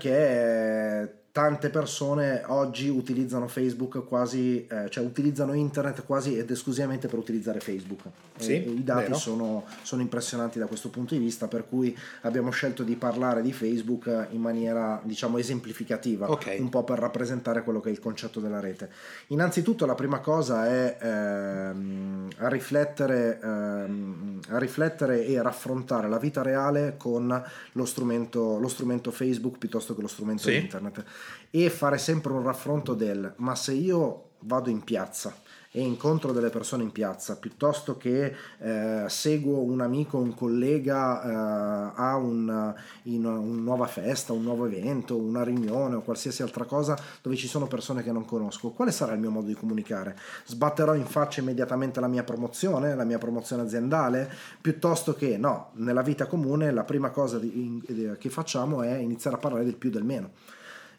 perché 0.00 1.14
tante 1.32 1.70
persone 1.70 2.42
oggi 2.46 2.88
utilizzano 2.88 3.46
Facebook 3.48 4.04
quasi, 4.06 4.66
eh, 4.66 4.88
cioè 4.90 5.04
utilizzano 5.04 5.52
internet 5.52 6.04
quasi 6.04 6.36
ed 6.36 6.50
esclusivamente 6.50 7.06
per 7.08 7.18
utilizzare 7.18 7.60
Facebook. 7.60 8.02
Sì, 8.42 8.52
I 8.68 8.84
dati 8.84 9.14
sono, 9.14 9.64
sono 9.82 10.02
impressionanti 10.02 10.58
da 10.58 10.66
questo 10.66 10.88
punto 10.90 11.14
di 11.14 11.20
vista, 11.20 11.48
per 11.48 11.66
cui 11.68 11.96
abbiamo 12.22 12.50
scelto 12.50 12.82
di 12.82 12.96
parlare 12.96 13.42
di 13.42 13.52
Facebook 13.52 14.28
in 14.30 14.40
maniera 14.40 15.00
diciamo 15.04 15.38
esemplificativa, 15.38 16.30
Ok. 16.30 16.56
un 16.58 16.68
po' 16.68 16.84
per 16.84 16.98
rappresentare 16.98 17.62
quello 17.62 17.80
che 17.80 17.88
è 17.88 17.92
il 17.92 18.00
concetto 18.00 18.40
della 18.40 18.60
rete. 18.60 18.90
Innanzitutto 19.28 19.86
la 19.86 19.94
prima 19.94 20.20
cosa 20.20 20.66
è 20.66 20.96
ehm, 21.00 22.28
a, 22.38 22.48
riflettere, 22.48 23.38
ehm, 23.42 24.40
a 24.48 24.58
riflettere 24.58 25.24
e 25.26 25.40
raffrontare 25.42 26.08
la 26.08 26.18
vita 26.18 26.42
reale 26.42 26.94
con 26.96 27.42
lo 27.72 27.84
strumento, 27.84 28.58
lo 28.58 28.68
strumento 28.68 29.10
Facebook 29.10 29.58
piuttosto 29.58 29.94
che 29.94 30.00
lo 30.02 30.08
strumento 30.08 30.42
Sì. 30.44 30.56
internet 30.56 31.04
e 31.50 31.68
fare 31.70 31.98
sempre 31.98 32.32
un 32.32 32.42
raffronto 32.42 32.94
del 32.94 33.32
ma 33.36 33.54
se 33.54 33.72
io 33.72 34.29
vado 34.40 34.70
in 34.70 34.82
piazza 34.82 35.34
e 35.72 35.80
incontro 35.80 36.32
delle 36.32 36.50
persone 36.50 36.82
in 36.82 36.90
piazza 36.90 37.36
piuttosto 37.36 37.96
che 37.96 38.34
eh, 38.58 39.04
seguo 39.06 39.60
un 39.60 39.80
amico, 39.80 40.18
un 40.18 40.34
collega 40.34 41.22
eh, 41.22 41.92
a 41.94 42.16
un, 42.16 42.74
in 43.04 43.24
una 43.24 43.38
nuova 43.38 43.86
festa, 43.86 44.32
un 44.32 44.42
nuovo 44.42 44.66
evento, 44.66 45.16
una 45.16 45.44
riunione 45.44 45.94
o 45.94 46.00
qualsiasi 46.00 46.42
altra 46.42 46.64
cosa 46.64 46.98
dove 47.22 47.36
ci 47.36 47.46
sono 47.46 47.68
persone 47.68 48.02
che 48.02 48.10
non 48.10 48.24
conosco, 48.24 48.70
quale 48.70 48.90
sarà 48.90 49.12
il 49.12 49.20
mio 49.20 49.30
modo 49.30 49.46
di 49.46 49.54
comunicare? 49.54 50.18
Sbatterò 50.44 50.94
in 50.94 51.06
faccia 51.06 51.40
immediatamente 51.40 52.00
la 52.00 52.08
mia 52.08 52.24
promozione, 52.24 52.96
la 52.96 53.04
mia 53.04 53.18
promozione 53.18 53.62
aziendale, 53.62 54.28
piuttosto 54.60 55.14
che 55.14 55.36
no, 55.36 55.70
nella 55.74 56.02
vita 56.02 56.26
comune 56.26 56.72
la 56.72 56.84
prima 56.84 57.10
cosa 57.10 57.38
di- 57.38 57.60
in- 57.60 58.16
che 58.18 58.28
facciamo 58.28 58.82
è 58.82 58.96
iniziare 58.96 59.36
a 59.36 59.38
parlare 59.38 59.64
del 59.64 59.76
più 59.76 59.90
del 59.90 60.04
meno 60.04 60.30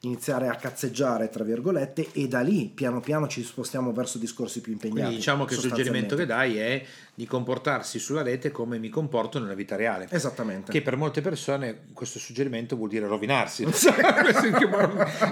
iniziare 0.01 0.47
a 0.47 0.55
cazzeggiare 0.55 1.29
tra 1.29 1.43
virgolette 1.43 2.07
e 2.13 2.27
da 2.27 2.41
lì 2.41 2.71
piano 2.73 3.01
piano 3.01 3.27
ci 3.27 3.43
spostiamo 3.43 3.91
verso 3.91 4.17
discorsi 4.17 4.61
più 4.61 4.71
impegnati 4.71 4.99
Quindi 4.99 5.15
diciamo 5.17 5.45
che 5.45 5.53
il 5.53 5.59
suggerimento 5.59 6.15
che 6.15 6.25
dai 6.25 6.57
è 6.57 6.83
di 7.21 7.27
comportarsi 7.27 7.99
sulla 7.99 8.23
rete 8.23 8.49
come 8.49 8.79
mi 8.79 8.89
comporto 8.89 9.37
nella 9.39 9.53
vita 9.53 9.75
reale. 9.75 10.07
esattamente 10.09 10.71
Che 10.71 10.81
per 10.81 10.95
molte 10.97 11.21
persone 11.21 11.81
questo 11.93 12.17
suggerimento 12.17 12.75
vuol 12.75 12.89
dire 12.89 13.05
rovinarsi. 13.05 13.63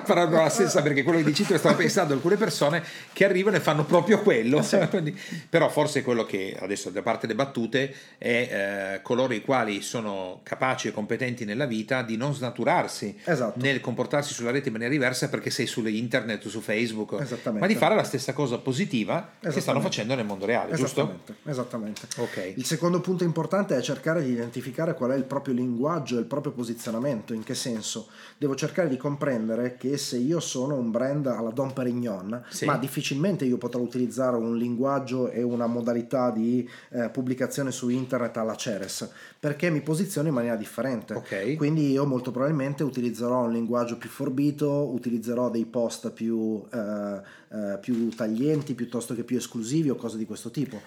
Faranno 0.03 0.41
la 0.41 0.49
stessa 0.49 0.83
perché 0.83 1.01
quello 1.01 1.17
che 1.17 1.23
dici 1.25 1.43
tu 1.45 1.57
stavo 1.57 1.75
pensando 1.75 2.13
alcune 2.13 2.35
persone 2.35 2.83
che 3.11 3.25
arrivano 3.25 3.55
e 3.57 3.59
fanno 3.59 3.85
proprio 3.85 4.19
quello. 4.21 4.63
Quindi- 4.91 5.17
però 5.49 5.67
forse 5.69 6.03
quello 6.03 6.25
che 6.25 6.55
adesso 6.59 6.91
da 6.91 7.01
parte 7.01 7.25
delle 7.25 7.37
battute 7.43 7.91
è 8.19 8.93
eh, 8.97 9.01
coloro 9.01 9.33
i 9.33 9.41
quali 9.41 9.81
sono 9.81 10.41
capaci 10.43 10.89
e 10.89 10.91
competenti 10.91 11.43
nella 11.43 11.65
vita 11.65 12.03
di 12.03 12.17
non 12.17 12.35
snaturarsi 12.35 13.17
Esatto. 13.23 13.59
nel 13.59 13.81
comportarsi 13.81 14.31
sulla 14.33 14.51
rete 14.51 14.67
in 14.67 14.73
maniera 14.73 14.93
diversa 14.93 15.27
perché 15.27 15.49
sei 15.49 15.65
su 15.65 15.83
internet 15.87 16.45
o 16.45 16.49
su 16.49 16.61
Facebook, 16.61 17.13
Esattamente. 17.19 17.59
ma 17.59 17.65
di 17.65 17.75
fare 17.75 17.95
la 17.95 18.03
stessa 18.03 18.33
cosa 18.33 18.59
positiva 18.59 19.21
che 19.39 19.49
stanno 19.49 19.57
Esattamente. 19.57 19.87
facendo 19.87 20.15
nel 20.15 20.25
mondo 20.25 20.45
reale, 20.45 20.75
giusto? 20.75 21.01
Esattamente, 21.01 21.35
esattamente. 21.79 22.07
Ok. 22.17 22.53
Il 22.57 22.65
secondo 22.65 22.99
punto 23.01 23.23
importante 23.23 23.75
è 23.75 23.81
cercare 23.81 24.23
di 24.23 24.31
identificare 24.31 24.93
qual 24.93 25.11
è 25.11 25.15
il 25.15 25.23
proprio 25.23 25.53
linguaggio 25.53 26.17
e 26.17 26.19
il 26.19 26.25
proprio 26.25 26.51
posizionamento. 26.51 27.33
In 27.33 27.43
che 27.43 27.55
senso? 27.55 28.07
Devo 28.37 28.55
cercare 28.55 28.89
di 28.89 28.97
comprendere 28.97 29.77
che 29.77 29.97
se 29.97 30.17
io 30.17 30.39
sono 30.39 30.75
un 30.75 30.91
brand 30.91 31.25
alla 31.27 31.51
Dom 31.51 31.71
Perignon, 31.71 32.43
Sì. 32.49 32.65
ma 32.65 32.77
difficilmente 32.77 33.45
io 33.45 33.57
potrò 33.57 33.79
utilizzare 33.81 34.35
un 34.35 34.57
linguaggio 34.57 35.29
e 35.29 35.41
una 35.41 35.67
modalità 35.67 36.31
di 36.31 36.67
eh, 36.89 37.09
pubblicazione 37.09 37.71
su 37.71 37.89
internet 37.89 38.37
alla 38.37 38.55
Ceres, 38.55 39.09
perché 39.39 39.69
mi 39.69 39.81
posiziono 39.81 40.27
in 40.27 40.33
maniera 40.33 40.55
differente. 40.55 41.13
Ok. 41.13 41.55
Quindi 41.55 41.91
io 41.91 42.05
molto 42.05 42.31
probabilmente 42.31 42.83
utilizzerò 42.83 43.43
un 43.45 43.51
linguaggio 43.51 43.97
più 43.97 44.09
forbito, 44.09 44.69
utilizzerò 44.93 45.49
dei 45.49 45.65
post 45.65 46.11
più, 46.11 46.63
eh, 46.71 47.21
eh, 47.51 47.77
più 47.79 48.09
taglienti 48.09 48.73
piuttosto 48.73 49.15
che 49.15 49.23
più 49.23 49.37
esclusivi 49.37 49.89
o 49.89 49.95
cose 49.95 50.17
di 50.17 50.25
questo 50.25 50.51
tipo. 50.51 50.81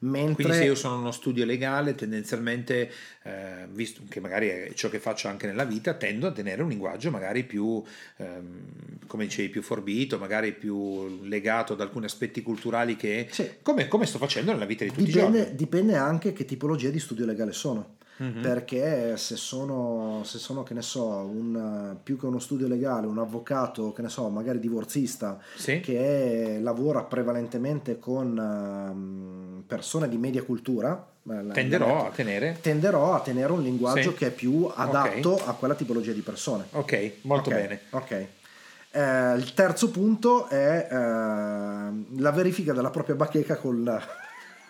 Mentre 0.00 0.34
Quindi 0.44 0.52
se 0.54 0.64
io 0.64 0.74
sono 0.74 0.98
uno 0.98 1.10
studio 1.10 1.44
legale, 1.44 1.94
tendenzialmente, 1.94 2.90
eh, 3.22 3.66
visto 3.70 4.02
che 4.08 4.20
magari 4.20 4.48
è 4.48 4.72
ciò 4.74 4.88
che 4.88 4.98
faccio 4.98 5.28
anche 5.28 5.46
nella 5.46 5.64
vita, 5.64 5.94
tendo 5.94 6.26
a 6.26 6.32
tenere 6.32 6.62
un 6.62 6.68
linguaggio 6.68 7.10
magari 7.10 7.44
più, 7.44 7.82
ehm, 8.18 9.06
come 9.06 9.24
dicevi, 9.24 9.48
più 9.48 9.62
forbito, 9.62 10.18
magari 10.18 10.52
più 10.52 11.22
legato 11.24 11.72
ad 11.72 11.80
alcuni 11.80 12.04
aspetti 12.04 12.42
culturali 12.42 12.96
che... 12.96 13.28
Sì. 13.30 13.50
Come, 13.62 13.88
come 13.88 14.06
sto 14.06 14.18
facendo 14.18 14.52
nella 14.52 14.66
vita 14.66 14.84
di 14.84 14.90
tutti 14.90 15.02
i 15.02 15.06
dipende, 15.06 15.38
giorni. 15.38 15.56
dipende 15.56 15.96
anche 15.96 16.32
che 16.32 16.44
tipologia 16.44 16.90
di 16.90 17.00
studio 17.00 17.24
legale 17.24 17.52
sono. 17.52 17.96
Mhm. 18.18 18.40
Perché 18.40 19.16
se 19.18 19.36
sono, 19.36 20.22
se 20.24 20.38
sono, 20.38 20.62
che 20.62 20.72
ne 20.72 20.80
so, 20.82 21.04
un, 21.06 21.96
più 22.02 22.18
che 22.18 22.24
uno 22.26 22.38
studio 22.38 22.66
legale, 22.66 23.06
un 23.06 23.18
avvocato, 23.18 23.92
che 23.92 24.00
ne 24.02 24.08
so, 24.08 24.28
magari 24.30 24.58
divorzista, 24.58 25.38
Sì. 25.54 25.80
che 25.80 26.58
lavora 26.62 27.02
prevalentemente 27.02 27.98
con 27.98 28.38
ehm, 28.38 29.62
persone 29.66 30.08
di 30.08 30.16
media 30.16 30.42
cultura, 30.42 31.08
Tenderò 31.52 32.06
a 32.06 32.10
tenere... 32.10 32.56
tenderò 32.60 33.12
a 33.14 33.20
tenere 33.20 33.50
un 33.52 33.60
linguaggio 33.60 34.10
Sì. 34.10 34.16
che 34.16 34.26
è 34.28 34.30
più 34.30 34.70
adatto 34.72 35.36
a 35.44 35.54
quella 35.54 35.74
tipologia 35.74 36.12
di 36.12 36.20
persone. 36.20 36.66
Ok, 36.70 37.12
molto 37.22 37.50
Ok, 37.50 37.54
bene. 37.56 37.80
Ok. 37.90 38.10
Eh, 38.92 39.34
il 39.36 39.52
terzo 39.52 39.90
punto 39.90 40.46
è 40.46 40.86
eh, 40.88 40.94
la 40.94 42.30
verifica 42.32 42.72
della 42.72 42.90
propria 42.90 43.16
bacheca 43.16 43.56
con 43.56 43.82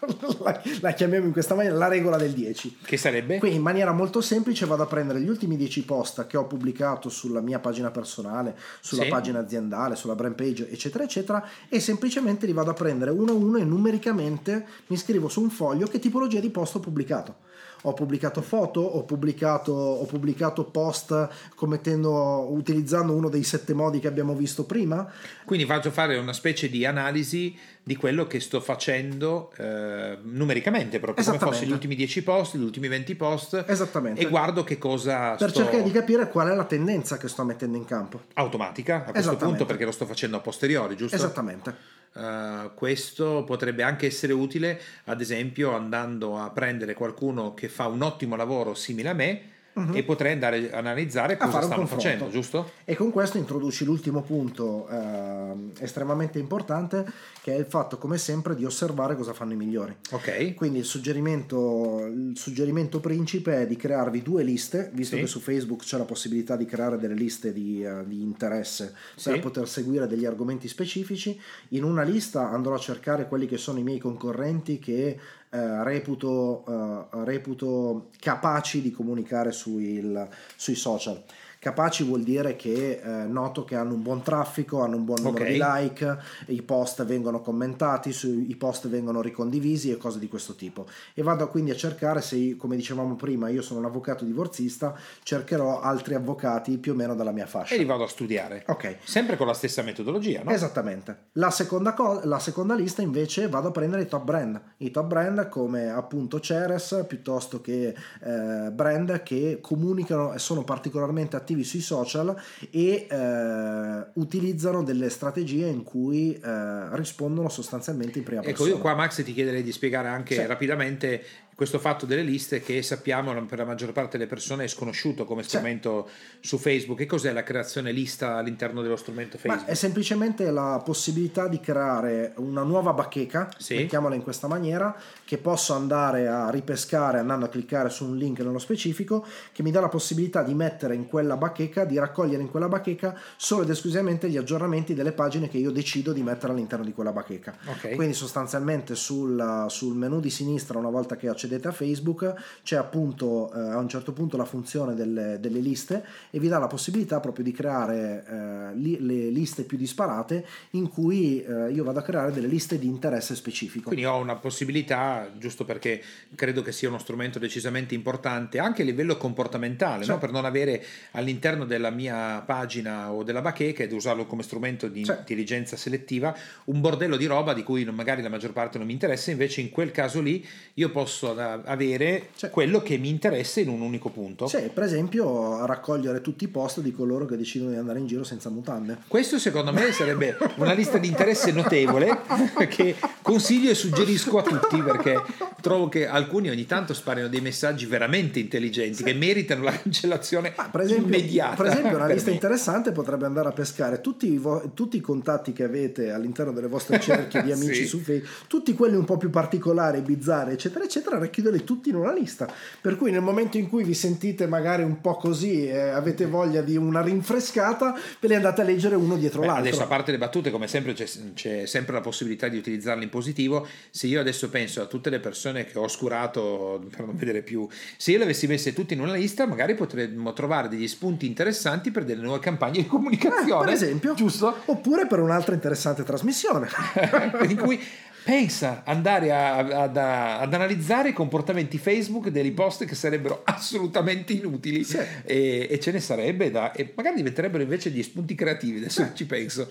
la, 0.42 0.62
la, 0.80 0.92
chiamiamo 0.92 1.26
in 1.26 1.32
questa 1.32 1.54
maniera 1.54 1.76
la 1.76 1.88
regola 1.88 2.16
del 2.16 2.32
10. 2.32 2.78
Che 2.84 2.96
sarebbe? 2.96 3.38
Quindi 3.38 3.56
in 3.56 3.62
maniera 3.62 3.92
molto 3.92 4.20
semplice 4.20 4.66
vado 4.66 4.82
a 4.82 4.86
prendere 4.86 5.20
gli 5.20 5.28
ultimi 5.28 5.56
10 5.56 5.84
post 5.84 6.26
che 6.26 6.36
ho 6.36 6.46
pubblicato 6.46 7.08
sulla 7.08 7.40
mia 7.40 7.58
pagina 7.58 7.90
personale, 7.90 8.56
sulla 8.80 9.02
Sì. 9.04 9.08
pagina 9.08 9.40
aziendale, 9.40 9.96
sulla 9.96 10.14
brand 10.14 10.34
page, 10.34 10.68
eccetera, 10.70 11.04
eccetera, 11.04 11.48
e 11.68 11.80
semplicemente 11.80 12.46
li 12.46 12.52
vado 12.52 12.70
a 12.70 12.74
prendere 12.74 13.10
uno 13.10 13.32
a 13.32 13.34
uno 13.34 13.56
e 13.58 13.64
numericamente 13.64 14.66
mi 14.88 14.96
scrivo 14.96 15.28
su 15.28 15.40
un 15.40 15.50
foglio 15.50 15.86
che 15.86 15.98
tipologia 15.98 16.40
di 16.40 16.50
post 16.50 16.76
ho 16.76 16.80
pubblicato. 16.80 17.44
ho 17.82 17.92
pubblicato 17.92 18.42
foto, 18.42 18.80
ho 18.80 19.04
pubblicato, 19.04 19.70
ho 19.72 20.04
pubblicato 20.06 20.64
post 20.64 21.28
commettendo, 21.54 22.48
utilizzando 22.50 23.12
uno 23.12 23.28
dei 23.28 23.44
sette 23.44 23.74
modi 23.74 24.00
che 24.00 24.08
abbiamo 24.08 24.34
visto 24.34 24.64
prima. 24.64 25.08
Quindi 25.44 25.66
faccio 25.66 25.90
fare 25.92 26.16
una 26.16 26.32
specie 26.32 26.68
di 26.68 26.84
analisi 26.84 27.56
di 27.86 27.94
quello 27.94 28.26
che 28.26 28.40
sto 28.40 28.60
facendo 28.60 29.52
eh, 29.58 30.18
numericamente, 30.20 30.98
proprio 30.98 31.24
come 31.24 31.38
fossi 31.38 31.66
gli 31.66 31.70
ultimi 31.70 31.94
10 31.94 32.24
post, 32.24 32.56
gli 32.56 32.62
ultimi 32.62 32.88
20 32.88 33.14
post. 33.14 33.64
Esattamente. 33.64 34.20
E 34.20 34.26
guardo 34.26 34.64
che 34.64 34.76
cosa 34.76 35.36
per 35.36 35.50
sto... 35.50 35.60
cercare 35.60 35.84
di 35.84 35.92
capire 35.92 36.28
qual 36.28 36.48
è 36.48 36.54
la 36.56 36.64
tendenza 36.64 37.16
che 37.16 37.28
sto 37.28 37.44
mettendo 37.44 37.76
in 37.76 37.84
campo. 37.84 38.22
Automatica 38.34 39.04
a 39.06 39.12
questo 39.12 39.36
punto 39.36 39.66
perché 39.66 39.84
lo 39.84 39.92
sto 39.92 40.04
facendo 40.04 40.36
a 40.36 40.40
posteriori, 40.40 40.96
giusto? 40.96 41.14
Esattamente. 41.14 41.76
Uh, 42.14 42.74
questo 42.74 43.44
potrebbe 43.44 43.84
anche 43.84 44.06
essere 44.06 44.32
utile, 44.32 44.80
ad 45.04 45.20
esempio, 45.20 45.72
andando 45.72 46.40
a 46.40 46.50
prendere 46.50 46.92
qualcuno 46.92 47.54
che 47.54 47.68
fa 47.68 47.86
un 47.86 48.02
ottimo 48.02 48.34
lavoro 48.34 48.74
simile 48.74 49.10
a 49.10 49.14
me 49.14 49.42
uh-huh. 49.76 49.94
e 49.94 50.02
potrei 50.02 50.32
andare 50.32 50.72
a 50.72 50.78
analizzare 50.78 51.34
a 51.34 51.36
cosa 51.36 51.62
stanno 51.62 51.86
facendo, 51.86 52.28
giusto? 52.28 52.72
E 52.84 52.96
con 52.96 53.10
questo 53.10 53.38
introduci 53.38 53.84
l'ultimo 53.84 54.22
punto 54.22 54.88
uh, 54.90 55.72
estremamente 55.78 56.38
importante 56.38 57.06
che 57.42 57.54
è 57.54 57.58
il 57.58 57.66
fatto, 57.66 57.98
come 57.98 58.18
sempre, 58.18 58.54
di 58.54 58.64
osservare 58.64 59.16
cosa 59.16 59.32
fanno 59.32 59.52
i 59.52 59.56
migliori. 59.56 59.94
Ok. 60.10 60.54
Quindi 60.54 60.78
il 60.78 60.84
suggerimento, 60.84 62.06
il 62.06 62.36
suggerimento 62.36 63.00
principe 63.00 63.62
è 63.62 63.66
di 63.66 63.76
crearvi 63.76 64.22
due 64.22 64.42
liste, 64.42 64.90
visto 64.92 65.16
sì. 65.16 65.22
che 65.22 65.28
su 65.28 65.40
Facebook 65.40 65.82
c'è 65.82 65.98
la 65.98 66.04
possibilità 66.04 66.56
di 66.56 66.64
creare 66.64 66.98
delle 66.98 67.14
liste 67.14 67.52
di, 67.52 67.84
uh, 67.84 68.04
di 68.04 68.22
interesse 68.22 68.94
sì. 69.14 69.30
per 69.30 69.40
poter 69.40 69.68
seguire 69.68 70.06
degli 70.06 70.24
argomenti 70.24 70.68
specifici. 70.68 71.38
In 71.70 71.84
una 71.84 72.02
lista 72.02 72.50
andrò 72.50 72.74
a 72.74 72.78
cercare 72.78 73.28
quelli 73.28 73.46
che 73.46 73.58
sono 73.58 73.78
i 73.78 73.82
miei 73.82 73.98
concorrenti 73.98 74.78
che 74.78 75.18
Uh, 75.48 75.82
reputo, 75.82 76.64
uh, 76.66 77.22
reputo, 77.22 78.10
capaci 78.18 78.82
di 78.82 78.90
comunicare 78.90 79.52
sui, 79.52 79.94
il, 79.94 80.28
sui 80.56 80.74
social. 80.74 81.22
Capaci 81.58 82.04
vuol 82.04 82.22
dire 82.22 82.56
che 82.56 83.00
eh, 83.02 83.08
noto 83.26 83.64
che 83.64 83.74
hanno 83.74 83.94
un 83.94 84.02
buon 84.02 84.22
traffico, 84.22 84.82
hanno 84.82 84.96
un 84.96 85.04
buon 85.04 85.22
numero 85.22 85.44
okay. 85.44 85.54
di 85.54 85.62
like, 85.62 86.18
i 86.46 86.62
post 86.62 87.04
vengono 87.04 87.40
commentati, 87.40 88.14
i 88.48 88.56
post 88.56 88.88
vengono 88.88 89.20
ricondivisi 89.20 89.90
e 89.90 89.96
cose 89.96 90.18
di 90.18 90.28
questo 90.28 90.54
tipo. 90.54 90.86
E 91.14 91.22
vado 91.22 91.48
quindi 91.48 91.70
a 91.70 91.76
cercare 91.76 92.20
se, 92.20 92.56
come 92.56 92.76
dicevamo 92.76 93.16
prima, 93.16 93.48
io 93.48 93.62
sono 93.62 93.80
un 93.80 93.86
avvocato 93.86 94.24
divorzista, 94.24 94.96
cercherò 95.22 95.80
altri 95.80 96.14
avvocati 96.14 96.78
più 96.78 96.92
o 96.92 96.94
meno 96.94 97.14
dalla 97.14 97.32
mia 97.32 97.46
fascia. 97.46 97.74
E 97.74 97.78
li 97.78 97.84
vado 97.84 98.04
a 98.04 98.08
studiare. 98.08 98.64
Ok. 98.68 98.98
Sempre 99.02 99.36
con 99.36 99.46
la 99.46 99.54
stessa 99.54 99.82
metodologia, 99.82 100.42
no? 100.42 100.50
Esattamente. 100.50 101.24
La 101.32 101.50
seconda, 101.50 101.94
co- 101.94 102.20
la 102.24 102.38
seconda 102.38 102.74
lista 102.74 103.02
invece 103.02 103.48
vado 103.48 103.68
a 103.68 103.70
prendere 103.72 104.02
i 104.02 104.06
top 104.06 104.24
brand. 104.24 104.60
I 104.78 104.90
top 104.90 105.06
brand 105.06 105.48
come 105.48 105.88
appunto 105.90 106.40
Ceres 106.40 107.04
piuttosto 107.08 107.60
che 107.60 107.94
eh, 108.22 108.70
brand 108.70 109.22
che 109.22 109.58
comunicano 109.60 110.32
e 110.32 110.38
sono 110.38 110.62
particolarmente 110.64 111.36
attivi 111.36 111.55
attivi 111.56 111.64
sui 111.64 111.80
social 111.80 112.36
e 112.70 113.06
eh, 113.08 114.06
utilizzano 114.14 114.82
delle 114.82 115.08
strategie 115.08 115.66
in 115.66 115.82
cui 115.82 116.34
eh, 116.34 116.96
rispondono 116.96 117.48
sostanzialmente 117.48 118.18
in 118.18 118.24
prima 118.24 118.40
ecco, 118.42 118.50
persona. 118.50 118.68
Ecco, 118.68 118.78
io 118.78 118.82
qua 118.82 118.94
Max 118.94 119.24
ti 119.24 119.32
chiederei 119.32 119.62
di 119.62 119.72
spiegare 119.72 120.08
anche 120.08 120.34
sì. 120.34 120.46
rapidamente 120.46 121.24
questo 121.56 121.78
fatto 121.78 122.04
delle 122.04 122.20
liste 122.20 122.60
che 122.60 122.82
sappiamo 122.82 123.32
per 123.46 123.56
la 123.56 123.64
maggior 123.64 123.90
parte 123.92 124.18
delle 124.18 124.28
persone 124.28 124.64
è 124.64 124.66
sconosciuto 124.66 125.24
come 125.24 125.42
strumento 125.42 126.06
sì. 126.06 126.48
su 126.48 126.58
Facebook. 126.58 126.98
Che 126.98 127.06
cos'è 127.06 127.32
la 127.32 127.42
creazione 127.42 127.92
lista 127.92 128.36
all'interno 128.36 128.82
dello 128.82 128.96
strumento 128.96 129.38
Facebook? 129.38 129.66
Ma 129.66 129.72
è 129.72 129.74
semplicemente 129.74 130.50
la 130.50 130.82
possibilità 130.84 131.48
di 131.48 131.58
creare 131.58 132.34
una 132.36 132.62
nuova 132.62 132.92
bacheca, 132.92 133.48
sì. 133.56 133.76
mettiamola 133.76 134.14
in 134.14 134.22
questa 134.22 134.48
maniera, 134.48 134.94
che 135.24 135.38
posso 135.38 135.72
andare 135.72 136.28
a 136.28 136.50
ripescare 136.50 137.20
andando 137.20 137.46
a 137.46 137.48
cliccare 137.48 137.88
su 137.88 138.04
un 138.04 138.18
link 138.18 138.40
nello 138.40 138.58
specifico, 138.58 139.26
che 139.50 139.62
mi 139.62 139.70
dà 139.70 139.80
la 139.80 139.88
possibilità 139.88 140.42
di 140.42 140.52
mettere 140.52 140.94
in 140.94 141.06
quella 141.06 141.38
bacheca, 141.38 141.86
di 141.86 141.98
raccogliere 141.98 142.42
in 142.42 142.50
quella 142.50 142.68
bacheca 142.68 143.18
solo 143.36 143.62
ed 143.62 143.70
esclusivamente 143.70 144.28
gli 144.28 144.36
aggiornamenti 144.36 144.92
delle 144.92 145.12
pagine 145.12 145.48
che 145.48 145.56
io 145.56 145.70
decido 145.70 146.12
di 146.12 146.22
mettere 146.22 146.52
all'interno 146.52 146.84
di 146.84 146.92
quella 146.92 147.12
bacheca. 147.12 147.56
Okay. 147.64 147.94
Quindi 147.94 148.12
sostanzialmente 148.12 148.94
sul, 148.94 149.64
sul 149.68 149.96
menu 149.96 150.20
di 150.20 150.28
sinistra, 150.28 150.76
una 150.78 150.90
volta 150.90 151.16
che 151.16 151.28
accedete 151.28 151.44
accedete 151.46 151.68
a 151.68 151.72
Facebook 151.72 152.34
c'è 152.62 152.76
appunto 152.76 153.52
eh, 153.52 153.58
a 153.58 153.78
un 153.78 153.88
certo 153.88 154.12
punto 154.12 154.36
la 154.36 154.44
funzione 154.44 154.94
delle, 154.94 155.38
delle, 155.40 155.60
liste 155.60 156.04
e 156.30 156.38
vi 156.38 156.48
dà 156.48 156.58
la 156.58 156.66
possibilità 156.66 157.20
proprio 157.20 157.44
di 157.44 157.52
creare 157.52 158.24
eh, 158.28 158.76
li, 158.76 158.98
le 159.00 159.30
liste 159.30 159.62
più 159.62 159.78
disparate 159.78 160.44
in 160.70 160.88
cui 160.88 161.42
eh, 161.42 161.70
io 161.70 161.84
vado 161.84 162.00
a 162.00 162.02
creare 162.02 162.32
delle 162.32 162.46
liste 162.46 162.78
di 162.78 162.86
interesse 162.86 163.34
specifico. 163.34 163.88
Quindi 163.88 164.04
ho 164.04 164.16
una 164.16 164.36
possibilità, 164.36 165.30
giusto 165.38 165.64
perché 165.64 166.02
credo 166.34 166.62
che 166.62 166.72
sia 166.72 166.88
uno 166.88 166.98
strumento 166.98 167.38
decisamente 167.38 167.94
importante 167.94 168.58
anche 168.58 168.82
a 168.82 168.84
livello 168.84 169.16
comportamentale, 169.16 170.04
cioè. 170.04 170.14
no? 170.14 170.20
per 170.20 170.30
non 170.30 170.44
avere 170.44 170.84
all'interno 171.12 171.64
della 171.64 171.90
mia 171.90 172.42
pagina 172.44 173.12
o 173.12 173.22
della 173.22 173.40
bacheca 173.40 173.82
ed 173.82 173.92
usarlo 173.92 174.26
come 174.26 174.42
strumento 174.42 174.88
di 174.88 175.04
cioè. 175.04 175.18
intelligenza 175.18 175.76
selettiva 175.76 176.36
un 176.64 176.80
bordello 176.80 177.16
di 177.16 177.26
roba 177.26 177.54
di 177.54 177.62
cui 177.62 177.84
magari 177.84 178.22
la 178.22 178.28
maggior 178.28 178.52
parte 178.52 178.78
non 178.78 178.86
mi 178.86 178.92
interessa, 178.92 179.30
invece 179.30 179.60
in 179.60 179.70
quel 179.70 179.90
caso 179.90 180.20
lì 180.20 180.44
io 180.74 180.90
posso 180.90 181.30
avere 181.38 182.28
cioè, 182.36 182.50
quello 182.50 182.80
che 182.80 182.98
mi 182.98 183.08
interessa 183.08 183.60
in 183.60 183.68
un 183.68 183.80
unico 183.80 184.10
punto. 184.10 184.46
Cioè, 184.46 184.70
per 184.70 184.84
esempio, 184.84 185.64
raccogliere 185.66 186.20
tutti 186.20 186.44
i 186.44 186.48
post 186.48 186.80
di 186.80 186.92
coloro 186.92 187.26
che 187.26 187.36
decidono 187.36 187.70
di 187.70 187.76
andare 187.76 187.98
in 187.98 188.06
giro 188.06 188.24
senza 188.24 188.50
mutande. 188.50 188.98
Questo 189.08 189.38
secondo 189.38 189.72
me 189.72 189.92
sarebbe 189.92 190.36
una 190.56 190.72
lista 190.72 190.98
di 190.98 191.08
interesse 191.08 191.52
notevole 191.52 192.20
che 192.68 192.96
consiglio 193.22 193.70
e 193.70 193.74
suggerisco 193.74 194.38
a 194.38 194.42
tutti 194.42 194.80
perché 194.82 195.20
trovo 195.60 195.88
che 195.88 196.06
alcuni 196.06 196.48
ogni 196.48 196.66
tanto 196.66 196.94
sparino 196.94 197.28
dei 197.28 197.40
messaggi 197.40 197.86
veramente 197.86 198.38
intelligenti 198.38 198.98
sì. 198.98 199.04
che 199.04 199.14
meritano 199.14 199.64
la 199.64 199.72
cancellazione 199.72 200.52
ah, 200.54 200.68
per 200.68 200.82
esempio, 200.82 201.06
immediata. 201.06 201.56
Per 201.56 201.66
esempio, 201.66 201.96
una 201.96 202.06
per 202.06 202.14
lista 202.14 202.28
me. 202.28 202.34
interessante 202.34 202.92
potrebbe 202.92 203.26
andare 203.26 203.48
a 203.48 203.52
pescare 203.52 204.00
tutti 204.00 204.30
i, 204.32 204.38
vo- 204.38 204.70
tutti 204.74 204.96
i, 204.96 205.00
contatti 205.00 205.52
che 205.52 205.64
avete 205.64 206.10
all'interno 206.10 206.52
delle 206.52 206.68
vostre 206.68 207.00
cerchie 207.00 207.42
di 207.42 207.50
amici 207.52 207.82
sì. 207.82 207.86
su 207.86 207.98
Facebook, 207.98 208.46
tutti 208.46 208.74
quelli 208.74 208.96
un 208.96 209.04
po' 209.04 209.16
più 209.16 209.30
particolari, 209.30 210.00
bizzarri, 210.00 210.52
eccetera, 210.52 210.84
eccetera, 210.84 211.18
racchiudere 211.26 211.64
tutti 211.64 211.90
in 211.90 211.96
una 211.96 212.12
lista. 212.12 212.50
Per 212.80 212.96
cui 212.96 213.10
nel 213.10 213.20
momento 213.20 213.56
in 213.58 213.68
cui 213.68 213.84
vi 213.84 213.94
sentite 213.94 214.46
magari 214.46 214.82
un 214.82 215.00
po' 215.00 215.16
così 215.16 215.66
e 215.68 215.78
avete 215.78 216.26
voglia 216.26 216.62
di 216.62 216.76
una 216.76 217.02
rinfrescata, 217.02 217.94
ve 218.20 218.28
li 218.28 218.34
andate 218.34 218.62
a 218.62 218.64
leggere 218.64 218.94
uno 218.94 219.16
dietro 219.16 219.40
Beh, 219.40 219.46
l'altro. 219.46 219.68
Adesso 219.68 219.82
a 219.82 219.86
parte 219.86 220.10
le 220.12 220.18
battute, 220.18 220.50
come 220.50 220.68
sempre 220.68 220.94
c'è, 220.94 221.06
c'è, 221.34 221.66
sempre 221.66 221.94
la 221.94 222.00
possibilità 222.00 222.48
di 222.48 222.56
utilizzarle 222.56 223.02
in 223.02 223.10
positivo. 223.10 223.66
Se 223.90 224.06
io 224.06 224.20
adesso 224.20 224.48
penso 224.48 224.80
a 224.80 224.86
tutte 224.86 225.10
le 225.10 225.20
persone 225.20 225.64
che 225.64 225.78
ho 225.78 225.82
oscurato 225.82 226.84
per 226.90 227.04
non 227.04 227.16
vedere 227.16 227.42
più, 227.42 227.68
se 227.96 228.12
io 228.12 228.18
le 228.18 228.24
avessi 228.24 228.46
messe 228.46 228.72
tutte 228.72 228.94
in 228.94 229.00
una 229.00 229.14
lista, 229.14 229.46
magari 229.46 229.74
potremmo 229.74 230.32
trovare 230.32 230.68
degli 230.68 230.88
spunti 230.88 231.26
interessanti 231.26 231.90
per 231.90 232.04
delle 232.04 232.22
nuove 232.22 232.38
campagne 232.38 232.82
di 232.82 232.86
comunicazione. 232.86 233.62
Eh, 233.62 233.64
per 233.64 233.74
esempio, 233.74 234.14
giusto? 234.14 234.54
Oppure 234.66 235.06
per 235.06 235.20
un'altra 235.20 235.54
interessante 235.54 236.02
trasmissione. 236.04 236.68
in 237.48 237.56
cui 237.56 237.80
pensa 238.26 238.82
andare 238.84 239.30
a, 239.30 239.58
ad, 239.58 239.96
ad, 239.96 240.52
analizzare 240.52 241.10
i 241.10 241.12
comportamenti 241.12 241.78
Facebook 241.78 242.26
dei 242.30 242.50
post 242.50 242.84
che 242.84 242.96
sarebbero 242.96 243.42
assolutamente 243.46 244.32
inutili 244.32 244.82
sì. 244.82 244.98
e, 245.24 245.68
e, 245.70 245.78
ce 245.78 245.92
ne 245.92 246.00
sarebbe 246.00 246.50
da 246.50 246.72
e 246.72 246.92
magari 246.96 247.14
diventerebbero 247.14 247.62
invece 247.62 247.92
degli 247.92 248.02
spunti 248.02 248.34
creativi 248.34 248.78
adesso 248.78 249.04
sì. 249.04 249.10
ci 249.14 249.26
penso 249.26 249.68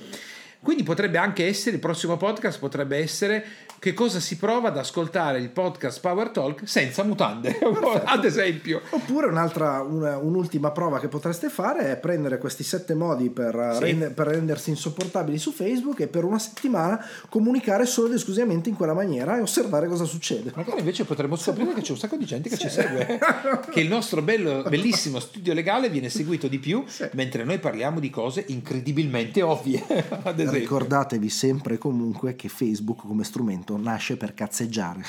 quindi 0.61 0.83
potrebbe 0.83 1.17
anche 1.17 1.45
essere 1.45 1.75
il 1.75 1.81
prossimo 1.81 2.15
podcast 2.15 2.57
potrebbe 2.59 2.95
essere 2.95 3.45
che 3.85 3.93
cosa 3.93 4.19
si 4.19 4.37
prova 4.37 4.69
ad 4.69 4.79
ascoltare 4.79 5.37
il 5.37 5.51
podcast 5.51 5.99
Power 5.99 6.29
Talk 6.29 6.67
senza 6.67 7.03
mutande, 7.03 7.55
ad 8.03 8.25
esempio. 8.25 8.81
Oppure 8.89 9.27
un'altra, 9.27 9.83
una, 9.83 10.17
un'ultima 10.17 10.71
prova 10.71 10.99
che 10.99 11.07
potreste 11.07 11.49
fare 11.49 11.91
è 11.91 11.97
prendere 11.97 12.39
questi 12.39 12.63
sette 12.63 12.95
modi 12.95 13.29
per, 13.29 13.73
sì. 13.75 13.83
rend, 13.83 14.11
per, 14.13 14.25
rendersi 14.25 14.71
insopportabili 14.71 15.37
su 15.37 15.51
Facebook 15.51 15.99
e 15.99 16.07
per 16.07 16.23
una 16.23 16.39
settimana 16.39 16.99
comunicare 17.29 17.85
solo 17.85 18.07
ed 18.07 18.15
esclusivamente 18.15 18.69
in 18.69 18.75
quella 18.75 18.95
maniera 18.95 19.37
e 19.37 19.41
osservare 19.41 19.87
cosa 19.87 20.05
succede. 20.05 20.51
Magari 20.55 20.79
invece 20.79 21.05
potremmo 21.05 21.35
scoprire 21.35 21.75
che 21.75 21.81
c'è 21.81 21.91
un 21.91 21.99
sacco 21.99 22.15
di 22.15 22.25
gente 22.25 22.49
che 22.49 22.55
sì. 22.55 22.61
ci 22.63 22.69
segue, 22.71 23.19
che 23.69 23.81
il 23.81 23.87
nostro 23.87 24.23
bello, 24.23 24.63
bellissimo 24.67 25.19
studio 25.19 25.53
legale 25.53 25.91
viene 25.91 26.09
seguito 26.09 26.47
di 26.47 26.57
più, 26.57 26.83
sì. 26.87 27.07
mentre 27.11 27.43
noi 27.43 27.59
parliamo 27.59 27.99
di 27.99 28.09
cose 28.09 28.45
incredibilmente 28.47 29.43
ovvie. 29.43 29.85
Ricordatevi 30.35 31.29
sempre 31.29 31.77
comunque 31.77 32.35
che 32.35 32.49
Facebook 32.49 33.05
come 33.05 33.23
strumento 33.23 33.73
nasce 33.77 34.17
per 34.17 34.33
cazzeggiare. 34.33 35.01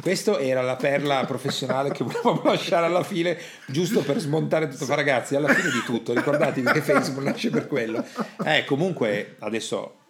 Questa 0.00 0.38
era 0.38 0.60
la 0.60 0.76
perla 0.76 1.24
professionale 1.24 1.90
che 1.90 2.04
volevamo 2.04 2.42
lasciare 2.50 2.86
alla 2.86 3.02
fine, 3.02 3.38
giusto 3.66 4.02
per 4.02 4.18
smontare 4.18 4.68
tutto. 4.68 4.86
Ma 4.86 4.94
ragazzi, 4.94 5.34
alla 5.34 5.52
fine 5.52 5.70
di 5.70 5.82
tutto, 5.84 6.12
ricordatevi 6.12 6.72
che 6.72 6.82
Facebook 6.82 7.24
nasce 7.24 7.50
per 7.50 7.66
quello. 7.66 8.04
Eh, 8.44 8.64
comunque, 8.64 9.36
adesso 9.38 10.02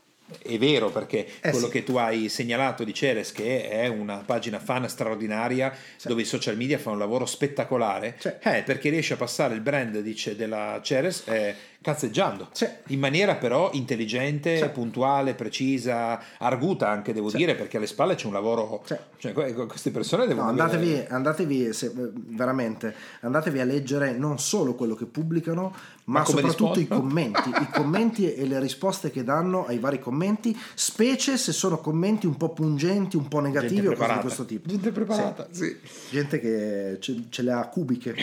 è 0.42 0.58
vero 0.58 0.90
perché 0.90 1.26
eh 1.40 1.50
quello 1.50 1.66
sì. 1.66 1.72
che 1.72 1.84
tu 1.84 1.96
hai 1.96 2.28
segnalato 2.28 2.82
di 2.82 2.94
Ceres 2.94 3.30
che 3.30 3.68
è 3.68 3.86
una 3.88 4.22
pagina 4.24 4.58
fan 4.58 4.88
straordinaria 4.88 5.72
sì. 5.96 6.08
dove 6.08 6.22
i 6.22 6.24
social 6.24 6.56
media 6.56 6.78
fanno 6.78 6.94
un 6.94 7.00
lavoro 7.02 7.26
spettacolare 7.26 8.16
sì. 8.18 8.32
eh, 8.42 8.62
perché 8.64 8.88
riesce 8.88 9.14
a 9.14 9.16
passare 9.16 9.54
il 9.54 9.60
brand 9.60 9.98
dice, 9.98 10.34
della 10.34 10.80
Ceres 10.82 11.24
eh, 11.26 11.54
cazzeggiando 11.84 12.48
Sì. 12.52 12.66
in 12.88 12.98
maniera 12.98 13.34
però 13.34 13.68
intelligente, 13.74 14.56
Sì. 14.56 14.68
puntuale, 14.70 15.34
precisa, 15.34 16.18
arguta 16.38 16.88
anche 16.88 17.12
devo 17.12 17.28
Sì. 17.28 17.36
dire 17.36 17.54
perché 17.54 17.76
alle 17.76 17.86
spalle 17.86 18.14
c'è 18.14 18.26
un 18.26 18.32
lavoro 18.32 18.82
cioè 19.18 19.32
que- 19.34 19.52
queste 19.66 19.90
persone 19.90 20.22
No, 20.22 20.28
devono 20.28 20.48
avere- 20.50 20.62
andatevi, 20.64 21.06
andatevi 21.10 21.72
se- 21.74 21.92
veramente, 21.94 22.94
andatevi 23.20 23.60
a 23.60 23.64
leggere 23.64 24.12
non 24.12 24.38
solo 24.38 24.74
quello 24.74 24.94
che 24.94 25.04
pubblicano, 25.04 25.74
ma, 26.06 26.20
Ma 26.20 26.24
soprattutto 26.24 26.80
i 26.80 26.86
commenti, 26.86 27.48
i 27.50 27.68
commenti 27.72 28.32
e 28.32 28.46
le 28.46 28.58
risposte 28.60 29.10
che 29.10 29.22
danno 29.24 29.66
ai 29.66 29.78
vari 29.78 29.98
commenti, 29.98 30.58
specie 30.74 31.36
se 31.36 31.52
sono 31.52 31.78
commenti 31.78 32.26
un 32.26 32.36
po' 32.36 32.50
pungenti, 32.50 33.16
un 33.16 33.28
po' 33.28 33.40
negativi 33.40 33.86
o 33.86 33.94
cose 33.94 34.12
di 34.14 34.18
questo 34.20 34.44
tipo. 34.46 34.68
gente 34.68 34.90
preparata 34.90 35.48
sì. 35.50 35.76
Gente 36.10 36.38
che 36.40 36.96
ce, 37.00 37.24
ce 37.28 37.42
le 37.42 37.52
ha 37.52 37.66
cubiche. 37.68 38.14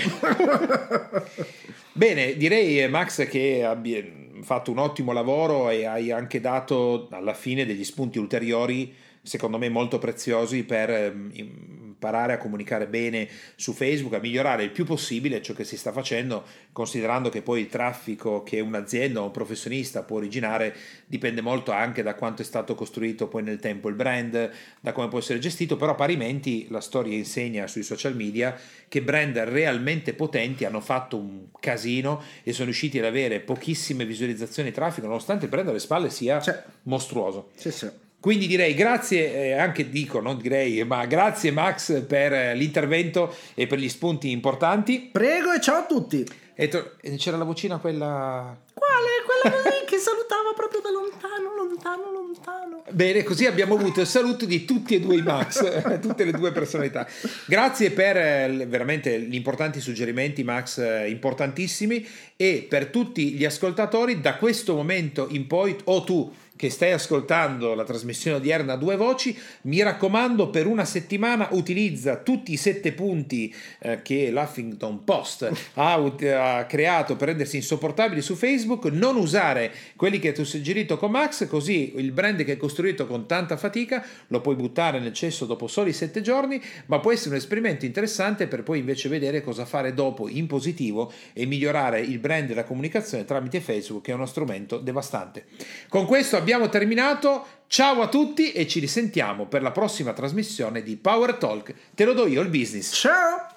Bene, 1.94 2.38
direi 2.38 2.82
eh, 2.82 2.88
Max 2.88 3.28
che 3.28 3.66
hai 3.66 4.42
fatto 4.44 4.72
un 4.72 4.78
ottimo 4.78 5.12
lavoro 5.12 5.70
e 5.70 5.86
hai 5.86 6.10
anche 6.12 6.40
dato 6.40 7.10
alla 7.12 7.34
fine 7.34 7.66
degli 7.66 7.84
spunti 7.84 8.18
ulteriori, 8.18 8.94
secondo 9.22 9.58
me 9.58 9.68
molto 9.68 10.00
preziosi 10.00 10.64
per 10.64 10.90
ehm, 10.90 11.91
imparare 12.02 12.34
a 12.34 12.38
comunicare 12.40 12.88
bene 12.88 13.28
su 13.56 13.74
Facebook, 13.74 14.16
a 14.16 14.20
migliorare 14.20 14.64
il 14.64 14.72
più 14.72 14.86
possibile 14.86 15.40
ciò 15.44 15.54
che 15.54 15.64
si 15.64 15.78
sta 15.78 15.92
facendo, 15.92 16.44
considerando 16.72 17.30
che 17.30 17.44
poi 17.44 17.62
il 17.62 17.68
traffico 17.68 18.42
che 18.42 18.60
un'azienda 18.60 19.22
o 19.22 19.26
un 19.26 19.32
professionista 19.32 20.02
può 20.02 20.18
originare 20.18 20.76
dipende 21.06 21.42
molto 21.42 21.72
anche 21.72 22.02
da 22.02 22.16
quanto 22.16 22.42
è 22.42 22.46
stato 22.46 22.74
costruito 22.74 23.28
poi 23.28 23.44
nel 23.44 23.60
tempo 23.60 23.88
il 23.88 23.94
brand, 23.94 24.50
da 24.80 24.92
come 24.94 25.10
può 25.10 25.20
essere 25.20 25.38
gestito, 25.38 25.76
però 25.78 25.94
parimenti 25.94 26.66
la 26.72 26.82
storia 26.82 27.16
insegna 27.16 27.68
sui 27.68 27.84
social 27.84 28.16
media 28.16 28.58
che 28.88 29.02
brand 29.04 29.38
realmente 29.38 30.14
potenti 30.16 30.66
hanno 30.66 30.82
fatto 30.82 31.18
un 31.18 31.46
casino 31.60 32.24
e 32.44 32.52
sono 32.52 32.66
riusciti 32.66 32.98
ad 32.98 33.06
avere 33.06 33.42
pochissime 33.42 34.06
visualizzazioni 34.06 34.70
di 34.70 34.76
traffico, 34.76 35.06
nonostante 35.06 35.46
il 35.46 35.52
brand 35.52 35.68
alle 35.70 35.80
spalle 35.80 36.10
sia 36.10 36.42
Cioè. 36.42 36.64
mostruoso. 36.84 37.50
sì, 37.56 37.72
sì. 37.72 38.01
Quindi 38.22 38.46
direi 38.46 38.76
grazie, 38.76 39.34
eh, 39.34 39.52
anche 39.54 39.90
dico, 39.90 40.22
non 40.22 40.38
direi, 40.38 40.86
ma 40.86 41.08
grazie 41.08 41.50
Max 41.50 42.04
per 42.04 42.32
eh, 42.32 42.54
l'intervento 42.54 43.36
e 43.56 43.66
per 43.66 43.80
gli 43.80 43.90
spunti 43.90 44.30
importanti. 44.30 45.10
Prego 45.12 45.52
e 45.52 45.60
ciao 45.60 45.80
a 45.80 45.86
tutti. 45.86 46.24
E 46.54 46.68
to- 46.68 46.98
c'era 47.18 47.38
la 47.38 47.44
vocina 47.46 47.80
quella... 47.80 48.56
Quale? 48.76 49.08
Quella 49.26 49.56
così 49.56 49.86
che 49.88 49.98
salutava 49.98 50.54
proprio 50.56 50.82
da 50.82 50.92
lontano, 50.92 51.56
lontano, 51.56 52.12
lontano. 52.12 52.84
Bene, 52.92 53.24
così 53.24 53.48
abbiamo 53.48 53.74
avuto 53.74 54.02
il 54.02 54.08
saluto 54.08 54.46
di 54.46 54.66
tutti 54.66 54.94
e 54.94 55.00
due 55.00 55.16
i 55.16 55.24
Max, 55.24 55.82
tutte 56.00 56.24
le 56.24 56.32
due 56.32 56.52
personalità. 56.52 57.08
Grazie 57.48 57.90
per 57.90 58.18
eh, 58.18 58.66
veramente 58.68 59.20
gli 59.20 59.34
importanti 59.34 59.80
suggerimenti, 59.80 60.44
Max, 60.44 60.78
eh, 60.78 61.10
importantissimi. 61.10 62.08
E 62.36 62.68
per 62.70 62.88
tutti 62.88 63.32
gli 63.32 63.46
ascoltatori, 63.46 64.22
da 64.22 64.36
questo 64.36 64.76
momento 64.76 65.26
in 65.32 65.48
poi, 65.48 65.76
o 65.86 66.04
tu 66.04 66.32
che 66.62 66.70
stai 66.70 66.92
ascoltando 66.92 67.74
la 67.74 67.84
trasmissione 67.84 68.38
odierna 68.38 68.74
a 68.74 68.78
due 68.78 68.96
voci, 68.96 69.36
mi 69.62 69.82
raccomando, 69.82 70.52
per 70.52 70.68
una 70.68 70.86
settimana 70.86 71.48
utilizza 71.54 72.18
tutti 72.18 72.52
i 72.52 72.56
sette 72.56 72.92
punti 72.92 73.52
eh, 73.80 74.04
che 74.04 74.30
l'Huffington 74.30 75.04
Post 75.04 75.52
ha, 75.74 75.94
ha 75.94 76.66
creato 76.66 77.16
per 77.16 77.30
rendersi 77.30 77.56
insopportabili 77.56 78.22
su 78.22 78.36
Facebook, 78.36 78.86
non 78.92 79.16
usare 79.16 79.74
quelli 79.96 80.20
che 80.20 80.34
ti 80.34 80.42
ho 80.42 80.44
suggerito 80.44 80.98
con 80.98 81.10
Max, 81.10 81.48
così 81.48 81.94
il 81.96 82.12
brand 82.12 82.44
che 82.44 82.52
hai 82.52 82.58
costruito 82.58 83.08
con 83.08 83.26
tanta 83.26 83.58
fatica 83.58 84.06
lo 84.28 84.40
puoi 84.40 84.54
buttare 84.54 85.00
nel 85.00 85.14
cesso 85.14 85.46
dopo 85.48 85.66
soli 85.66 85.94
sette 85.94 86.22
giorni, 86.22 86.62
ma 86.86 87.00
può 87.00 87.12
essere 87.12 87.32
un 87.32 87.38
esperimento 87.38 87.86
interessante 87.86 88.46
per 88.46 88.62
poi 88.62 88.78
invece 88.78 89.10
vedere 89.10 89.42
cosa 89.42 89.66
fare 89.66 89.96
dopo 89.96 90.28
in 90.30 90.46
positivo 90.46 91.12
e 91.34 91.48
migliorare 91.48 92.02
il 92.02 92.20
brand 92.20 92.52
e 92.52 92.54
la 92.54 92.66
comunicazione 92.66 93.26
tramite 93.26 93.62
Facebook, 93.62 94.04
che 94.04 94.12
è 94.12 94.14
uno 94.14 94.28
strumento 94.28 94.78
devastante. 94.78 95.46
Con 95.90 96.06
questo 96.06 96.38
abbiamo 96.38 96.50
terminato. 96.70 97.46
Ciao 97.68 98.02
a 98.02 98.08
tutti 98.08 98.52
e 98.52 98.68
ci 98.68 98.80
risentiamo 98.80 99.46
per 99.46 99.62
la 99.62 99.72
prossima 99.72 100.12
trasmissione 100.12 100.84
di 100.84 100.98
Power 100.98 101.36
Talk. 101.36 101.74
Te 101.96 102.04
lo 102.04 102.14
do 102.14 102.28
io 102.28 102.42
il 102.42 102.50
business. 102.50 102.94
Ciao. 102.94 103.48